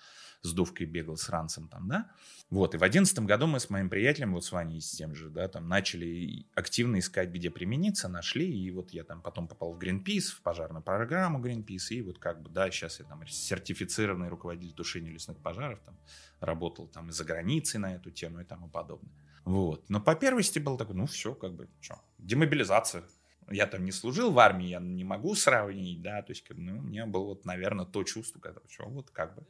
[0.41, 2.11] с дувкой бегал с ранцем там, да.
[2.49, 5.29] Вот, и в одиннадцатом году мы с моим приятелем, вот с Ваней с тем же,
[5.29, 9.79] да, там начали активно искать, где примениться, нашли, и вот я там потом попал в
[9.79, 14.75] Greenpeace, в пожарную программу Greenpeace, и вот как бы, да, сейчас я там сертифицированный руководитель
[14.75, 15.97] тушения лесных пожаров, там,
[16.39, 19.13] работал там и за границей на эту тему и тому подобное.
[19.43, 19.89] Вот.
[19.89, 23.03] Но по первости был такой, ну все, как бы, что, демобилизация,
[23.51, 26.81] я там не служил в армии, я не могу сравнить, да, то есть, ну, у
[26.81, 29.45] меня было вот, наверное, то чувство, когда, что вот как бы,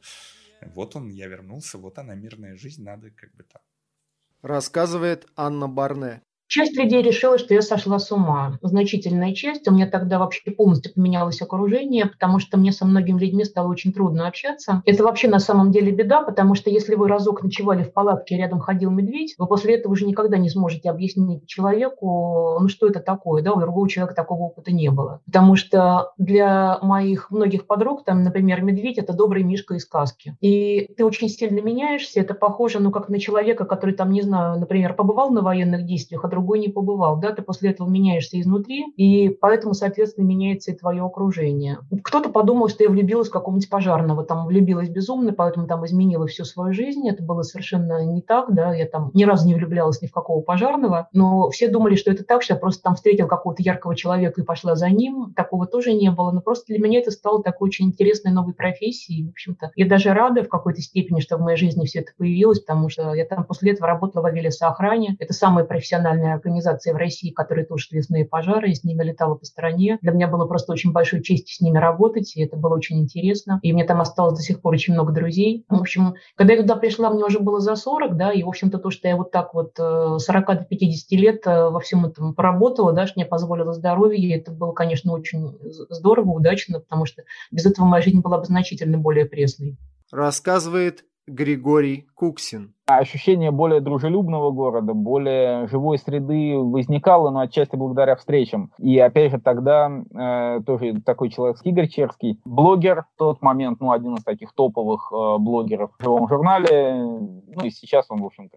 [0.74, 3.62] вот он, я вернулся, вот она, мирная жизнь, надо как бы так.
[4.42, 6.22] Рассказывает Анна Барне.
[6.52, 8.58] Часть людей решила, что я сошла с ума.
[8.60, 9.66] Значительная часть.
[9.68, 13.90] У меня тогда вообще полностью поменялось окружение, потому что мне со многими людьми стало очень
[13.90, 14.82] трудно общаться.
[14.84, 18.60] Это вообще на самом деле беда, потому что если вы разок ночевали в палатке, рядом
[18.60, 23.42] ходил медведь, вы после этого уже никогда не сможете объяснить человеку, ну что это такое,
[23.42, 25.22] да, у другого человека такого опыта не было.
[25.24, 30.36] Потому что для моих многих подруг, там, например, медведь– это добрый мишка из сказки.
[30.42, 34.60] И ты очень сильно меняешься, это похоже, ну, как на человека, который там, не знаю,
[34.60, 38.84] например, побывал на военных действиях, а другой не побывал, да, ты после этого меняешься изнутри,
[38.96, 41.78] и поэтому, соответственно, меняется и твое окружение.
[42.02, 46.44] Кто-то подумал, что я влюбилась в какого-нибудь пожарного, там влюбилась безумно, поэтому там изменила всю
[46.44, 50.08] свою жизнь, это было совершенно не так, да, я там ни разу не влюблялась ни
[50.08, 53.62] в какого пожарного, но все думали, что это так, что я просто там встретил какого-то
[53.62, 57.12] яркого человека и пошла за ним, такого тоже не было, но просто для меня это
[57.12, 59.70] стало такой очень интересной новой профессией, в общем-то.
[59.76, 63.14] Я даже рада в какой-то степени, что в моей жизни все это появилось, потому что
[63.14, 67.92] я там после этого работала в авиалесоохране, это самая профессиональная организации в России, которые тушат
[67.92, 69.98] лесные пожары, и с ними летала по стране.
[70.02, 73.58] Для меня было просто очень большой честью с ними работать, и это было очень интересно.
[73.62, 75.64] И мне там осталось до сих пор очень много друзей.
[75.68, 78.78] В общем, когда я туда пришла, мне уже было за 40, да, и, в общем-то,
[78.78, 82.34] то, что я вот так вот 40 э, до 50 лет э, во всем этом
[82.34, 85.58] поработала, да, что мне позволило здоровье, это было, конечно, очень
[85.90, 89.76] здорово, удачно, потому что без этого моя жизнь была бы значительно более пресной.
[90.10, 92.74] Рассказывает Григорий Куксин.
[92.86, 98.72] Ощущение более дружелюбного города, более живой среды возникало, но отчасти благодаря встречам.
[98.78, 103.92] И опять же тогда э, тоже такой человек Игорь Черский, блогер в тот момент, ну,
[103.92, 108.50] один из таких топовых э, блогеров в живом журнале, ну и сейчас он, в общем,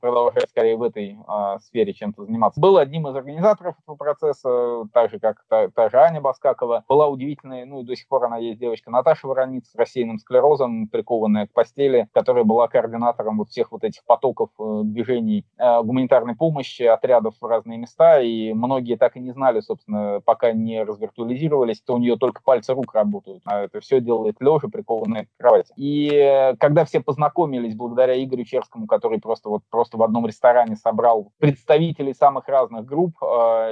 [0.00, 2.60] продолжает скорее в этой э, сфере чем-то заниматься.
[2.60, 6.84] Был одним из организаторов этого процесса, так же, как та, та же Аня Баскакова.
[6.88, 10.88] Была удивительная, ну, и до сих пор она есть девочка Наташа Ворониц с рассеянным склерозом,
[10.88, 16.36] прикованная к постели, которая была координатором вот всех вот этих потоков э, движений э, гуманитарной
[16.36, 21.80] помощи, отрядов в разные места, и многие так и не знали, собственно, пока не развиртуализировались,
[21.80, 25.72] то у нее только пальцы рук работают, а это все делает лежа, прикованная к кровати.
[25.76, 30.76] И э, когда все познакомились благодаря Игорю Черскому, который просто вот просто в одном ресторане
[30.76, 33.16] собрал представителей самых разных групп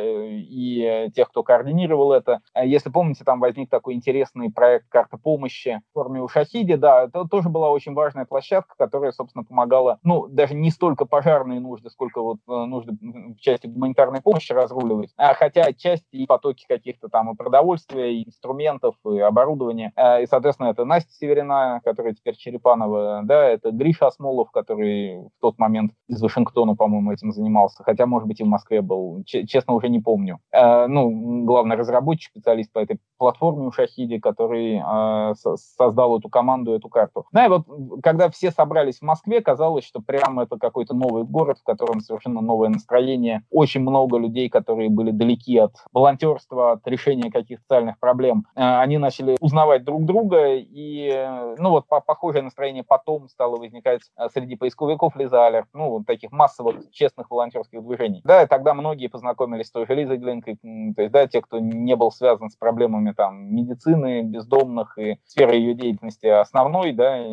[0.00, 5.94] и тех, кто координировал это, если помните, там возник такой интересный проект «Карта помощи» в
[5.94, 10.54] форме у Шахиди, да, это тоже была очень важная площадка, которая, собственно, помогала, ну, даже
[10.54, 15.62] не столько пожарные нужды, сколько вот э, нужды в части гуманитарной помощи разруливать, а хотя
[15.62, 19.92] отчасти и потоки каких-то там и продовольствия, и инструментов, и оборудования.
[19.96, 25.40] А, и, соответственно, это Настя Северина, которая теперь Черепанова, да, это Гриша Осмолов, который в
[25.40, 29.74] тот момент из Вашингтона, по-моему, этим занимался, хотя, может быть, и в Москве был, честно,
[29.74, 30.38] уже не помню.
[30.52, 36.72] А, ну, главный разработчик, специалист по этой платформе у Шахиди, который а, создал эту команду,
[36.72, 37.26] эту карту.
[37.32, 37.64] Да, и вот
[38.02, 42.40] когда все собрались в Москве, казалось, что прямо это какой-то новый город, в котором совершенно
[42.40, 43.42] новое настроение.
[43.50, 48.46] Очень много людей, которые были далеки от волонтерства, от решения каких-то социальных проблем.
[48.54, 54.02] Э, они начали узнавать друг друга, и, э, ну вот, похожее настроение потом стало возникать
[54.16, 58.22] э, среди поисковиков Лизалер, ну, вот таких массовых, честных волонтерских движений.
[58.24, 61.58] Да, и тогда многие познакомились с той же Лизой Глинкой, то есть, да, те, кто
[61.58, 67.24] не был связан с проблемами там медицины, бездомных и сферы ее деятельности основной, да,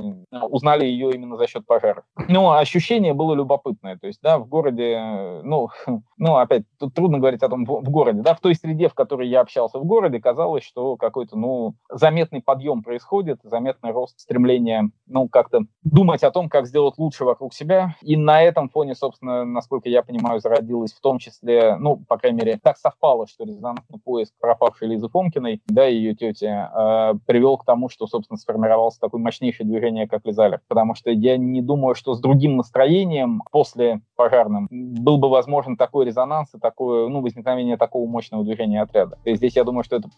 [0.49, 2.03] узнали ее именно за счет пожаров.
[2.27, 5.69] Ну, ощущение было любопытное, то есть, да, в городе, ну,
[6.17, 9.27] ну, опять, тут трудно говорить о том, в, городе, да, в той среде, в которой
[9.27, 15.27] я общался в городе, казалось, что какой-то, ну, заметный подъем происходит, заметный рост стремления, ну,
[15.27, 19.89] как-то думать о том, как сделать лучше вокруг себя, и на этом фоне, собственно, насколько
[19.89, 24.33] я понимаю, зародилась в том числе, ну, по крайней мере, так совпало, что резонансный поиск
[24.39, 29.67] пропавшей Лизы Фомкиной, да, ее тети, э, привел к тому, что, собственно, сформировался такое мощнейшее
[29.67, 35.17] движение, как Лизалер, потому что я не думаю, что с другим настроением после пожарным был
[35.17, 39.17] бы возможен такой резонанс и такое, ну, возникновение такого мощного движения отряда.
[39.23, 40.09] Есть здесь я думаю, что это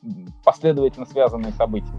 [0.44, 1.94] последовательно связанные события.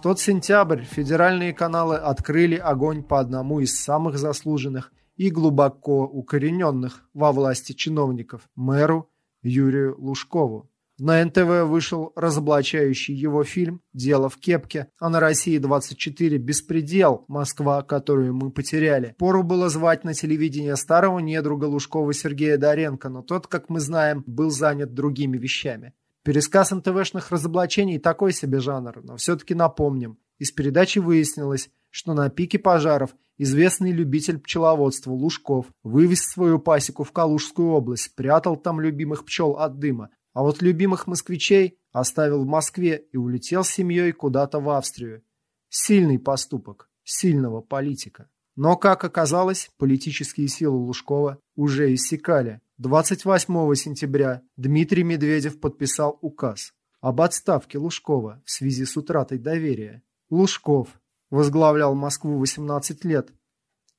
[0.00, 7.06] В тот сентябрь федеральные каналы открыли огонь по одному из самых заслуженных и глубоко укорененных
[7.12, 9.10] во власти чиновников– мэру
[9.42, 10.70] Юрию Лужкову.
[11.02, 17.24] На НТВ вышел разоблачающий его фильм «Дело в кепке», а на России-24 «Беспредел.
[17.26, 19.14] Москва, которую мы потеряли».
[19.18, 24.22] Пору было звать на телевидение старого недруга Лужкова Сергея Доренко, но тот, как мы знаем,
[24.26, 25.94] был занят другими вещами.
[26.22, 30.18] Пересказ НТВшных разоблачений такой себе жанр, но все-таки напомним.
[30.38, 37.12] Из передачи выяснилось, что на пике пожаров известный любитель пчеловодства Лужков вывез свою пасеку в
[37.12, 43.04] Калужскую область, спрятал там любимых пчел от дыма, а вот любимых москвичей оставил в Москве
[43.12, 45.22] и улетел с семьей куда-то в Австрию.
[45.68, 48.28] Сильный поступок сильного политика.
[48.56, 52.60] Но, как оказалось, политические силы Лужкова уже иссякали.
[52.78, 60.02] 28 сентября Дмитрий Медведев подписал указ об отставке Лужкова в связи с утратой доверия.
[60.28, 60.99] Лужков
[61.30, 63.32] возглавлял Москву 18 лет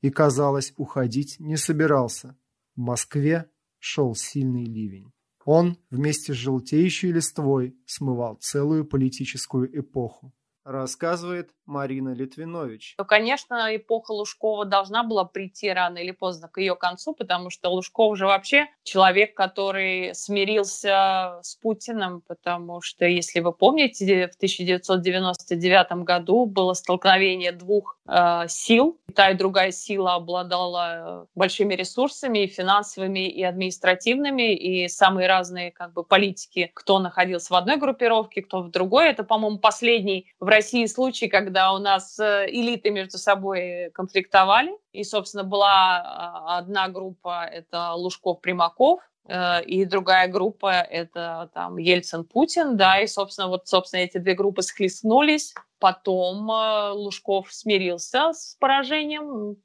[0.01, 2.37] и, казалось, уходить не собирался.
[2.75, 3.49] В Москве
[3.79, 5.11] шел сильный ливень.
[5.45, 10.33] Он вместе с желтеющей листвой смывал целую политическую эпоху
[10.63, 12.95] рассказывает Марина Литвинович.
[12.97, 17.69] Ну, конечно, эпоха Лужкова должна была прийти рано или поздно к ее концу, потому что
[17.69, 25.91] Лужков же вообще человек, который смирился с Путиным, потому что, если вы помните, в 1999
[26.03, 28.99] году было столкновение двух э, сил.
[29.15, 35.93] Та и другая сила обладала большими ресурсами, и финансовыми, и административными, и самые разные как
[35.93, 39.09] бы политики, кто находился в одной группировке, кто в другой.
[39.09, 44.71] Это, по-моему, последний в России случай, когда у нас э, элиты между собой конфликтовали.
[44.91, 52.77] И, собственно, была а, одна группа, это Лужков-Примаков, э, и другая группа это там Ельцин-Путин,
[52.77, 55.53] да, и, собственно, вот, собственно, эти две группы схлестнулись.
[55.79, 59.55] Потом э, Лужков смирился с поражением,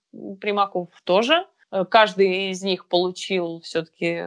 [0.40, 1.46] Примаков тоже.
[1.90, 4.22] Каждый из них получил все-таки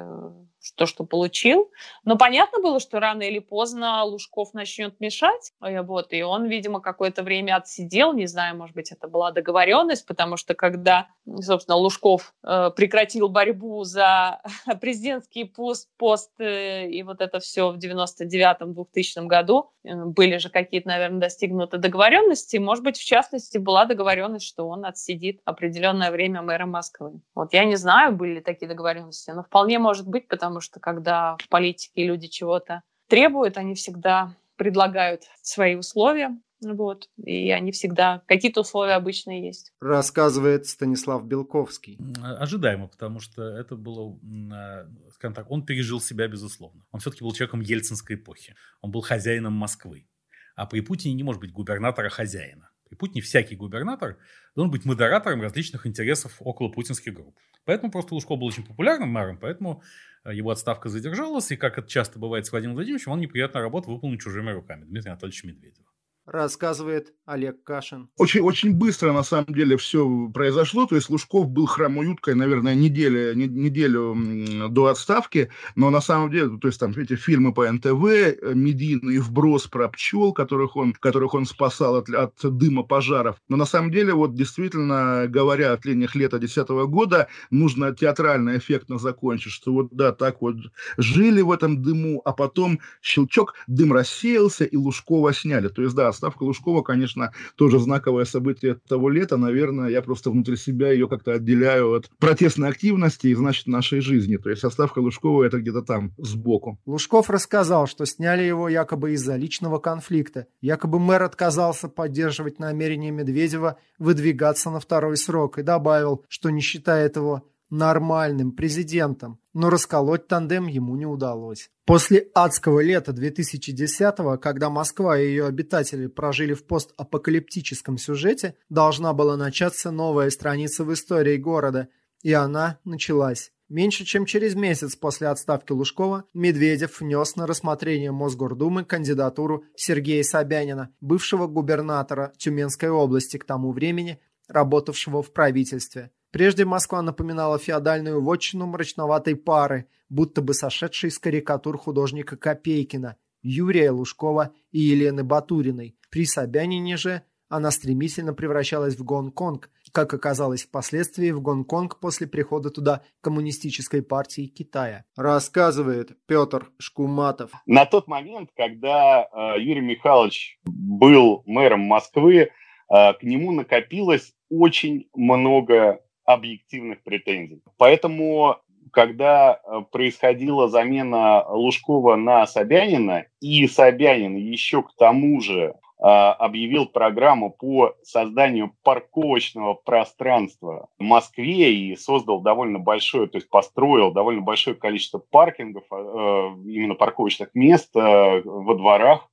[0.76, 1.72] то, что получил.
[2.04, 5.54] Но понятно было, что рано или поздно Лужков начнет мешать.
[5.60, 8.14] Вот, и он, видимо, какое-то время отсидел.
[8.14, 11.08] Не знаю, может быть, это была договоренность, потому что когда,
[11.42, 14.42] собственно, Лужков э, прекратил борьбу за
[14.82, 20.88] президентский пост, пост э, и вот это все в 99-2000 году, э, были же какие-то,
[20.90, 22.58] наверное, достигнуты договоренности.
[22.58, 27.22] Может быть, в частности, была договоренность, что он отсидит определенное время мэра Москвы.
[27.36, 31.38] Вот я не знаю, были ли такие договоренности, но вполне может быть, потому что когда
[31.38, 38.62] в политике люди чего-то требуют, они всегда предлагают свои условия, вот, и они всегда, какие-то
[38.62, 39.72] условия обычно есть.
[39.80, 41.98] Рассказывает Станислав Белковский.
[42.22, 44.20] Ожидаемо, потому что это было,
[44.52, 46.86] а, скажем так, он пережил себя, безусловно.
[46.92, 48.56] Он все-таки был человеком ельцинской эпохи.
[48.82, 50.08] Он был хозяином Москвы.
[50.56, 52.70] А при Путине не может быть губернатора-хозяина.
[52.90, 54.18] При Путине всякий губернатор
[54.56, 57.38] должен быть модератором различных интересов около путинских групп.
[57.64, 59.84] Поэтому просто Лужков был очень популярным мэром, поэтому
[60.26, 64.18] его отставка задержалась, и, как это часто бывает с Владимиром Владимировичем, он неприятную работу выполнил
[64.18, 64.86] чужими руками.
[64.86, 65.89] Дмитрий Анатольевич Медведев
[66.32, 68.10] рассказывает Олег Кашин.
[68.18, 70.86] Очень, очень быстро, на самом деле, все произошло.
[70.86, 75.50] То есть Лужков был хромоюткой, наверное, неделю, неделю до отставки.
[75.76, 79.90] Но на самом деле, то есть там эти фильмы по НТВ, э, медийный вброс про
[79.90, 83.38] пчел, которых он, которых он спасал от, от дыма пожаров.
[83.48, 89.00] Но на самом деле, вот действительно, говоря от летних лета 2010 года, нужно театрально эффектно
[89.00, 90.56] закончить, что вот да, так вот
[90.98, 95.68] жили в этом дыму, а потом щелчок, дым рассеялся, и Лужкова сняли.
[95.68, 99.38] То есть, да, отставка Лужкова, конечно, тоже знаковое событие того лета.
[99.38, 104.38] Наверное, я просто внутри себя ее как-то отделяю от протестной активности и, значит, нашей жизни.
[104.38, 106.80] То есть отставка Лужкова– это где-то там, сбоку.
[106.86, 110.48] Лужков рассказал, что сняли его якобы из-за личного конфликта.
[110.62, 117.16] Якобы мэр отказался поддерживать намерение Медведева выдвигаться на второй срок и добавил, что не считает
[117.16, 121.70] его нормальным президентом, но расколоть тандем ему не удалось.
[121.86, 129.38] После адского лета 2010-го, когда Москва и ее обитатели прожили в постапокалиптическом сюжете, должна была
[129.38, 131.90] начаться новая страница в истории города,
[132.22, 133.52] и она началась.
[133.70, 140.92] Меньше чем через месяц после отставки Лужкова Медведев внес на рассмотрение Мосгордумы кандидатуру Сергея Собянина,
[141.02, 146.10] бывшего губернатора Тюменской области к тому времени, работавшего в правительстве.
[146.32, 153.90] Прежде Москва напоминала феодальную вотчину мрачноватой пары, будто бы сошедшей из карикатур художника Копейкина, Юрия
[153.92, 155.96] Лужкова и Елены Батуриной.
[156.12, 162.70] При Собянине же она стремительно превращалась в Гонконг, как оказалось впоследствии в Гонконг после прихода
[162.70, 165.06] туда коммунистической партии Китая.
[165.16, 167.52] Рассказывает Петр Шкуматов.
[167.66, 172.50] На тот момент, когда э, Юрий Михайлович был мэром Москвы, э,
[172.88, 177.64] к нему накопилось очень много объективных претензий.
[177.80, 178.58] Поэтому,
[178.92, 185.74] когда э, происходила замена Лужкова на Собянина, и Собянин еще к тому же э,
[186.04, 194.12] объявил программу по созданию парковочного пространства в Москве и создал довольно большое, то есть построил
[194.12, 199.28] довольно большое количество паркингов, э, именно парковочных мест во дворах,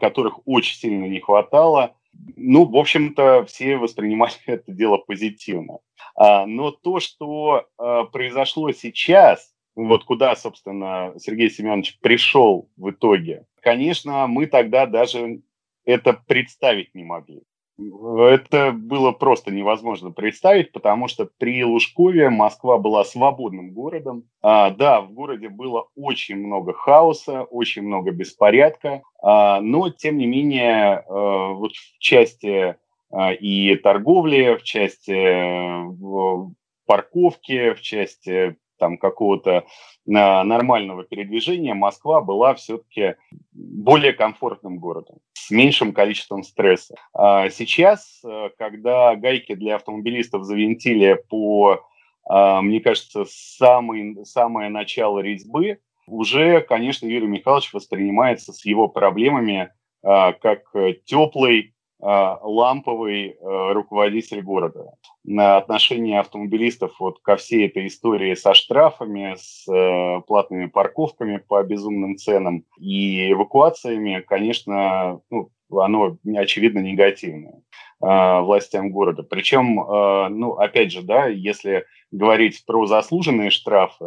[0.00, 1.94] которых очень сильно не хватало.
[2.36, 5.78] Ну, в общем-то, все воспринимали это дело позитивно.
[6.16, 13.46] А, но то, что а, произошло сейчас, вот куда, собственно, Сергей Семенович пришел в итоге,
[13.60, 15.42] конечно, мы тогда даже
[15.84, 17.42] это представить не могли.
[17.76, 24.24] Это было просто невозможно представить, потому что при Лужкове Москва была свободным городом.
[24.42, 30.26] А, да, в городе было очень много хаоса, очень много беспорядка, а, но тем не
[30.26, 32.76] менее а, вот в части
[33.10, 36.50] а, и торговли, в части э,
[36.86, 39.64] парковки, в части там какого-то
[40.04, 43.14] нормального передвижения Москва была все-таки
[43.52, 46.94] более комфортным городом, с меньшим количеством стресса.
[47.12, 51.84] А сейчас, э, когда гайки для автомобилистов завинтили по,
[52.26, 59.70] а, мне кажется, самый, самое начало резьбы, уже, конечно, Юрий Михайлович воспринимается с его проблемами
[60.02, 60.62] а, как
[61.04, 64.92] теплый, Э, ламповый э, руководитель города.
[65.26, 71.62] На отношение автомобилистов вот ко всей этой истории со штрафами, с э, платными парковками по
[71.62, 77.62] безумным ценам и эвакуациями, конечно, ну, оно очевидно негативное
[78.00, 79.22] властям города.
[79.22, 84.04] Причем, ну, опять же, да, если говорить про заслуженные штрафы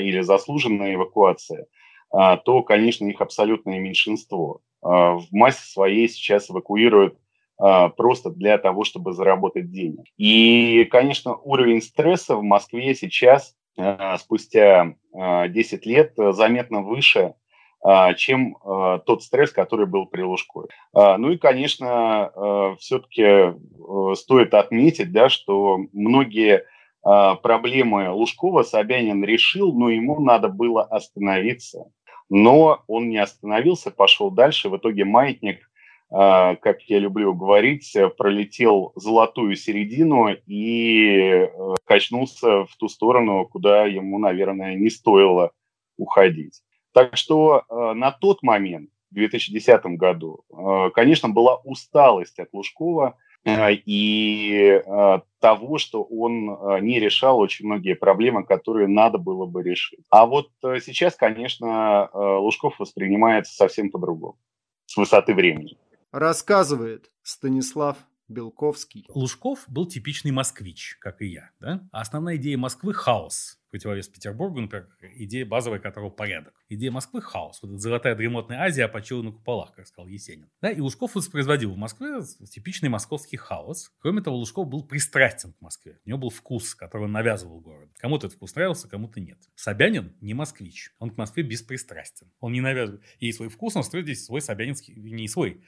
[0.00, 1.66] или заслуженные эвакуации,
[2.10, 4.62] то, конечно, их абсолютное меньшинство.
[4.82, 7.16] В массе своей сейчас эвакуируют
[7.58, 10.04] просто для того, чтобы заработать денег.
[10.16, 13.54] И, конечно, уровень стресса в Москве сейчас
[14.18, 17.34] спустя 10 лет заметно выше,
[18.16, 18.56] чем
[19.06, 20.68] тот стресс, который был при Лужкове.
[20.94, 23.54] Ну и, конечно, все-таки
[24.16, 26.64] стоит отметить, да, что многие
[27.02, 31.84] проблемы Лужкова Собянин решил, но ему надо было остановиться.
[32.28, 34.68] Но он не остановился, пошел дальше.
[34.68, 35.75] В итоге маятник а,
[36.08, 41.48] как я люблю говорить, пролетел золотую середину и э,
[41.84, 45.50] качнулся в ту сторону, куда ему, наверное, не стоило
[45.96, 46.62] уходить.
[46.92, 53.16] Так что э, на тот момент, в 2010 году, э, конечно, была усталость от Лужкова
[53.48, 54.82] и
[55.38, 60.04] того, что он не решал очень многие проблемы, которые надо было бы решить.
[60.10, 64.36] А вот сейчас, конечно, Лужков воспринимается совсем по-другому,
[64.86, 65.76] с высоты времени.
[66.16, 67.98] Рассказывает Станислав
[68.28, 69.06] Белковский.
[69.08, 71.50] Лужков был типичный москвич, как и я.
[71.60, 71.86] Да?
[71.92, 73.58] А основная идея Москвы– хаос.
[73.70, 76.54] Противовес Петербургу, например, идея базовая которого– порядок.
[76.68, 77.60] Идея Москвы– хаос.
[77.62, 80.48] Вот эта золотая дремотная Азия почила на куполах, как сказал Есенин.
[80.60, 80.70] Да?
[80.70, 82.20] И Лужков воспроизводил в Москве
[82.50, 83.92] типичный московский хаос.
[84.00, 86.00] Кроме того, Лужков был пристрастен к Москве.
[86.04, 87.90] У него был вкус, который он навязывал город.
[87.98, 89.38] Кому-то этот вкус нравился, кому-то нет.
[89.54, 90.92] Собянин не москвич.
[90.98, 92.32] Он к Москве беспристрастен.
[92.40, 93.02] Он не навязывает.
[93.18, 95.62] И свой вкус он строит здесь свой собянинский, не свой,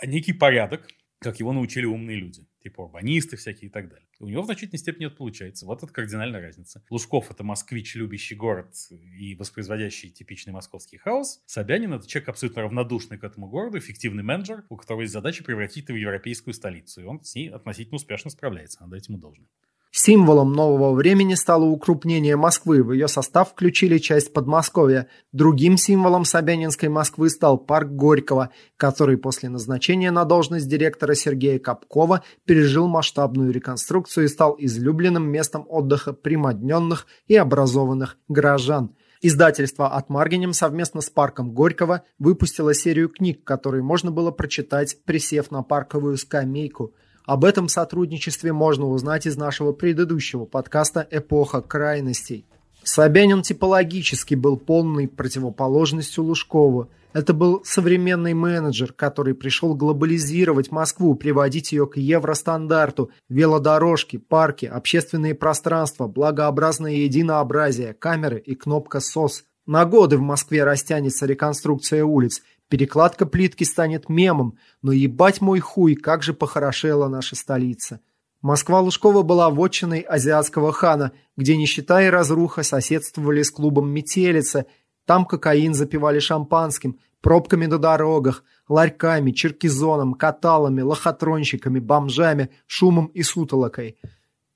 [0.00, 0.86] а некий порядок,
[1.20, 4.06] как его научили умные люди, типа урбанисты всякие и так далее.
[4.18, 5.66] У него в значительной степени это получается.
[5.66, 6.82] Вот это кардинальная разница.
[6.90, 11.42] Лужков– это москвич, любящий город и воспроизводящий типичный московский хаос.
[11.46, 15.84] Собянин– это человек абсолютно равнодушный к этому городу, эффективный менеджер, у которого есть задача превратить
[15.84, 17.02] это в европейскую столицу.
[17.02, 18.80] И он с ней относительно успешно справляется.
[18.82, 19.48] Надо этому должное.
[19.92, 22.84] Символом нового времени стало укрупнение Москвы.
[22.84, 25.08] В ее состав включили часть Подмосковья.
[25.32, 32.22] Другим символом Собянинской Москвы стал парк Горького, который после назначения на должность директора Сергея Капкова
[32.44, 38.94] пережил масштабную реконструкцию и стал излюбленным местом отдыха примодненных и образованных горожан.
[39.22, 45.50] Издательство «От Маргинем» совместно с парком Горького выпустило серию книг, которые можно было прочитать, присев
[45.50, 46.94] на парковую скамейку–
[47.24, 52.46] об этом сотрудничестве можно узнать из нашего предыдущего подкаста «Эпоха крайностей».
[52.82, 56.88] Собянин типологически был полной противоположностью Лужкову.
[57.12, 65.34] Это был современный менеджер, который пришел глобализировать Москву, приводить ее к евростандарту, велодорожки, парки, общественные
[65.34, 69.44] пространства, благообразное единообразие, камеры и кнопка СОС.
[69.66, 75.96] На годы в Москве растянется реконструкция улиц, Перекладка плитки станет мемом, но ебать мой хуй,
[75.96, 78.00] как же похорошела наша столица.
[78.42, 84.66] Москва-Лужкова была вотчиной азиатского хана, где нищета и разруха соседствовали с клубом «Метелица»,
[85.04, 93.96] там кокаин запивали шампанским, пробками на дорогах, ларьками, черкизоном, каталами, лохотронщиками, бомжами, шумом и сутолокой.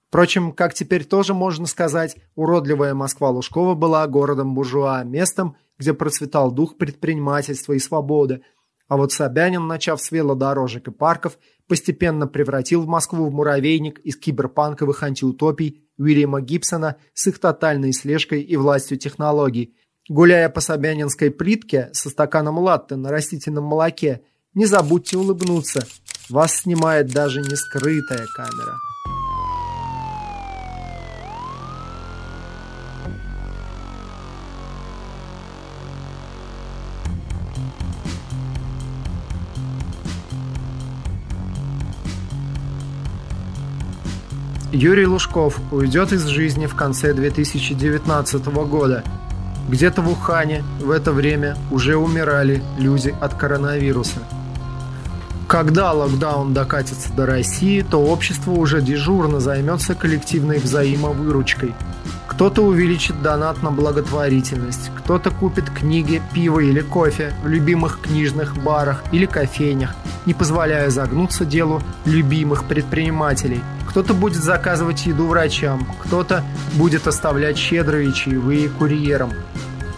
[0.08, 6.76] Впрочем, как теперь тоже можно сказать, уродливая Москва-Лужкова была городом буржуа, местом, где процветал дух
[6.76, 8.42] предпринимательства и свободы.
[8.88, 14.16] А вот Собянин, начав с велодорожек и парков, постепенно превратил в Москву в муравейник из
[14.16, 19.74] киберпанковых антиутопий Уильяма Гибсона с их тотальной слежкой и властью технологий.
[20.08, 24.22] Гуляя по Собянинской плитке со стаканом латте на растительном молоке,
[24.52, 25.86] не забудьте улыбнуться.
[26.28, 28.74] Вас снимает даже не скрытая камера.
[44.74, 49.04] Юрий Лужков уйдет из жизни в конце 2019 года.
[49.68, 54.18] Где-то в Ухане в это время уже умирали люди от коронавируса.
[55.46, 61.72] Когда локдаун докатится до России, то общество уже дежурно займется коллективной взаимовыручкой.
[62.34, 69.04] Кто-то увеличит донат на благотворительность, кто-то купит книги, пиво или кофе в любимых книжных барах
[69.12, 69.94] или кофейнях,
[70.26, 73.60] не позволяя загнуться делу любимых предпринимателей–
[73.94, 76.42] кто-то будет заказывать еду врачам, кто-то
[76.72, 79.30] будет оставлять щедрые чаевые курьерам.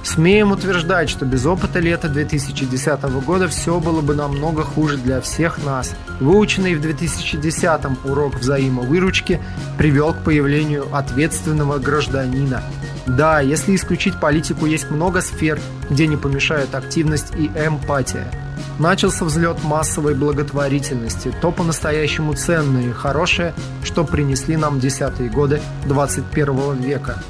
[0.06, 5.64] Смеем утверждать, что без опыта лета 2010 года все было бы намного хуже для всех
[5.64, 5.96] нас.
[6.20, 9.40] Выученный в 2010 урок взаимовыручки
[9.76, 12.62] привел к появлению ответственного гражданина.
[13.06, 15.58] Да, если исключить политику, есть много сфер,
[15.90, 18.30] где не помешают активность и эмпатия–
[18.78, 26.76] начался взлет массовой благотворительности, то по-настоящему ценное и хорошее, что принесли нам десятые годы 21
[26.76, 27.22] века.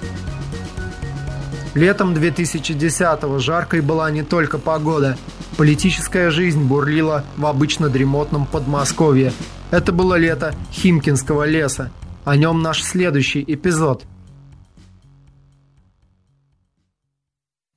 [1.77, 5.19] Летом 2010-го жаркой была не только погода.
[5.59, 9.31] Политическая жизнь бурлила в обычно дремотном Подмосковье.
[9.71, 11.91] Это было лето Химкинского леса.
[12.25, 14.05] О нем наш следующий эпизод–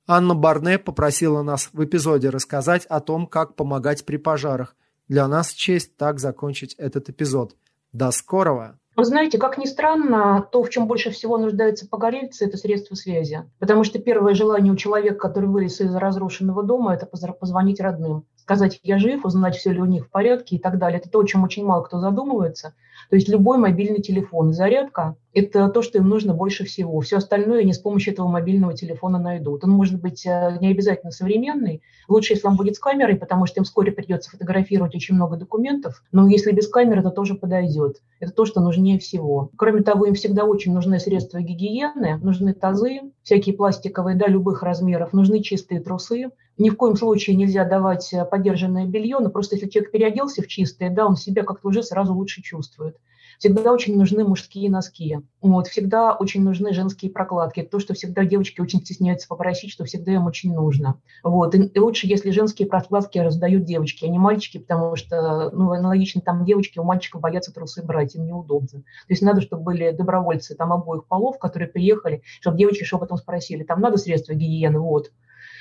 [0.06, 4.74] Анна Барне попросила нас в эпизоде рассказать о том, как помогать при пожарах.
[5.06, 7.54] Для нас честь так закончить этот эпизод.
[7.92, 8.76] До скорого!
[9.00, 13.50] Вы знаете, как ни странно, то, в чем больше всего нуждаются погорельцы, это средства связи.
[13.58, 18.26] Потому что первое желание у человека, который вылез из разрушенного дома, это позвонить родным.
[18.50, 20.98] Сказать, я жив, узнать, все ли у них в порядке и так далее.
[20.98, 22.74] Это то, о чем очень мало кто задумывается.
[23.08, 27.00] То есть любой мобильный телефон, зарядка– это то, что им нужно больше всего.
[27.00, 29.62] Все остальное они с помощью этого мобильного телефона найдут.
[29.64, 31.82] Он может быть э, не обязательно современный.
[32.08, 36.02] Лучше, если он будет с камерой, потому что им вскоре придется фотографировать очень много документов.
[36.10, 38.00] Но если без камеры, то тоже подойдет.
[38.18, 39.50] Это то, что нужнее всего.
[39.56, 45.12] Кроме того, им всегда очень нужны средства гигиены, нужны тазы, всякие пластиковые, да, любых размеров,
[45.12, 46.30] нужны чистые трусы.
[46.60, 50.46] Ни в коем случае нельзя давать э, подержанное белье, но просто если человек переоделся в
[50.46, 52.98] чистое, да, он себя как-то уже сразу лучше чувствует.
[53.38, 55.20] Всегда очень нужны мужские носки.
[55.40, 57.62] Вот, всегда очень нужны женские прокладки.
[57.62, 61.00] То, что всегда девочки очень стесняются попросить, что всегда им очень нужно.
[61.24, 61.54] Вот.
[61.54, 66.44] И, лучше, если женские прокладки раздают девочки, а не мальчики, потому что, ну, аналогично там
[66.44, 68.80] девочки, у мальчиков боятся трусы брать, им неудобно.
[68.80, 73.62] То есть надо, чтобы были добровольцы там обоих полов, которые приехали, чтобы девочки шепотом спросили,
[73.62, 75.10] там надо средства гигиены, вот,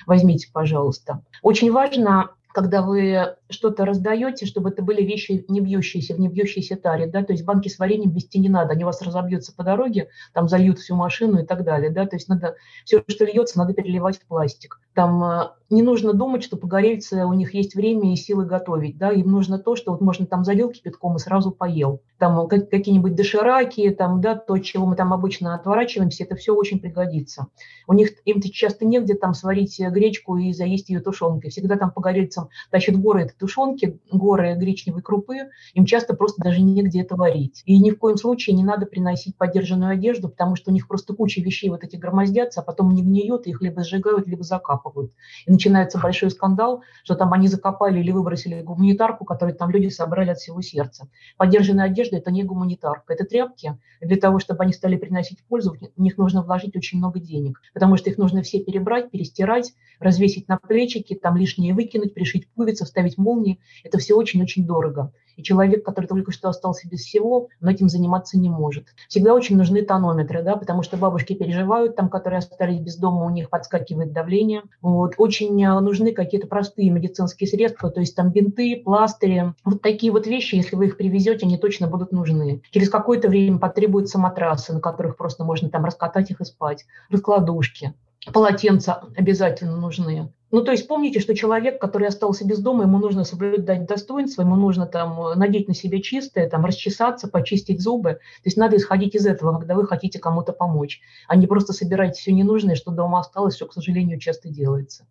[0.05, 1.23] возьмите, пожалуйста.
[1.41, 6.75] Очень важно когда вы что-то раздаете, чтобы это были вещи не бьющиеся, в не бьющейся
[6.75, 9.63] таре, да, то есть банки с вареньем вести не надо, они у вас разобьются по
[9.63, 12.55] дороге, там зальют всю машину и так далее, да, то есть надо,
[12.85, 14.79] все, что льется, надо переливать в пластик.
[14.93, 19.11] Там э, не нужно думать, что погорельцы, у них есть время и силы готовить, да,
[19.11, 22.01] им нужно то, что вот можно там залил кипятком и сразу поел.
[22.17, 27.47] Там какие-нибудь дошираки, там, да, то, чего мы там обычно отворачиваемся, это все очень пригодится.
[27.87, 31.51] У них, им-то часто негде там сварить гречку и заесть ее тушенкой.
[31.51, 31.91] Всегда там
[32.39, 37.63] погорельцам тащат горы этой тушенки, горы гречневой крупы, им часто просто даже негде это варить.
[37.65, 41.13] И ни в коем случае не надо приносить подержанную одежду, потому что у них просто
[41.13, 45.11] куча вещей вот эти громоздятся, а потом не гниет, и их либо сжигают, либо закапывают.
[45.45, 50.31] И начинается большой скандал, что там они закопали или выбросили гуманитарку, которую там люди собрали
[50.31, 51.07] от всего сердца.
[51.37, 53.77] Подержанная одежда– это не гуманитарка, это тряпки.
[54.01, 57.97] Для того, чтобы они стали приносить пользу, в них нужно вложить очень много денег, потому
[57.97, 63.17] что их нужно все перебрать, перестирать, развесить на плечики, там лишнее выкинуть, пришить пуговицы, вставить
[63.17, 63.59] молнии.
[63.83, 65.11] Это все очень-очень дорого.
[65.39, 68.87] И человек, который только что остался без всего, он этим заниматься не может.
[69.07, 73.29] Всегда очень нужны тонометры, да, потому что бабушки переживают, там, которые остались без дома, у
[73.29, 74.63] них подскакивает давление.
[74.81, 75.13] Вот.
[75.17, 79.53] Очень э, нужны какие-то простые медицинские средства, то есть там бинты, пластыри.
[79.63, 82.61] Вот такие вот вещи, если вы их привезете, они точно будут нужны.
[82.71, 87.93] Через какое-то время потребуются матрасы, на которых просто можно там раскатать их и спать, раскладушки
[88.33, 90.31] полотенца обязательно нужны.
[90.51, 94.55] Ну, то есть помните, что человек, который остался без дома, ему нужно соблюдать достоинство, ему
[94.55, 98.13] нужно там э, надеть на себя чистое, там расчесаться, почистить зубы.
[98.13, 102.17] То есть надо исходить из этого, когда вы хотите кому-то помочь, а не просто собирать
[102.17, 105.05] все ненужное, что дома осталось, что, к сожалению, часто делается.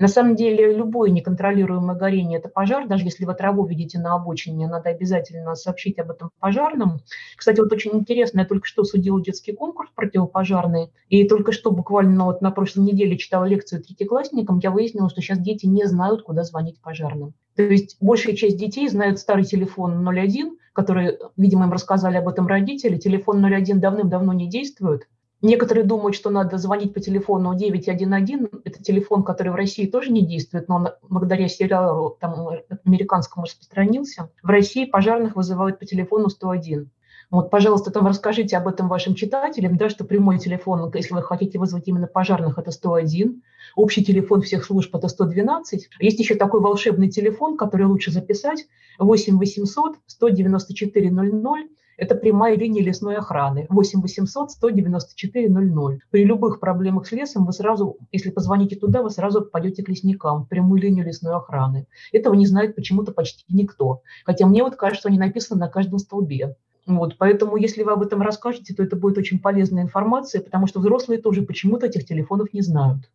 [0.00, 2.88] На самом деле любое неконтролируемое горение– это пожар.
[2.88, 7.00] Даже если вы траву видите на обочине, надо обязательно сообщить об этом пожарным.
[7.36, 12.24] Кстати, вот очень интересно, я только что судила детский конкурс противопожарный, и только что буквально
[12.24, 16.44] вот на прошлой неделе читала лекцию третьеклассникам, я выяснила, что сейчас дети не знают, куда
[16.44, 17.34] звонить пожарным.
[17.56, 22.46] То есть большая часть детей знают старый телефон 01, который, видимо, им рассказали об этом
[22.46, 22.96] родители.
[22.96, 25.08] Телефон 01 давным-давно не действует.
[25.42, 28.50] Некоторые думают, что надо звонить по телефону 911.
[28.64, 32.50] Это телефон, который в России тоже не действует, но он благодаря сериалу там,
[32.84, 34.30] американскому распространился.
[34.42, 36.90] В России пожарных вызывают по телефону 101.
[37.30, 41.58] Вот, пожалуйста, там расскажите об этом вашим читателям, да, что прямой телефон, если вы хотите
[41.58, 43.42] вызвать именно пожарных, это 101.
[43.76, 45.90] Общий телефон всех служб– это 112.
[46.00, 48.66] Есть еще такой волшебный телефон, который лучше записать–
[49.00, 51.68] 8 800 194 00
[52.00, 56.00] это прямая линия лесной охраны 8 800 194 00.
[56.10, 60.44] При любых проблемах с лесом вы сразу, если позвоните туда, вы сразу попадете к лесникам,
[60.44, 61.86] в прямую линию лесной охраны.
[62.10, 64.00] Этого не знает почему-то почти никто.
[64.24, 66.56] Хотя мне вот кажется, они написаны на каждом столбе.
[66.86, 70.80] Вот, поэтому, если вы об этом расскажете, то это будет очень полезная информация, потому что
[70.80, 73.10] взрослые тоже почему-то этих телефонов не знают.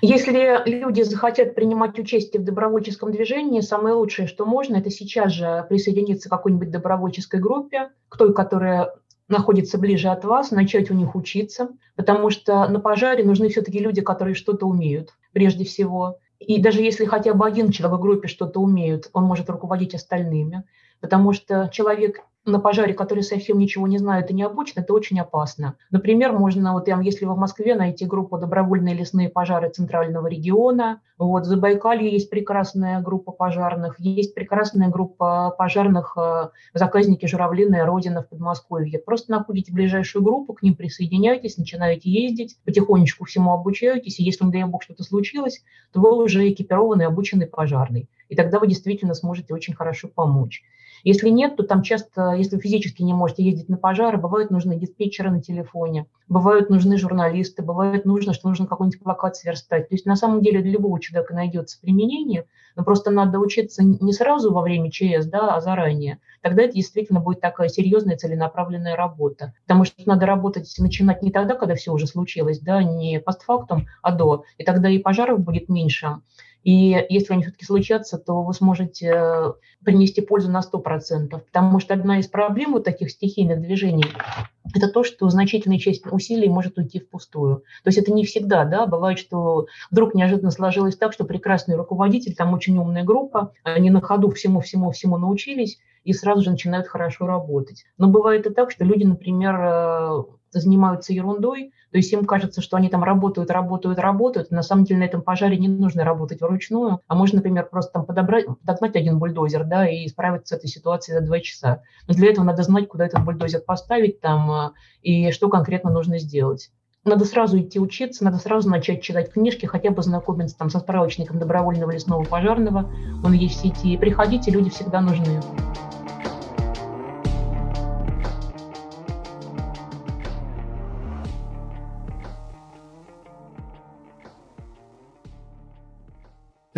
[0.00, 5.66] Если люди захотят принимать участие в добровольческом движении, самое лучшее, что можно, это сейчас же
[5.68, 8.94] присоединиться к какой-нибудь добровольческой группе, к той, которая
[9.26, 14.00] находится ближе от вас, начать у них учиться, потому что на пожаре нужны все-таки люди,
[14.00, 16.18] которые что-то умеют, прежде всего.
[16.38, 20.64] И даже если хотя бы один человек в группе что-то умеет, он может руководить остальными,
[21.00, 25.20] потому что человек на пожаре, которые совсем ничего не знают и не обучены, это очень
[25.20, 25.74] опасно.
[25.90, 31.00] Например, можно, вот если вы в Москве, найти группу «Добровольные лесные пожары Центрального региона».
[31.18, 38.22] Вот в Забайкалье есть прекрасная группа пожарных, есть прекрасная группа пожарных э, заказники «Журавлиная Родина»
[38.22, 39.00] в Подмосковье.
[39.00, 44.52] Просто находите ближайшую группу, к ним присоединяйтесь, начинаете ездить, потихонечку всему обучаетесь, и если, не
[44.52, 48.08] дай бог, что-то случилось, то вы уже экипированный, обученный пожарный.
[48.28, 50.62] И тогда вы действительно сможете очень хорошо помочь.
[51.04, 55.30] Если нет, то там часто, если физически не можете ездить на пожары, бывают нужны диспетчеры
[55.30, 59.88] на телефоне, бывают нужны журналисты, бывает нужно, что нужно какой-нибудь плакат сверстать.
[59.88, 62.46] То есть на самом деле для любого человека найдется применение,
[62.76, 66.18] но просто надо учиться не сразу во время ЧС, да, а заранее.
[66.42, 69.54] Тогда это действительно будет такая серьезная целенаправленная работа.
[69.66, 74.12] Потому что надо работать, начинать не тогда, когда все уже случилось, да, не постфактум, а
[74.12, 74.44] до.
[74.58, 76.20] И тогда и пожаров будет меньше,
[76.64, 79.52] и если они все-таки случатся, то вы сможете э,
[79.84, 81.28] принести пользу на 100%.
[81.30, 84.04] Потому что одна из проблем вот таких стихийных движений–
[84.74, 87.64] это то, что значительная часть усилий может уйти впустую.
[87.84, 92.34] То есть это не всегда, да, бывает, что вдруг неожиданно сложилось так, что прекрасный руководитель,
[92.34, 97.84] там очень умная группа, они на ходу всему-всему-всему научились, и сразу же начинают хорошо работать.
[97.98, 102.76] Но бывает и так, что люди, например, э, занимаются ерундой, то есть им кажется, что
[102.76, 104.50] они там работают, работают, работают.
[104.50, 108.06] На самом деле на этом пожаре не нужно работать вручную, а можно, например, просто там
[108.06, 111.82] подобрать, подогнать один бульдозер, да, и справиться с этой ситуацией за два часа.
[112.06, 114.70] Но для этого надо знать, куда этот бульдозер поставить там э,
[115.02, 116.70] и что конкретно нужно сделать.
[117.04, 121.38] Надо сразу идти учиться, надо сразу начать читать книжки, хотя бы знакомиться там со справочником
[121.38, 122.90] добровольного лесного пожарного.
[123.24, 123.96] Он есть в сети.
[123.96, 125.40] Приходите, люди всегда нужны.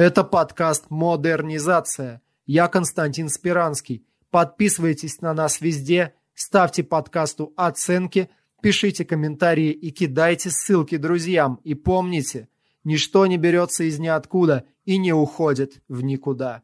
[0.03, 2.23] Это подкаст «Модернизация».
[2.47, 4.07] Я Константин Спиранский.
[4.31, 8.31] Подписывайтесь на нас везде, ставьте подкасту оценки,
[8.63, 11.61] пишите комментарии и кидайте ссылки друзьям.
[11.65, 12.49] И помните,
[12.83, 16.63] ничто не берется из ниоткуда и не уходит в никуда.